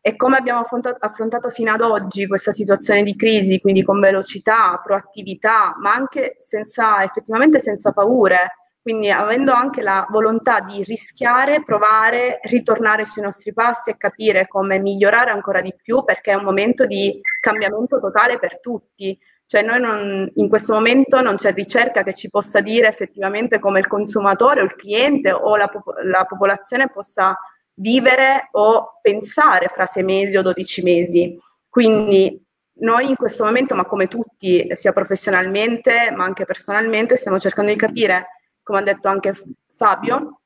E 0.00 0.16
come 0.16 0.36
abbiamo 0.36 0.58
affrontato, 0.58 0.98
affrontato 0.98 1.50
fino 1.50 1.72
ad 1.72 1.82
oggi 1.82 2.26
questa 2.26 2.50
situazione 2.50 3.04
di 3.04 3.14
crisi, 3.14 3.60
quindi 3.60 3.84
con 3.84 4.00
velocità, 4.00 4.80
proattività, 4.82 5.76
ma 5.78 5.92
anche 5.92 6.34
senza, 6.40 7.04
effettivamente 7.04 7.60
senza 7.60 7.92
paure, 7.92 8.61
quindi 8.82 9.10
avendo 9.10 9.52
anche 9.52 9.80
la 9.80 10.04
volontà 10.10 10.58
di 10.58 10.82
rischiare, 10.82 11.62
provare, 11.62 12.40
ritornare 12.42 13.04
sui 13.04 13.22
nostri 13.22 13.52
passi 13.52 13.90
e 13.90 13.96
capire 13.96 14.48
come 14.48 14.80
migliorare 14.80 15.30
ancora 15.30 15.60
di 15.60 15.72
più 15.80 16.02
perché 16.02 16.32
è 16.32 16.34
un 16.34 16.42
momento 16.42 16.84
di 16.84 17.20
cambiamento 17.38 18.00
totale 18.00 18.40
per 18.40 18.58
tutti. 18.60 19.16
Cioè 19.46 19.62
noi 19.62 19.80
non, 19.80 20.28
in 20.34 20.48
questo 20.48 20.72
momento 20.74 21.20
non 21.20 21.36
c'è 21.36 21.52
ricerca 21.52 22.02
che 22.02 22.12
ci 22.12 22.28
possa 22.28 22.60
dire 22.60 22.88
effettivamente 22.88 23.60
come 23.60 23.78
il 23.78 23.86
consumatore 23.86 24.62
o 24.62 24.64
il 24.64 24.74
cliente 24.74 25.30
o 25.30 25.56
la, 25.56 25.70
la 26.04 26.24
popolazione 26.24 26.90
possa 26.90 27.38
vivere 27.74 28.48
o 28.52 28.98
pensare 29.00 29.68
fra 29.68 29.86
sei 29.86 30.02
mesi 30.02 30.36
o 30.36 30.42
dodici 30.42 30.82
mesi. 30.82 31.38
Quindi 31.68 32.44
noi 32.80 33.10
in 33.10 33.14
questo 33.16 33.44
momento, 33.44 33.76
ma 33.76 33.84
come 33.84 34.08
tutti, 34.08 34.66
sia 34.74 34.92
professionalmente 34.92 36.10
ma 36.10 36.24
anche 36.24 36.44
personalmente, 36.44 37.16
stiamo 37.16 37.38
cercando 37.38 37.70
di 37.70 37.78
capire 37.78 38.26
come 38.62 38.78
ha 38.78 38.82
detto 38.82 39.08
anche 39.08 39.34
Fabio, 39.72 40.40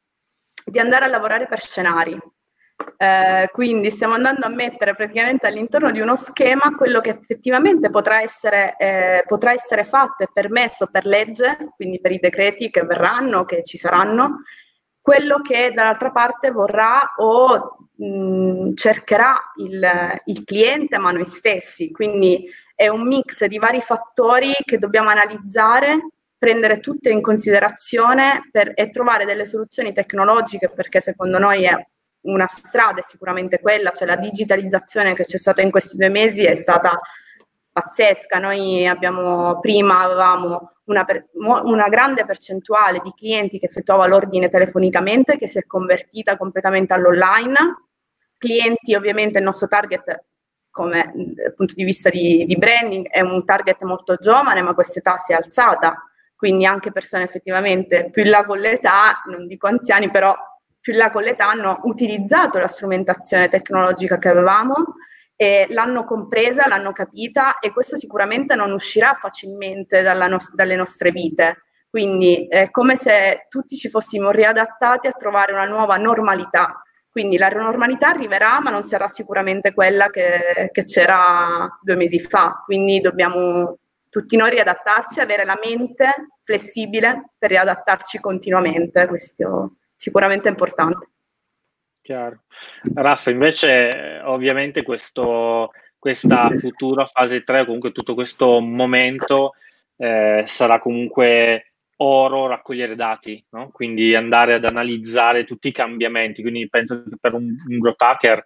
di 0.65 0.79
andare 0.79 1.05
a 1.05 1.09
lavorare 1.09 1.47
per 1.47 1.61
scenari. 1.61 2.19
Eh, 2.99 3.49
quindi 3.53 3.91
stiamo 3.91 4.15
andando 4.15 4.47
a 4.47 4.51
mettere 4.51 4.95
praticamente 4.95 5.47
all'interno 5.47 5.91
di 5.91 6.01
uno 6.01 6.15
schema 6.15 6.75
quello 6.77 7.01
che 7.01 7.11
effettivamente 7.11 7.91
potrà 7.91 8.21
essere, 8.21 8.77
eh, 8.77 9.25
potrà 9.27 9.53
essere 9.53 9.85
fatto 9.85 10.23
e 10.23 10.31
permesso 10.33 10.87
per 10.87 11.07
legge, 11.07 11.57
quindi 11.75 12.01
per 12.01 12.13
i 12.13 12.19
decreti 12.19 12.71
che 12.71 12.83
verranno, 12.83 13.45
che 13.45 13.65
ci 13.65 13.77
saranno, 13.79 14.43
quello 15.01 15.41
che 15.41 15.73
dall'altra 15.73 16.11
parte 16.11 16.51
vorrà 16.51 17.15
o 17.17 17.89
mh, 17.97 18.75
cercherà 18.75 19.53
il, 19.57 20.21
il 20.25 20.45
cliente, 20.45 20.99
ma 20.99 21.13
noi 21.13 21.25
stessi. 21.25 21.91
Quindi 21.91 22.47
è 22.75 22.89
un 22.89 23.07
mix 23.07 23.45
di 23.45 23.59
vari 23.59 23.81
fattori 23.81 24.53
che 24.65 24.79
dobbiamo 24.79 25.09
analizzare 25.09 26.09
prendere 26.39 26.81
tutte 26.81 27.11
in 27.11 27.21
considerazione 27.21 28.49
per, 28.51 28.73
e 28.75 28.91
trovare 28.91 29.25
delle 29.25 29.47
soluzioni 29.47 29.93
tecnologiche, 29.93 30.71
perché 30.71 31.01
secondo 31.01 31.39
noi 31.39 31.65
è 31.65 31.75
una 32.23 32.47
strada, 32.47 33.01
è 33.01 33.03
sicuramente 33.03 33.61
quella, 33.61 33.93
cioè 33.93 34.07
la 34.07 34.17
digitalizzazione 34.17 35.15
che 35.15 35.25
c'è 35.25 35.39
stata 35.39 35.63
in 35.63 35.71
questi 35.71 35.97
due 35.97 36.09
mesi 36.09 36.45
è 36.45 36.55
stata 36.55 36.99
pazzesca. 37.73 38.39
Noi 38.39 38.87
abbiamo 38.87 39.61
prima 39.61 40.01
avevamo 40.01 40.73
una, 40.85 41.05
una, 41.35 41.89
grande 41.89 42.25
percentuale 42.25 43.01
di 43.03 43.13
clienti 43.17 43.59
che 43.59 43.67
effettuava 43.67 44.07
l'ordine 44.07 44.49
telefonicamente, 44.49 45.37
che 45.37 45.49
si 45.49 45.59
è 45.59 45.67
convertita 45.67 46.37
completamente 46.37 46.95
all'online. 46.95 47.85
Clienti, 48.39 48.95
ovviamente, 48.95 49.39
il 49.39 49.45
nostro 49.45 49.69
target 49.69 50.25
come 50.71 51.11
dal 51.15 51.55
punto 51.55 51.73
di 51.75 51.85
vista 51.85 52.11
di, 52.11 52.45
di 52.45 52.57
branding 52.59 53.09
è 53.09 53.21
un 53.21 53.47
target 53.47 53.83
molto 53.85 54.17
giovane, 54.17 54.61
ma 54.61 54.75
questa 54.75 54.99
età 54.99 55.17
si 55.17 55.33
è 55.33 55.35
alzata 55.35 55.97
quindi 56.37 56.67
anche 56.67 56.93
persone 56.93 57.25
effettivamente 57.25 58.11
più 58.13 58.23
in 58.23 58.31
là 58.31 58.45
con 58.45 58.59
l'età, 58.59 59.23
non 59.27 59.47
dico 59.47 59.67
anziani, 59.67 60.11
però 60.11 60.35
più 60.79 60.93
in 60.93 60.99
là 60.99 61.11
con 61.11 61.23
l'età 61.23 61.49
hanno 61.49 61.81
utilizzato 61.85 62.59
la 62.59 62.69
strumentazione 62.69 63.49
tecnologica 63.49 64.19
che 64.19 64.29
avevamo 64.29 64.75
e 65.35 65.67
l'hanno 65.71 66.05
compresa, 66.05 66.69
l'hanno 66.69 66.93
capita 66.93 67.59
e 67.59 67.73
questo 67.73 67.97
sicuramente 67.97 68.55
non 68.55 68.73
uscirà 68.73 69.15
facilmente 69.15 70.03
no- 70.03 70.39
dalle 70.55 70.77
nostre 70.77 71.11
vite. 71.11 71.63
Quindi 71.89 72.47
è 72.47 72.71
come 72.71 72.97
se 72.97 73.47
tutti 73.49 73.77
ci 73.77 73.89
fossimo 73.89 74.31
riadattati 74.31 75.07
a 75.07 75.13
trovare 75.13 75.53
una 75.53 75.65
nuova 75.65 75.97
normalità. 75.97 76.83
Quindi 77.09 77.39
la 77.39 77.49
normalità 77.49 78.09
arriverà, 78.09 78.61
ma 78.61 78.71
non 78.71 78.83
sarà 78.83 79.09
sicuramente 79.09 79.73
quella 79.73 80.11
che, 80.11 80.69
che 80.71 80.85
c'era 80.85 81.67
due 81.81 81.97
mesi 81.97 82.21
fa. 82.21 82.63
Quindi 82.65 83.01
dobbiamo 83.01 83.79
tutti 84.17 84.37
noi 84.39 84.49
riadattarci, 84.49 85.21
avere 85.21 85.45
la 85.45 85.59
mente 85.63 86.11
flessibile 86.43 87.33
per 87.37 87.51
riadattarci 87.51 88.19
continuamente, 88.19 89.07
questo 89.07 89.77
sicuramente 89.95 90.49
è 90.49 90.53
importante. 90.53 91.11
Chiaro. 92.01 92.45
Raffa, 92.95 93.29
invece 93.29 94.23
ovviamente 94.25 94.83
questo, 94.83 95.71
questa 95.99 96.49
futura 96.57 97.05
fase 97.05 97.43
3, 97.45 97.67
comunque 97.67 97.93
tutto 97.93 98.15
questo 98.15 98.59
momento 98.61 99.53
eh, 99.99 100.45
sarà 100.47 100.79
comunque 100.79 101.75
oro 101.97 102.47
raccogliere 102.47 102.95
dati, 102.95 103.45
no? 103.51 103.69
quindi 103.71 104.15
andare 104.15 104.55
ad 104.55 104.65
analizzare 104.65 105.45
tutti 105.45 105.69
i 105.69 105.73
cambiamenti. 105.73 106.41
Quindi 106.41 106.67
penso 106.71 107.03
che 107.03 107.17
per 107.21 107.35
un, 107.35 107.55
un 107.69 107.79
growth 107.79 108.01
hacker 108.01 108.45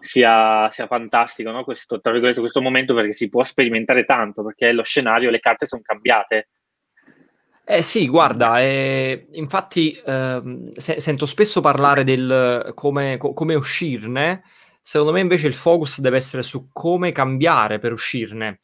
sia, 0.00 0.68
sia 0.70 0.86
fantastico 0.86 1.50
no? 1.50 1.64
questo, 1.64 2.00
questo 2.00 2.60
momento 2.60 2.94
perché 2.94 3.12
si 3.12 3.28
può 3.28 3.42
sperimentare 3.42 4.04
tanto, 4.04 4.42
perché 4.44 4.72
lo 4.72 4.82
scenario, 4.82 5.30
le 5.30 5.40
carte 5.40 5.66
sono 5.66 5.82
cambiate. 5.84 6.48
Eh 7.64 7.82
sì, 7.82 8.08
guarda, 8.08 8.60
eh, 8.60 9.28
infatti 9.32 9.92
eh, 9.92 10.68
se- 10.70 11.00
sento 11.00 11.26
spesso 11.26 11.60
parlare 11.60 12.02
del 12.02 12.72
come, 12.74 13.16
co- 13.18 13.32
come 13.32 13.54
uscirne, 13.54 14.42
secondo 14.80 15.12
me 15.12 15.20
invece 15.20 15.46
il 15.46 15.54
focus 15.54 16.00
deve 16.00 16.16
essere 16.16 16.42
su 16.42 16.70
come 16.72 17.12
cambiare 17.12 17.78
per 17.78 17.92
uscirne. 17.92 18.60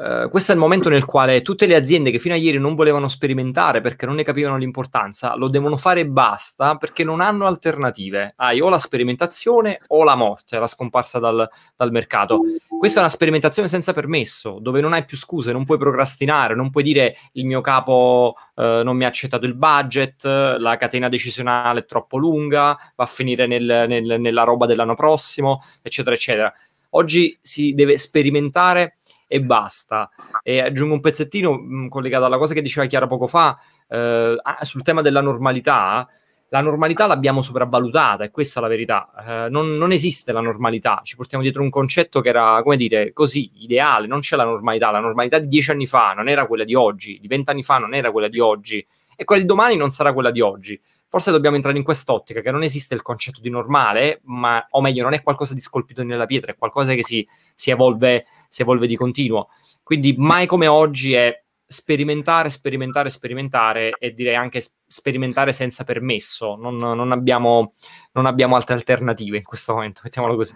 Uh, 0.00 0.30
questo 0.30 0.52
è 0.52 0.54
il 0.54 0.60
momento 0.62 0.88
nel 0.88 1.04
quale 1.04 1.42
tutte 1.42 1.66
le 1.66 1.76
aziende 1.76 2.10
che 2.10 2.18
fino 2.18 2.32
a 2.32 2.38
ieri 2.38 2.56
non 2.56 2.74
volevano 2.74 3.06
sperimentare 3.06 3.82
perché 3.82 4.06
non 4.06 4.14
ne 4.14 4.22
capivano 4.22 4.56
l'importanza, 4.56 5.36
lo 5.36 5.48
devono 5.48 5.76
fare 5.76 6.00
e 6.00 6.06
basta 6.06 6.76
perché 6.76 7.04
non 7.04 7.20
hanno 7.20 7.46
alternative. 7.46 8.32
Hai 8.36 8.62
o 8.62 8.70
la 8.70 8.78
sperimentazione 8.78 9.78
o 9.88 10.02
la 10.02 10.14
morte, 10.14 10.58
la 10.58 10.66
scomparsa 10.66 11.18
dal, 11.18 11.46
dal 11.76 11.90
mercato. 11.90 12.40
Questa 12.66 13.00
è 13.00 13.02
una 13.02 13.12
sperimentazione 13.12 13.68
senza 13.68 13.92
permesso, 13.92 14.56
dove 14.58 14.80
non 14.80 14.94
hai 14.94 15.04
più 15.04 15.18
scuse, 15.18 15.52
non 15.52 15.64
puoi 15.64 15.76
procrastinare, 15.76 16.54
non 16.54 16.70
puoi 16.70 16.82
dire 16.82 17.18
il 17.32 17.44
mio 17.44 17.60
capo 17.60 18.36
uh, 18.54 18.62
non 18.82 18.96
mi 18.96 19.04
ha 19.04 19.08
accettato 19.08 19.44
il 19.44 19.54
budget, 19.54 20.24
la 20.24 20.78
catena 20.78 21.10
decisionale 21.10 21.80
è 21.80 21.84
troppo 21.84 22.16
lunga, 22.16 22.74
va 22.96 23.04
a 23.04 23.06
finire 23.06 23.46
nel, 23.46 23.84
nel, 23.86 24.18
nella 24.18 24.44
roba 24.44 24.64
dell'anno 24.64 24.94
prossimo, 24.94 25.62
eccetera, 25.82 26.14
eccetera. 26.14 26.50
Oggi 26.92 27.38
si 27.40 27.74
deve 27.74 27.98
sperimentare 27.98 28.94
e 29.32 29.40
basta. 29.40 30.10
E 30.42 30.60
aggiungo 30.60 30.94
un 30.94 31.00
pezzettino 31.00 31.52
mh, 31.52 31.88
collegato 31.88 32.24
alla 32.24 32.36
cosa 32.36 32.52
che 32.52 32.62
diceva 32.62 32.86
Chiara 32.86 33.06
poco 33.06 33.28
fa 33.28 33.56
eh, 33.88 34.36
sul 34.62 34.82
tema 34.82 35.02
della 35.02 35.20
normalità. 35.20 36.08
La 36.48 36.60
normalità 36.60 37.06
l'abbiamo 37.06 37.42
sopravvalutata, 37.42 38.24
e 38.24 38.32
questa 38.32 38.58
è 38.58 38.62
la 38.62 38.68
verità. 38.68 39.44
Eh, 39.46 39.48
non, 39.50 39.76
non, 39.76 39.92
esiste 39.92 40.32
la 40.32 40.40
normalità. 40.40 41.00
Ci 41.04 41.14
portiamo 41.14 41.44
dietro 41.44 41.62
un 41.62 41.70
concetto 41.70 42.20
che 42.20 42.30
era, 42.30 42.60
come 42.64 42.76
dire, 42.76 43.12
così, 43.12 43.52
ideale. 43.62 44.08
Non 44.08 44.18
c'è 44.18 44.34
la 44.34 44.42
normalità. 44.42 44.90
La 44.90 44.98
normalità 44.98 45.38
di 45.38 45.46
dieci 45.46 45.70
anni 45.70 45.86
fa 45.86 46.12
non 46.12 46.28
era 46.28 46.46
quella 46.48 46.64
di 46.64 46.74
oggi, 46.74 47.20
di 47.20 47.28
vent'anni 47.28 47.62
fa 47.62 47.78
non 47.78 47.94
era 47.94 48.10
quella 48.10 48.26
di 48.26 48.40
oggi, 48.40 48.84
e 49.14 49.24
quella 49.24 49.42
di 49.42 49.46
domani 49.46 49.76
non 49.76 49.92
sarà 49.92 50.12
quella 50.12 50.32
di 50.32 50.40
oggi 50.40 50.80
forse 51.10 51.32
dobbiamo 51.32 51.56
entrare 51.56 51.76
in 51.76 51.82
quest'ottica 51.82 52.40
che 52.40 52.52
non 52.52 52.62
esiste 52.62 52.94
il 52.94 53.02
concetto 53.02 53.40
di 53.40 53.50
normale, 53.50 54.20
ma, 54.26 54.64
o 54.70 54.80
meglio, 54.80 55.02
non 55.02 55.12
è 55.12 55.22
qualcosa 55.22 55.54
di 55.54 55.60
scolpito 55.60 56.04
nella 56.04 56.24
pietra, 56.24 56.52
è 56.52 56.56
qualcosa 56.56 56.94
che 56.94 57.02
si, 57.02 57.26
si, 57.52 57.72
evolve, 57.72 58.26
si 58.48 58.62
evolve 58.62 58.86
di 58.86 58.94
continuo. 58.94 59.48
Quindi 59.82 60.14
mai 60.16 60.46
come 60.46 60.68
oggi 60.68 61.14
è 61.14 61.42
sperimentare, 61.66 62.48
sperimentare, 62.48 63.10
sperimentare 63.10 63.96
e 63.98 64.14
direi 64.14 64.36
anche 64.36 64.62
sperimentare 64.86 65.52
senza 65.52 65.82
permesso. 65.82 66.54
Non, 66.54 66.76
non, 66.76 67.10
abbiamo, 67.10 67.72
non 68.12 68.26
abbiamo 68.26 68.54
altre 68.54 68.76
alternative 68.76 69.38
in 69.38 69.42
questo 69.42 69.74
momento, 69.74 70.02
mettiamolo 70.04 70.36
così. 70.36 70.54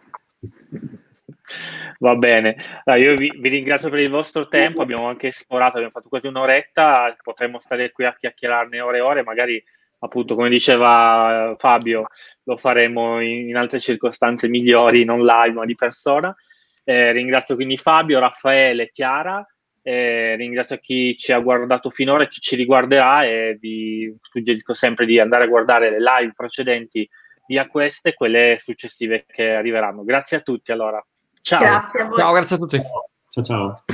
Va 1.99 2.15
bene, 2.15 2.57
allora, 2.85 3.03
io 3.03 3.17
vi, 3.17 3.33
vi, 3.41 3.49
ringrazio 3.49 3.91
per 3.91 3.99
il 3.99 4.11
vostro 4.11 4.47
tempo, 4.47 4.83
abbiamo 4.83 5.09
anche 5.09 5.29
esplorato, 5.29 5.77
abbiamo 5.77 5.91
fatto 5.91 6.09
quasi 6.09 6.29
un'oretta, 6.29 7.17
potremmo 7.23 7.59
stare 7.59 7.91
qui 7.91 8.05
a 8.05 8.15
chiacchierarne 8.15 8.81
ore 8.81 8.99
e 8.99 9.01
ore, 9.01 9.23
magari 9.25 9.63
appunto 10.05 10.35
come 10.35 10.49
diceva 10.49 11.53
eh, 11.53 11.57
Fabio, 11.59 12.07
lo 12.45 12.57
faremo 12.57 13.21
in, 13.21 13.49
in 13.49 13.57
altre 13.57 13.81
circostanze 13.81 14.49
migliori, 14.49 15.05
non 15.05 15.25
live 15.25 15.55
ma 15.55 15.65
di 15.65 15.75
persona. 15.75 16.35
Eh, 16.85 17.13
ringrazio 17.13 17.55
quindi 17.55 17.79
Fabio, 17.79 18.19
Raffaele, 18.19 18.91
Chiara, 18.91 19.45
eh, 19.83 20.37
ringrazio 20.37 20.79
chi 20.79 21.17
ci 21.17 21.33
ha 21.33 21.39
guardato 21.39 21.91
finora 21.91 22.25
e 22.25 22.29
chi 22.29 22.41
ci 22.41 22.57
riguarderà 22.57 23.25
e 23.25 23.57
vi 23.59 24.15
suggerisco 24.21 24.75
sempre 24.75 25.07
di 25.07 25.19
andare 25.19 25.45
a 25.45 25.49
guardare 25.49 25.91
le 25.91 26.01
live 26.01 26.33
precedenti 26.37 27.09
via 27.47 27.67
queste 27.67 28.11
e 28.11 28.15
quelle 28.15 28.57
successive 28.59 29.25
che 29.27 29.55
arriveranno. 29.55 30.05
Grazie 30.05 30.39
a 30.39 30.41
tutti 30.41 30.73
allora. 30.73 31.05
Ciao. 31.41 31.61
Grazie 31.61 32.01
a 32.01 32.05
voi. 32.05 32.19
Ciao, 32.19 32.33
grazie 32.33 32.57
a 32.57 32.59
tutti. 32.59 32.81
Ciao 33.29 33.45
ciao. 33.45 33.85